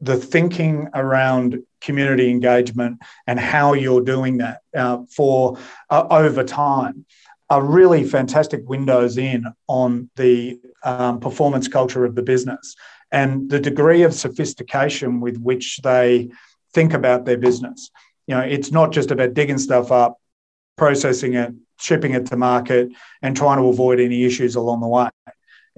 the 0.00 0.16
thinking 0.16 0.88
around 0.94 1.62
community 1.80 2.30
engagement 2.30 2.98
and 3.26 3.38
how 3.38 3.72
you're 3.72 4.00
doing 4.00 4.38
that 4.38 4.60
uh, 4.76 4.98
for 5.14 5.58
uh, 5.90 6.06
over 6.10 6.44
time 6.44 7.04
are 7.50 7.62
really 7.62 8.04
fantastic 8.04 8.68
windows 8.68 9.16
in 9.16 9.44
on 9.68 10.10
the 10.16 10.58
um, 10.84 11.18
performance 11.18 11.66
culture 11.66 12.04
of 12.04 12.14
the 12.14 12.22
business 12.22 12.74
and 13.10 13.48
the 13.50 13.60
degree 13.60 14.02
of 14.02 14.12
sophistication 14.12 15.20
with 15.20 15.38
which 15.38 15.78
they 15.82 16.28
think 16.74 16.92
about 16.92 17.24
their 17.24 17.38
business. 17.38 17.90
you 18.26 18.34
know, 18.34 18.42
it's 18.42 18.70
not 18.70 18.92
just 18.92 19.10
about 19.10 19.32
digging 19.32 19.56
stuff 19.56 19.90
up, 19.90 20.20
processing 20.76 21.34
it, 21.34 21.54
shipping 21.78 22.12
it 22.12 22.26
to 22.26 22.36
market, 22.36 22.90
and 23.22 23.34
trying 23.34 23.56
to 23.56 23.68
avoid 23.68 23.98
any 23.98 24.24
issues 24.24 24.54
along 24.54 24.80
the 24.80 24.88
way. 24.88 25.08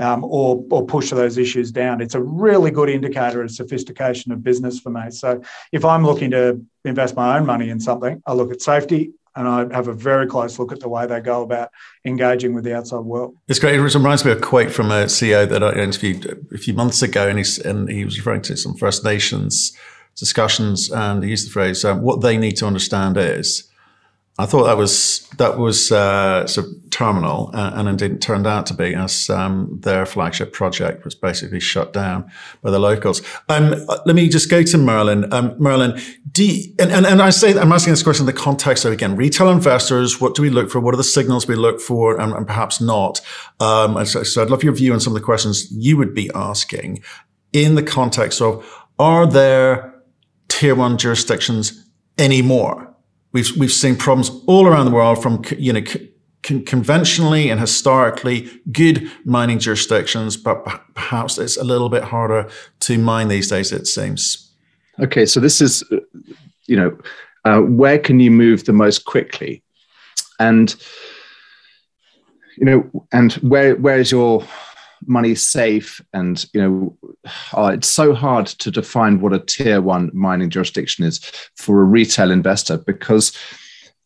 Um, 0.01 0.24
or, 0.24 0.64
or 0.70 0.86
push 0.86 1.11
those 1.11 1.36
issues 1.36 1.70
down. 1.70 2.01
It's 2.01 2.14
a 2.14 2.22
really 2.22 2.70
good 2.70 2.88
indicator 2.88 3.42
of 3.42 3.51
sophistication 3.51 4.32
of 4.32 4.42
business 4.42 4.80
for 4.80 4.88
me. 4.88 5.11
So 5.11 5.42
if 5.72 5.84
I'm 5.84 6.07
looking 6.07 6.30
to 6.30 6.64
invest 6.86 7.14
my 7.16 7.36
own 7.36 7.44
money 7.44 7.68
in 7.68 7.78
something, 7.80 8.22
I 8.26 8.32
look 8.32 8.51
at 8.51 8.62
safety, 8.62 9.12
and 9.36 9.46
I 9.46 9.74
have 9.74 9.88
a 9.88 9.92
very 9.92 10.26
close 10.26 10.59
look 10.59 10.72
at 10.72 10.80
the 10.80 10.88
way 10.88 11.07
they 11.07 11.20
go 11.20 11.42
about 11.42 11.70
engaging 12.05 12.55
with 12.55 12.64
the 12.64 12.76
outside 12.76 13.01
world. 13.01 13.36
It's 13.48 13.59
great. 13.59 13.74
It 13.74 13.82
reminds 13.82 14.24
me 14.24 14.32
of 14.32 14.38
a 14.38 14.40
quote 14.40 14.70
from 14.70 14.90
a 14.90 15.05
CEO 15.05 15.48
that 15.48 15.62
I 15.62 15.72
interviewed 15.74 16.46
a 16.53 16.59
few 16.59 16.74
months 16.74 17.03
ago, 17.03 17.28
and, 17.28 17.38
and 17.64 17.88
he 17.88 18.05
was 18.05 18.18
referring 18.18 18.42
to 18.42 18.57
some 18.57 18.76
First 18.76 19.05
Nations 19.05 19.76
discussions, 20.16 20.90
and 20.90 21.22
he 21.22 21.30
used 21.30 21.46
the 21.46 21.53
phrase, 21.53 21.84
um, 21.84 22.03
"What 22.03 22.20
they 22.20 22.36
need 22.36 22.57
to 22.57 22.66
understand 22.66 23.16
is." 23.16 23.70
I 24.39 24.47
thought 24.47 24.64
that 24.64 24.78
was 24.78 25.28
that 25.37 25.59
was 25.59 25.93
uh, 25.93 26.47
sort 26.47 26.66
of 26.66 26.72
terminal, 26.91 27.51
uh, 27.53 27.72
and 27.74 27.89
indeed 27.89 28.12
it 28.12 28.22
turned 28.22 28.47
out 28.47 28.64
to 28.66 28.74
be, 28.74 28.95
as 28.95 29.28
um, 29.28 29.78
their 29.83 30.07
flagship 30.07 30.53
project 30.55 31.05
was 31.05 31.14
basically 31.14 31.61
shut 31.61 31.93
down 31.93 32.31
by 32.62 32.70
the 32.70 32.78
locals. 32.78 33.20
Um, 33.51 33.74
let 34.07 34.16
me 34.16 34.31
just 34.31 34.51
go 34.51 34.62
to 34.62 34.78
Merlin. 34.78 35.31
Um, 35.31 35.55
Merlin, 35.59 36.01
you, 36.39 36.74
and, 36.78 36.91
and, 36.91 37.05
and 37.07 37.20
I 37.20 37.31
say 37.31 37.59
I'm 37.59 37.70
asking 37.70 37.93
this 37.93 38.03
question 38.03 38.22
in 38.26 38.35
the 38.35 38.41
context 38.41 38.87
of 38.87 38.93
again 38.93 39.14
retail 39.14 39.51
investors. 39.51 40.22
What 40.22 40.35
do 40.35 40.41
we 40.41 40.49
look 40.49 40.70
for? 40.70 40.81
What 40.81 40.95
are 40.95 40.99
the 40.99 41.05
signals 41.05 41.47
we 41.47 41.55
look 41.55 41.78
for, 41.78 42.18
and, 42.18 42.33
and 42.33 42.47
perhaps 42.47 42.81
not? 42.81 43.20
Um, 43.59 44.03
so, 44.07 44.22
so 44.22 44.41
I'd 44.41 44.49
love 44.49 44.64
your 44.64 44.72
view 44.72 44.95
on 44.95 45.01
some 45.01 45.14
of 45.14 45.20
the 45.20 45.24
questions 45.24 45.70
you 45.70 45.99
would 45.99 46.14
be 46.14 46.31
asking 46.35 47.03
in 47.53 47.74
the 47.74 47.83
context 47.83 48.41
of 48.41 48.64
are 48.99 49.26
there 49.26 50.03
tier 50.49 50.74
one 50.74 50.97
jurisdictions 50.97 51.87
anymore? 52.18 52.89
We've, 53.33 53.51
we've 53.57 53.72
seen 53.72 53.97
problems 53.97 54.31
all 54.47 54.66
around 54.66 54.87
the 54.87 54.93
world 54.93 55.22
from, 55.22 55.43
you 55.57 55.72
know, 55.72 55.83
con- 56.43 56.64
conventionally 56.64 57.51
and 57.51 57.61
historically 57.61 58.51
good 58.72 59.11
mining 59.24 59.59
jurisdictions, 59.59 60.37
but 60.37 60.64
perhaps 60.95 61.39
it's 61.39 61.57
a 61.57 61.64
little 61.64 61.89
bit 61.89 62.03
harder 62.03 62.49
to 62.81 62.99
mine 62.99 63.28
these 63.28 63.49
days, 63.49 63.72
it 63.72 63.87
seems. 63.87 64.53
Okay, 64.99 65.26
so 65.26 65.41
this 65.41 65.61
is, 65.61 65.85
you 66.66 66.76
know, 66.76 66.99
uh, 67.45 67.61
where 67.61 67.99
can 67.99 68.20
you 68.20 68.31
move 68.31 68.64
the 68.64 68.72
most 68.72 69.05
quickly? 69.05 69.62
And, 70.39 70.74
you 72.57 72.64
know, 72.64 73.07
and 73.12 73.33
where 73.35 73.76
where 73.76 73.99
is 73.99 74.11
your 74.11 74.45
money 75.07 75.34
safe 75.34 76.01
and 76.12 76.46
you 76.53 76.61
know 76.61 76.96
uh, 77.57 77.72
it's 77.74 77.88
so 77.88 78.14
hard 78.14 78.46
to 78.46 78.70
define 78.70 79.20
what 79.20 79.32
a 79.32 79.38
tier 79.38 79.80
one 79.80 80.11
mining 80.12 80.51
jurisdiction 80.51 81.05
is 81.05 81.18
for 81.57 81.80
a 81.80 81.84
retail 81.84 82.30
investor 82.30 82.76
because 82.78 83.36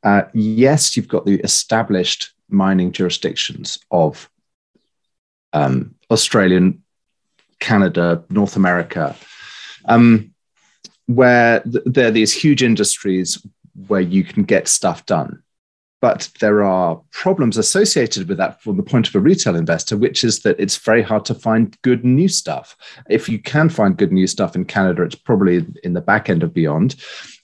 uh, 0.03 0.22
yes 0.32 0.97
you've 0.97 1.09
got 1.09 1.24
the 1.26 1.40
established 1.40 2.32
mining 2.49 2.92
jurisdictions 2.92 3.78
of 3.90 4.28
um, 5.53 5.95
australian 6.11 6.82
canada 7.61 8.22
north 8.30 8.57
america 8.57 9.16
um, 9.86 10.32
where 11.07 11.61
th- 11.61 11.84
there 11.84 12.09
are 12.09 12.12
these 12.12 12.32
huge 12.32 12.62
industries 12.62 13.45
where 13.88 14.01
you 14.01 14.24
can 14.24 14.45
get 14.45 14.68
stuff 14.68 15.05
done 15.07 15.42
but 16.05 16.28
there 16.38 16.62
are 16.62 17.00
problems 17.12 17.57
associated 17.57 18.28
with 18.28 18.36
that 18.36 18.61
from 18.61 18.76
the 18.76 18.82
point 18.82 19.09
of 19.09 19.14
a 19.14 19.20
retail 19.20 19.57
investor, 19.57 19.96
which 19.96 20.22
is 20.22 20.40
that 20.40 20.61
it's 20.61 20.76
very 20.76 21.00
hard 21.00 21.24
to 21.24 21.34
find 21.34 21.80
good 21.80 22.05
new 22.05 22.28
stuff. 22.28 22.76
If 23.09 23.26
you 23.26 23.38
can 23.38 23.70
find 23.70 23.96
good 23.96 24.12
new 24.12 24.26
stuff 24.26 24.55
in 24.55 24.66
Canada, 24.66 25.02
it's 25.05 25.14
probably 25.14 25.64
in 25.82 25.94
the 25.94 26.02
back 26.02 26.28
end 26.28 26.42
of 26.42 26.52
Beyond. 26.52 26.96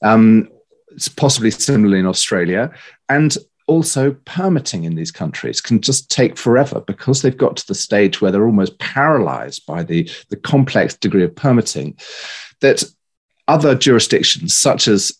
Um, 0.02 0.50
it's 0.90 1.08
possibly 1.08 1.50
similarly 1.50 2.00
in 2.00 2.06
Australia. 2.06 2.70
And 3.08 3.34
also 3.66 4.14
permitting 4.26 4.84
in 4.84 4.94
these 4.94 5.10
countries 5.10 5.62
can 5.62 5.80
just 5.80 6.10
take 6.10 6.36
forever 6.36 6.82
because 6.82 7.22
they've 7.22 7.38
got 7.38 7.56
to 7.56 7.66
the 7.66 7.74
stage 7.74 8.20
where 8.20 8.30
they're 8.30 8.44
almost 8.44 8.78
paralyzed 8.78 9.64
by 9.64 9.82
the, 9.82 10.06
the 10.28 10.36
complex 10.36 10.94
degree 10.98 11.24
of 11.24 11.34
permitting 11.34 11.96
that 12.60 12.84
other 13.48 13.74
jurisdictions 13.74 14.54
such 14.54 14.86
as 14.86 15.18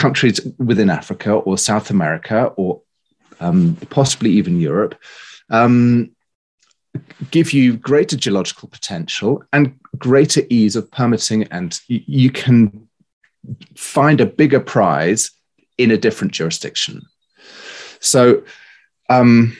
countries 0.00 0.40
within 0.58 0.90
Africa 0.90 1.32
or 1.32 1.56
South 1.58 1.90
America 1.90 2.46
or 2.56 2.82
um, 3.40 3.76
possibly 3.90 4.30
even 4.30 4.60
Europe 4.60 4.94
um, 5.50 6.10
give 7.30 7.52
you 7.52 7.76
greater 7.76 8.16
geological 8.16 8.68
potential 8.68 9.44
and 9.52 9.78
greater 9.98 10.42
ease 10.48 10.76
of 10.76 10.90
permitting, 10.90 11.44
and 11.44 11.80
y- 11.88 12.04
you 12.06 12.30
can 12.30 12.88
find 13.76 14.20
a 14.20 14.26
bigger 14.26 14.60
prize 14.60 15.30
in 15.78 15.90
a 15.90 15.96
different 15.96 16.32
jurisdiction. 16.32 17.02
So, 18.00 18.44
um, 19.08 19.56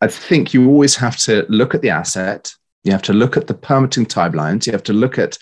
I 0.00 0.08
think 0.08 0.52
you 0.52 0.68
always 0.68 0.96
have 0.96 1.16
to 1.18 1.46
look 1.48 1.74
at 1.74 1.82
the 1.82 1.90
asset. 1.90 2.54
You 2.84 2.92
have 2.92 3.02
to 3.02 3.12
look 3.12 3.36
at 3.36 3.46
the 3.46 3.54
permitting 3.54 4.06
timelines. 4.06 4.66
You 4.66 4.72
have 4.72 4.82
to 4.84 4.92
look 4.92 5.18
at 5.18 5.38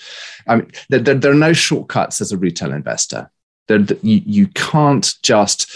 I 0.47 0.57
mean, 0.57 0.71
there, 0.89 1.01
there, 1.01 1.15
there 1.15 1.33
are 1.33 1.37
no 1.37 1.53
shortcuts 1.53 2.21
as 2.21 2.33
a 2.33 2.39
retail 2.39 2.73
investor. 2.73 3.31
There, 3.67 3.81
you, 4.03 4.21
you 4.27 4.47
can't 4.49 5.15
just 5.23 5.73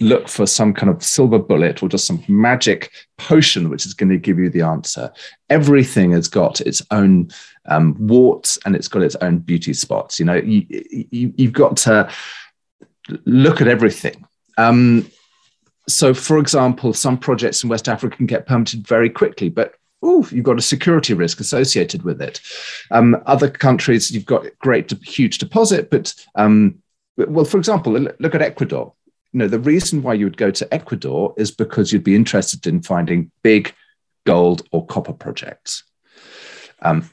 look 0.00 0.28
for 0.28 0.46
some 0.46 0.72
kind 0.72 0.88
of 0.90 1.02
silver 1.02 1.38
bullet 1.38 1.82
or 1.82 1.88
just 1.88 2.06
some 2.06 2.24
magic 2.26 2.90
potion 3.18 3.68
which 3.68 3.84
is 3.84 3.92
going 3.92 4.08
to 4.08 4.16
give 4.16 4.38
you 4.38 4.48
the 4.48 4.62
answer. 4.62 5.12
Everything 5.50 6.12
has 6.12 6.28
got 6.28 6.60
its 6.62 6.82
own 6.90 7.30
um, 7.66 7.94
warts 7.98 8.58
and 8.64 8.74
it's 8.74 8.88
got 8.88 9.02
its 9.02 9.16
own 9.16 9.38
beauty 9.38 9.74
spots. 9.74 10.18
You 10.18 10.24
know, 10.24 10.36
you, 10.36 10.64
you, 11.10 11.34
you've 11.36 11.52
got 11.52 11.76
to 11.78 12.10
look 13.26 13.60
at 13.60 13.68
everything. 13.68 14.26
Um, 14.56 15.10
so, 15.86 16.12
for 16.12 16.38
example, 16.38 16.92
some 16.92 17.16
projects 17.16 17.62
in 17.62 17.70
West 17.70 17.88
Africa 17.88 18.16
can 18.16 18.26
get 18.26 18.46
permitted 18.46 18.86
very 18.86 19.08
quickly, 19.08 19.48
but 19.48 19.74
ooh, 20.04 20.26
you've 20.30 20.44
got 20.44 20.58
a 20.58 20.62
security 20.62 21.14
risk 21.14 21.40
associated 21.40 22.02
with 22.02 22.20
it. 22.22 22.40
Um, 22.90 23.20
other 23.26 23.50
countries, 23.50 24.10
you've 24.10 24.26
got 24.26 24.46
great, 24.58 24.90
huge 25.02 25.38
deposit, 25.38 25.90
but 25.90 26.14
um, 26.34 26.78
well, 27.16 27.44
for 27.44 27.58
example, 27.58 27.92
look 27.92 28.34
at 28.34 28.42
Ecuador. 28.42 28.92
You 29.32 29.40
know, 29.40 29.48
the 29.48 29.58
reason 29.58 30.02
why 30.02 30.14
you 30.14 30.24
would 30.24 30.36
go 30.36 30.50
to 30.50 30.74
Ecuador 30.74 31.34
is 31.36 31.50
because 31.50 31.92
you'd 31.92 32.04
be 32.04 32.14
interested 32.14 32.66
in 32.66 32.82
finding 32.82 33.30
big 33.42 33.74
gold 34.24 34.62
or 34.72 34.86
copper 34.86 35.12
projects. 35.12 35.82
Um, 36.80 37.10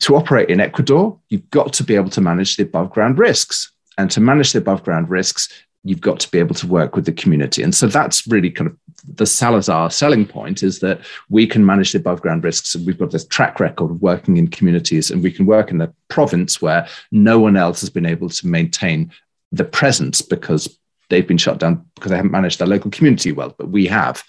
to 0.00 0.16
operate 0.16 0.48
in 0.48 0.60
Ecuador, 0.60 1.18
you've 1.28 1.48
got 1.50 1.72
to 1.74 1.84
be 1.84 1.94
able 1.94 2.10
to 2.10 2.20
manage 2.20 2.56
the 2.56 2.64
above 2.64 2.90
ground 2.90 3.18
risks. 3.18 3.72
And 3.98 4.10
to 4.12 4.20
manage 4.20 4.52
the 4.52 4.58
above 4.58 4.82
ground 4.82 5.10
risks, 5.10 5.48
you've 5.84 6.00
got 6.00 6.20
to 6.20 6.30
be 6.30 6.38
able 6.38 6.54
to 6.54 6.66
work 6.66 6.96
with 6.96 7.04
the 7.04 7.12
community. 7.12 7.62
And 7.62 7.74
so 7.74 7.86
that's 7.86 8.26
really 8.26 8.50
kind 8.50 8.70
of 8.70 8.76
the 9.06 9.26
Salazar 9.26 9.90
selling 9.90 10.26
point 10.26 10.62
is 10.62 10.80
that 10.80 11.00
we 11.28 11.46
can 11.46 11.64
manage 11.64 11.92
the 11.92 11.98
above 11.98 12.22
ground 12.22 12.44
risks. 12.44 12.74
And 12.74 12.86
we've 12.86 12.98
got 12.98 13.10
this 13.10 13.26
track 13.26 13.60
record 13.60 13.90
of 13.90 14.02
working 14.02 14.36
in 14.36 14.48
communities 14.48 15.10
and 15.10 15.22
we 15.22 15.32
can 15.32 15.46
work 15.46 15.70
in 15.70 15.80
a 15.80 15.92
province 16.08 16.60
where 16.60 16.86
no 17.10 17.38
one 17.38 17.56
else 17.56 17.80
has 17.80 17.90
been 17.90 18.06
able 18.06 18.28
to 18.28 18.46
maintain 18.46 19.12
the 19.52 19.64
presence 19.64 20.22
because 20.22 20.78
they've 21.08 21.26
been 21.26 21.38
shut 21.38 21.58
down 21.58 21.84
because 21.94 22.10
they 22.10 22.16
haven't 22.16 22.30
managed 22.30 22.58
their 22.58 22.68
local 22.68 22.90
community 22.90 23.32
well, 23.32 23.54
but 23.58 23.68
we 23.68 23.86
have. 23.86 24.22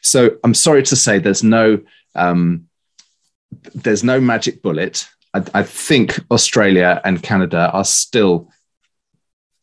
So 0.00 0.38
I'm 0.44 0.54
sorry 0.54 0.82
to 0.84 0.96
say 0.96 1.18
there's 1.18 1.42
no 1.42 1.80
um, 2.14 2.68
there's 3.74 4.04
no 4.04 4.20
magic 4.20 4.62
bullet. 4.62 5.08
I, 5.34 5.44
I 5.54 5.62
think 5.62 6.18
Australia 6.30 7.00
and 7.04 7.22
Canada 7.22 7.70
are 7.72 7.84
still 7.84 8.50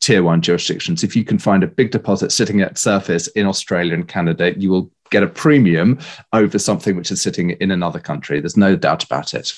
tier 0.00 0.22
one 0.22 0.42
jurisdictions. 0.42 1.02
If 1.02 1.16
you 1.16 1.24
can 1.24 1.38
find 1.38 1.62
a 1.62 1.68
big 1.68 1.90
deposit 1.90 2.32
sitting 2.32 2.60
at 2.60 2.78
surface 2.78 3.26
in 3.28 3.46
Australia 3.46 3.94
and 3.94 4.06
Canada, 4.06 4.58
you 4.58 4.70
will 4.70 4.90
get 5.10 5.22
a 5.22 5.28
premium 5.28 5.98
over 6.32 6.58
something 6.58 6.96
which 6.96 7.10
is 7.10 7.22
sitting 7.22 7.50
in 7.50 7.70
another 7.70 8.00
country. 8.00 8.40
There's 8.40 8.56
no 8.56 8.76
doubt 8.76 9.04
about 9.04 9.34
it. 9.34 9.52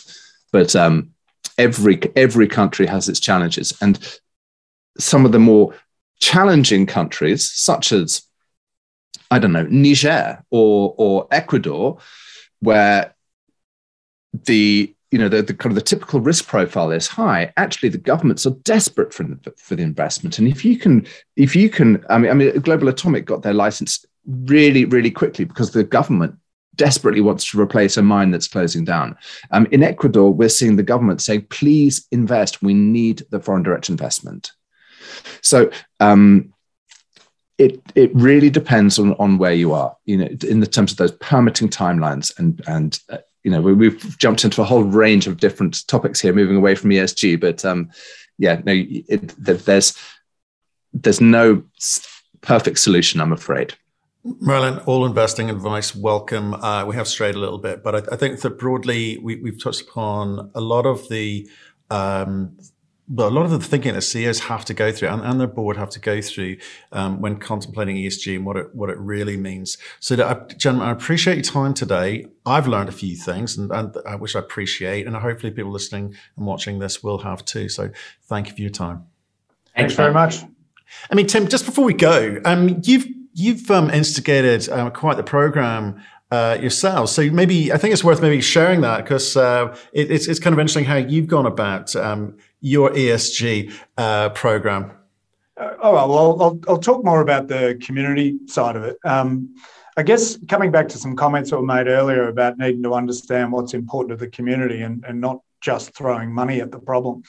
But 0.52 0.76
um, 0.76 1.10
every 1.58 2.00
every 2.14 2.48
country 2.48 2.86
has 2.86 3.08
its 3.08 3.20
challenges, 3.20 3.76
and 3.80 4.20
some 4.98 5.24
of 5.26 5.32
the 5.32 5.38
more 5.38 5.74
challenging 6.20 6.86
countries, 6.86 7.50
such 7.50 7.92
as 7.92 8.22
I 9.30 9.38
don't 9.38 9.52
know 9.52 9.66
Niger 9.68 10.42
or 10.50 10.94
or 10.96 11.26
Ecuador, 11.30 11.98
where 12.60 13.14
the 14.32 14.95
you 15.16 15.22
know 15.22 15.30
the, 15.30 15.40
the, 15.40 15.54
kind 15.54 15.70
of 15.70 15.76
the 15.76 15.80
typical 15.80 16.20
risk 16.20 16.46
profile 16.46 16.90
is 16.90 17.06
high 17.06 17.50
actually 17.56 17.88
the 17.88 17.96
governments 17.96 18.44
are 18.44 18.50
desperate 18.64 19.14
for, 19.14 19.26
for 19.56 19.74
the 19.74 19.82
investment. 19.82 20.38
And 20.38 20.46
if 20.46 20.62
you 20.62 20.76
can 20.78 21.06
if 21.36 21.56
you 21.56 21.70
can 21.70 22.04
i 22.10 22.18
mean 22.18 22.30
i 22.30 22.34
mean 22.34 22.60
global 22.60 22.88
atomic 22.88 23.24
got 23.24 23.40
their 23.40 23.54
license 23.54 24.04
really 24.26 24.84
really 24.84 25.10
quickly 25.10 25.46
because 25.46 25.70
the 25.70 25.84
government 25.84 26.36
desperately 26.74 27.22
wants 27.22 27.50
to 27.50 27.58
replace 27.58 27.96
a 27.96 28.02
mine 28.02 28.30
that's 28.30 28.46
closing 28.46 28.84
down. 28.84 29.16
Um, 29.52 29.66
in 29.70 29.82
ecuador 29.82 30.30
we're 30.30 30.50
seeing 30.50 30.76
the 30.76 30.82
government 30.82 31.22
saying 31.22 31.46
please 31.48 32.06
invest. 32.12 32.62
We 32.62 32.74
need 32.74 33.22
the 33.30 33.40
foreign 33.40 33.62
direct 33.62 33.88
investment. 33.88 34.52
So 35.40 35.70
um, 35.98 36.52
it 37.56 37.80
it 37.94 38.14
really 38.14 38.50
depends 38.50 38.98
on 38.98 39.14
on 39.14 39.38
where 39.38 39.54
you 39.54 39.72
are 39.72 39.96
you 40.04 40.18
know 40.18 40.28
in 40.46 40.60
the 40.60 40.66
terms 40.66 40.92
of 40.92 40.98
those 40.98 41.12
permitting 41.12 41.70
timelines 41.70 42.38
and 42.38 42.60
and 42.66 43.00
uh, 43.08 43.16
you 43.46 43.52
know, 43.52 43.60
we, 43.60 43.90
have 43.90 44.18
jumped 44.18 44.44
into 44.44 44.60
a 44.60 44.64
whole 44.64 44.82
range 44.82 45.28
of 45.28 45.36
different 45.36 45.86
topics 45.86 46.20
here, 46.20 46.32
moving 46.32 46.56
away 46.56 46.74
from 46.74 46.90
ESG. 46.90 47.40
But 47.40 47.64
um, 47.64 47.88
yeah, 48.38 48.60
no, 48.64 48.72
it, 48.74 49.32
there's 49.38 49.96
there's 50.92 51.20
no 51.20 51.62
perfect 52.40 52.80
solution, 52.80 53.20
I'm 53.20 53.32
afraid. 53.32 53.74
Merlin, 54.24 54.80
all 54.86 55.06
investing 55.06 55.48
advice, 55.48 55.94
welcome. 55.94 56.54
Uh, 56.54 56.86
we 56.86 56.96
have 56.96 57.06
strayed 57.06 57.36
a 57.36 57.38
little 57.38 57.58
bit, 57.58 57.84
but 57.84 57.94
I, 57.94 58.14
I 58.14 58.16
think 58.16 58.40
that 58.40 58.58
broadly 58.58 59.18
we, 59.18 59.40
have 59.48 59.62
touched 59.62 59.82
upon 59.82 60.50
a 60.56 60.60
lot 60.60 60.84
of 60.84 61.08
the 61.08 61.48
um, 61.88 62.58
well, 63.08 63.28
a 63.28 63.30
lot 63.30 63.44
of 63.44 63.50
the 63.52 63.60
thinking 63.60 63.94
that 63.94 64.02
CEOs 64.02 64.40
have 64.40 64.64
to 64.64 64.74
go 64.74 64.90
through 64.90 65.08
and, 65.08 65.22
and 65.22 65.38
their 65.38 65.46
board 65.46 65.76
have 65.76 65.90
to 65.90 66.00
go 66.00 66.20
through 66.20 66.56
um, 66.92 67.20
when 67.20 67.36
contemplating 67.36 67.96
ESG 67.96 68.36
and 68.36 68.44
what 68.44 68.56
it 68.56 68.74
what 68.74 68.90
it 68.90 68.98
really 68.98 69.36
means. 69.36 69.78
So, 70.00 70.16
that 70.16 70.26
I, 70.26 70.54
gentlemen, 70.54 70.88
I 70.88 70.92
appreciate 70.92 71.36
your 71.36 71.44
time 71.44 71.72
today. 71.72 72.26
I've 72.44 72.66
learned 72.66 72.88
a 72.88 72.92
few 72.92 73.14
things, 73.14 73.56
and, 73.56 73.70
and 73.70 73.96
uh, 74.04 74.16
which 74.16 74.34
I 74.34 74.40
appreciate, 74.40 75.06
and 75.06 75.14
hopefully 75.14 75.52
people 75.52 75.70
listening 75.70 76.16
and 76.36 76.46
watching 76.46 76.78
this 76.80 77.02
will 77.02 77.18
have 77.18 77.44
too. 77.44 77.68
So, 77.68 77.90
thank 78.24 78.48
you 78.48 78.54
for 78.54 78.60
your 78.62 78.70
time. 78.70 79.06
Thanks 79.76 79.94
very 79.94 80.12
much. 80.12 80.42
I 81.10 81.14
mean, 81.14 81.26
Tim, 81.26 81.48
just 81.48 81.66
before 81.66 81.84
we 81.84 81.94
go, 81.94 82.40
um, 82.44 82.80
you've 82.82 83.06
you've 83.34 83.70
um, 83.70 83.90
instigated 83.90 84.68
um, 84.70 84.90
quite 84.90 85.16
the 85.16 85.22
program 85.22 86.02
uh, 86.30 86.58
yourselves. 86.60 87.12
So 87.12 87.30
maybe 87.30 87.72
I 87.72 87.78
think 87.78 87.92
it's 87.92 88.02
worth 88.02 88.20
maybe 88.20 88.40
sharing 88.40 88.80
that 88.80 89.04
because 89.04 89.36
uh, 89.36 89.76
it, 89.92 90.10
it's 90.10 90.26
it's 90.26 90.40
kind 90.40 90.52
of 90.54 90.58
interesting 90.58 90.84
how 90.84 90.96
you've 90.96 91.28
gone 91.28 91.46
about 91.46 91.94
um, 91.94 92.36
your 92.66 92.90
ESG 92.90 93.72
uh, 93.96 94.28
program. 94.30 94.90
Oh 95.56 95.92
well, 95.92 96.42
I'll, 96.42 96.60
I'll, 96.68 96.78
talk 96.78 97.04
more 97.04 97.20
about 97.20 97.46
the 97.46 97.80
community 97.80 98.38
side 98.46 98.74
of 98.74 98.82
it. 98.82 98.98
Um, 99.04 99.54
I 99.96 100.02
guess 100.02 100.36
coming 100.48 100.72
back 100.72 100.88
to 100.88 100.98
some 100.98 101.14
comments 101.14 101.50
that 101.50 101.56
were 101.56 101.62
made 101.62 101.86
earlier 101.86 102.28
about 102.28 102.58
needing 102.58 102.82
to 102.82 102.92
understand 102.92 103.52
what's 103.52 103.72
important 103.72 104.18
to 104.18 104.24
the 104.24 104.30
community 104.30 104.82
and, 104.82 105.02
and 105.08 105.20
not 105.20 105.40
just 105.60 105.94
throwing 105.94 106.30
money 106.30 106.60
at 106.60 106.72
the 106.72 106.78
problem. 106.80 107.22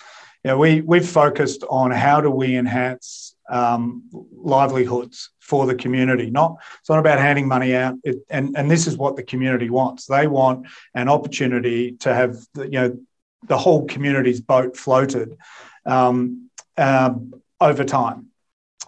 You 0.43 0.51
know, 0.51 0.57
we 0.57 0.81
we've 0.81 1.07
focused 1.07 1.63
on 1.69 1.91
how 1.91 2.19
do 2.19 2.31
we 2.31 2.57
enhance 2.57 3.35
um, 3.49 4.03
livelihoods 4.35 5.29
for 5.39 5.65
the 5.67 5.75
community. 5.75 6.31
Not 6.31 6.57
it's 6.79 6.89
not 6.89 6.99
about 6.99 7.19
handing 7.19 7.47
money 7.47 7.75
out, 7.75 7.95
it, 8.03 8.17
and 8.29 8.57
and 8.57 8.71
this 8.71 8.87
is 8.87 8.97
what 8.97 9.15
the 9.15 9.23
community 9.23 9.69
wants. 9.69 10.07
They 10.07 10.25
want 10.27 10.67
an 10.95 11.09
opportunity 11.09 11.93
to 11.99 12.13
have 12.13 12.37
you 12.55 12.69
know 12.71 12.97
the 13.47 13.57
whole 13.57 13.85
community's 13.85 14.41
boat 14.41 14.77
floated 14.77 15.37
um, 15.85 16.49
um, 16.77 17.33
over 17.59 17.83
time. 17.83 18.27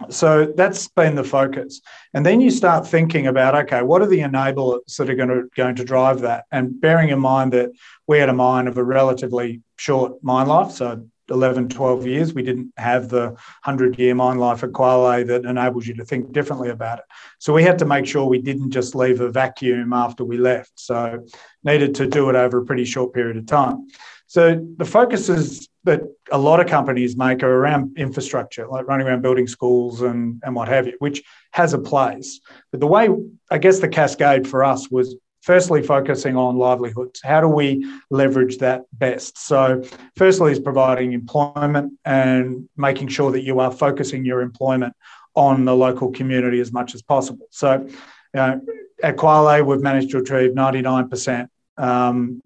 So 0.10 0.54
that's 0.56 0.88
been 0.88 1.16
the 1.16 1.26
focus, 1.26 1.82
and 2.14 2.26
then 2.26 2.40
you 2.40 2.52
start 2.52 2.88
thinking 2.88 3.28
about 3.28 3.54
okay, 3.66 3.82
what 3.82 4.02
are 4.02 4.08
the 4.08 4.20
enablers 4.20 4.96
that 4.96 5.10
are 5.10 5.16
going 5.16 5.28
to 5.28 5.50
going 5.58 5.76
to 5.76 5.84
drive 5.84 6.22
that? 6.22 6.46
And 6.54 6.80
bearing 6.80 7.10
in 7.10 7.20
mind 7.20 7.52
that 7.52 7.72
we 8.08 8.18
had 8.18 8.30
a 8.30 8.34
mine 8.34 8.68
of 8.68 8.78
a 8.78 8.84
relatively 8.84 9.62
short 9.76 10.24
mine 10.24 10.48
life, 10.48 10.72
so 10.72 11.06
11, 11.30 11.70
12 11.70 12.08
years. 12.08 12.34
We 12.34 12.44
didn't 12.44 12.74
have 12.78 13.10
the 13.10 13.28
100 13.28 13.98
year 14.00 14.16
mine 14.16 14.38
life 14.38 14.64
at 14.64 14.72
Kwale 14.72 15.26
that 15.28 15.46
enables 15.46 15.88
you 15.88 15.94
to 15.96 16.06
think 16.06 16.32
differently 16.32 16.70
about 16.70 17.00
it. 17.00 17.06
So 17.40 17.54
we 17.54 17.64
had 17.64 17.80
to 17.80 17.86
make 17.86 18.06
sure 18.06 18.26
we 18.26 18.42
didn't 18.42 18.72
just 18.72 18.96
leave 18.96 19.22
a 19.22 19.30
vacuum 19.30 19.94
after 19.94 20.24
we 20.24 20.38
left. 20.38 20.72
So 20.76 21.26
needed 21.64 21.96
to 21.96 22.08
do 22.08 22.30
it 22.30 22.36
over 22.36 22.60
a 22.60 22.66
pretty 22.66 22.86
short 22.86 23.14
period 23.14 23.38
of 23.38 23.46
time. 23.46 23.88
So 24.30 24.64
the 24.78 24.86
focuses 24.86 25.68
that 25.86 26.02
a 26.32 26.38
lot 26.38 26.60
of 26.60 26.68
companies 26.68 27.18
make 27.18 27.42
are 27.42 27.52
around 27.52 27.98
infrastructure, 27.98 28.68
like 28.68 28.88
running 28.88 29.08
around 29.08 29.24
building 29.24 29.48
schools 29.48 30.04
and, 30.04 30.40
and 30.46 30.56
what 30.56 30.68
have 30.68 30.86
you, 30.86 30.94
which 31.00 31.24
has 31.52 31.74
a 31.74 31.80
place. 31.80 32.40
But 32.70 32.80
the 32.80 32.86
way, 32.86 33.10
I 33.50 33.58
guess, 33.58 33.80
the 33.80 33.88
cascade 33.88 34.48
for 34.48 34.64
us 34.64 34.92
was 34.92 35.16
firstly 35.42 35.82
focusing 35.82 36.38
on 36.38 36.58
livelihoods. 36.58 37.22
How 37.24 37.42
do 37.42 37.48
we 37.48 37.92
leverage 38.12 38.60
that 38.60 38.84
best? 38.94 39.40
So, 39.40 39.82
firstly, 40.16 40.52
is 40.52 40.60
providing 40.60 41.14
employment 41.14 41.94
and 42.06 42.70
making 42.78 43.08
sure 43.08 43.32
that 43.32 43.42
you 43.42 43.60
are 43.60 43.72
focusing 43.72 44.26
your 44.26 44.42
employment 44.42 44.94
on 45.34 45.66
the 45.66 45.76
local 45.76 46.12
community 46.12 46.60
as 46.60 46.72
much 46.72 46.94
as 46.94 47.02
possible. 47.02 47.48
So, 47.50 47.90
at 48.36 49.16
Kwale, 49.16 49.66
we've 49.66 49.82
managed 49.82 50.12
to 50.12 50.20
achieve 50.20 50.52
99% 50.52 51.48
um, 51.80 52.44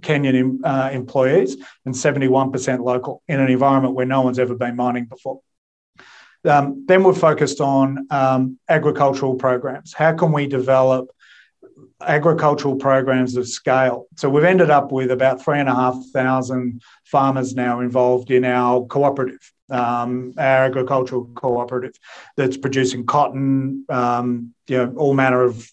Kenyan 0.00 0.60
uh, 0.64 0.90
employees 0.92 1.56
and 1.84 1.94
71% 1.94 2.80
local 2.80 3.22
in 3.28 3.40
an 3.40 3.50
environment 3.50 3.94
where 3.94 4.06
no 4.06 4.22
one's 4.22 4.38
ever 4.38 4.54
been 4.54 4.76
mining 4.76 5.06
before. 5.06 5.40
Um, 6.44 6.84
then 6.86 7.02
we're 7.02 7.14
focused 7.14 7.60
on 7.60 8.06
um, 8.10 8.58
agricultural 8.68 9.34
programs. 9.34 9.92
How 9.92 10.12
can 10.12 10.32
we 10.32 10.46
develop 10.46 11.10
agricultural 12.00 12.76
programs 12.76 13.36
of 13.36 13.48
scale. 13.48 14.06
So 14.16 14.28
we've 14.28 14.44
ended 14.44 14.70
up 14.70 14.92
with 14.92 15.10
about 15.10 15.42
three 15.42 15.58
and 15.58 15.68
a 15.68 15.74
half 15.74 15.96
thousand 16.12 16.82
farmers 17.04 17.54
now 17.54 17.80
involved 17.80 18.30
in 18.30 18.44
our 18.44 18.86
cooperative, 18.86 19.52
um, 19.70 20.34
our 20.36 20.64
agricultural 20.64 21.30
cooperative 21.34 21.94
that's 22.36 22.56
producing 22.56 23.06
cotton, 23.06 23.84
um, 23.88 24.54
you 24.68 24.76
know, 24.76 24.94
all 24.96 25.14
manner 25.14 25.42
of 25.42 25.70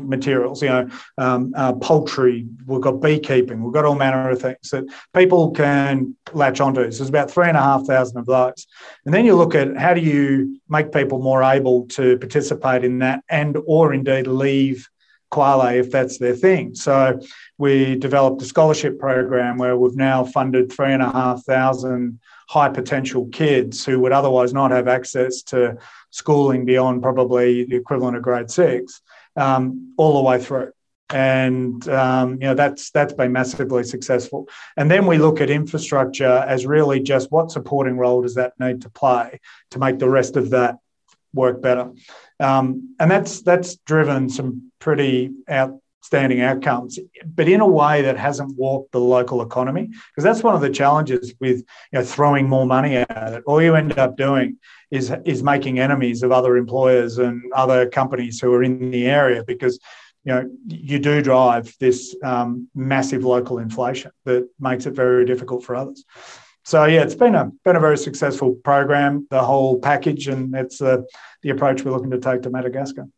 materials, 0.00 0.62
you 0.62 0.68
know, 0.68 0.88
um, 1.18 1.52
uh, 1.56 1.72
poultry, 1.74 2.46
we've 2.66 2.80
got 2.80 3.00
beekeeping, 3.00 3.62
we've 3.62 3.72
got 3.72 3.84
all 3.84 3.94
manner 3.94 4.30
of 4.30 4.40
things 4.40 4.70
that 4.70 4.84
people 5.14 5.50
can 5.50 6.16
latch 6.32 6.60
onto. 6.60 6.90
So 6.90 6.98
there's 6.98 7.08
about 7.08 7.30
three 7.30 7.48
and 7.48 7.56
a 7.56 7.62
half 7.62 7.86
thousand 7.86 8.18
of 8.18 8.26
those. 8.26 8.66
And 9.04 9.14
then 9.14 9.24
you 9.24 9.34
look 9.34 9.54
at 9.54 9.76
how 9.76 9.94
do 9.94 10.00
you 10.00 10.60
make 10.68 10.92
people 10.92 11.20
more 11.20 11.42
able 11.42 11.86
to 11.88 12.18
participate 12.18 12.84
in 12.84 12.98
that 12.98 13.22
and 13.28 13.56
or 13.66 13.92
indeed 13.92 14.26
leave 14.26 14.88
Kwale 15.32 15.78
if 15.78 15.90
that's 15.90 16.18
their 16.18 16.36
thing. 16.36 16.74
So 16.74 17.18
we 17.58 17.96
developed 17.96 18.42
a 18.42 18.44
scholarship 18.44 18.98
program 18.98 19.56
where 19.56 19.76
we've 19.76 19.96
now 19.96 20.24
funded 20.24 20.70
three 20.70 20.92
and 20.92 21.02
a 21.02 21.10
half 21.10 21.42
thousand 21.44 22.20
high 22.48 22.68
potential 22.68 23.26
kids 23.32 23.84
who 23.84 23.98
would 23.98 24.12
otherwise 24.12 24.52
not 24.52 24.70
have 24.70 24.86
access 24.86 25.42
to 25.42 25.78
schooling 26.10 26.66
beyond 26.66 27.02
probably 27.02 27.64
the 27.64 27.76
equivalent 27.76 28.16
of 28.16 28.22
grade 28.22 28.50
six, 28.50 29.00
um, 29.36 29.94
all 29.96 30.14
the 30.14 30.28
way 30.28 30.42
through. 30.42 30.72
And 31.10 31.86
um, 31.90 32.32
you 32.34 32.46
know 32.46 32.54
that's 32.54 32.90
that's 32.90 33.12
been 33.12 33.32
massively 33.32 33.84
successful. 33.84 34.48
And 34.78 34.90
then 34.90 35.06
we 35.06 35.18
look 35.18 35.42
at 35.42 35.50
infrastructure 35.50 36.44
as 36.48 36.64
really 36.64 37.00
just 37.00 37.30
what 37.30 37.50
supporting 37.50 37.98
role 37.98 38.22
does 38.22 38.36
that 38.36 38.54
need 38.58 38.80
to 38.82 38.90
play 38.90 39.40
to 39.72 39.78
make 39.78 39.98
the 39.98 40.08
rest 40.08 40.36
of 40.36 40.50
that 40.50 40.76
work 41.34 41.60
better. 41.60 41.90
Um, 42.40 42.94
and 42.98 43.10
that's 43.10 43.42
that's 43.42 43.76
driven 43.76 44.30
some 44.30 44.72
pretty 44.78 45.32
outstanding 46.02 46.40
outcomes, 46.40 46.98
but 47.24 47.48
in 47.48 47.60
a 47.60 47.66
way 47.66 48.02
that 48.02 48.18
hasn't 48.18 48.56
warped 48.56 48.90
the 48.92 49.00
local 49.00 49.40
economy. 49.40 49.88
Because 50.10 50.24
that's 50.24 50.42
one 50.42 50.54
of 50.54 50.60
the 50.60 50.70
challenges 50.70 51.32
with 51.40 51.58
you 51.92 51.98
know, 51.98 52.04
throwing 52.04 52.48
more 52.48 52.66
money 52.66 52.96
at 52.96 53.32
it. 53.32 53.42
All 53.46 53.62
you 53.62 53.76
end 53.76 53.98
up 53.98 54.16
doing 54.16 54.58
is 54.90 55.12
is 55.24 55.42
making 55.42 55.78
enemies 55.78 56.22
of 56.22 56.32
other 56.32 56.56
employers 56.56 57.18
and 57.18 57.40
other 57.52 57.88
companies 57.88 58.40
who 58.40 58.52
are 58.52 58.62
in 58.62 58.90
the 58.90 59.06
area 59.06 59.44
because 59.46 59.78
you 60.24 60.32
know 60.32 60.50
you 60.66 60.98
do 60.98 61.22
drive 61.22 61.72
this 61.78 62.16
um, 62.24 62.68
massive 62.74 63.24
local 63.24 63.58
inflation 63.58 64.10
that 64.24 64.48
makes 64.58 64.86
it 64.86 64.92
very 64.92 65.24
difficult 65.24 65.64
for 65.64 65.74
others 65.74 66.04
so 66.64 66.84
yeah, 66.84 67.02
it's 67.02 67.16
been 67.16 67.34
a 67.34 67.50
been 67.64 67.74
a 67.74 67.80
very 67.80 67.98
successful 67.98 68.54
program, 68.62 69.26
the 69.30 69.42
whole 69.42 69.80
package, 69.80 70.28
and 70.28 70.54
it's 70.54 70.80
uh, 70.80 70.98
the 71.42 71.50
approach 71.50 71.82
we're 71.82 71.90
looking 71.90 72.12
to 72.12 72.20
take 72.20 72.42
to 72.42 72.50
Madagascar. 72.50 73.08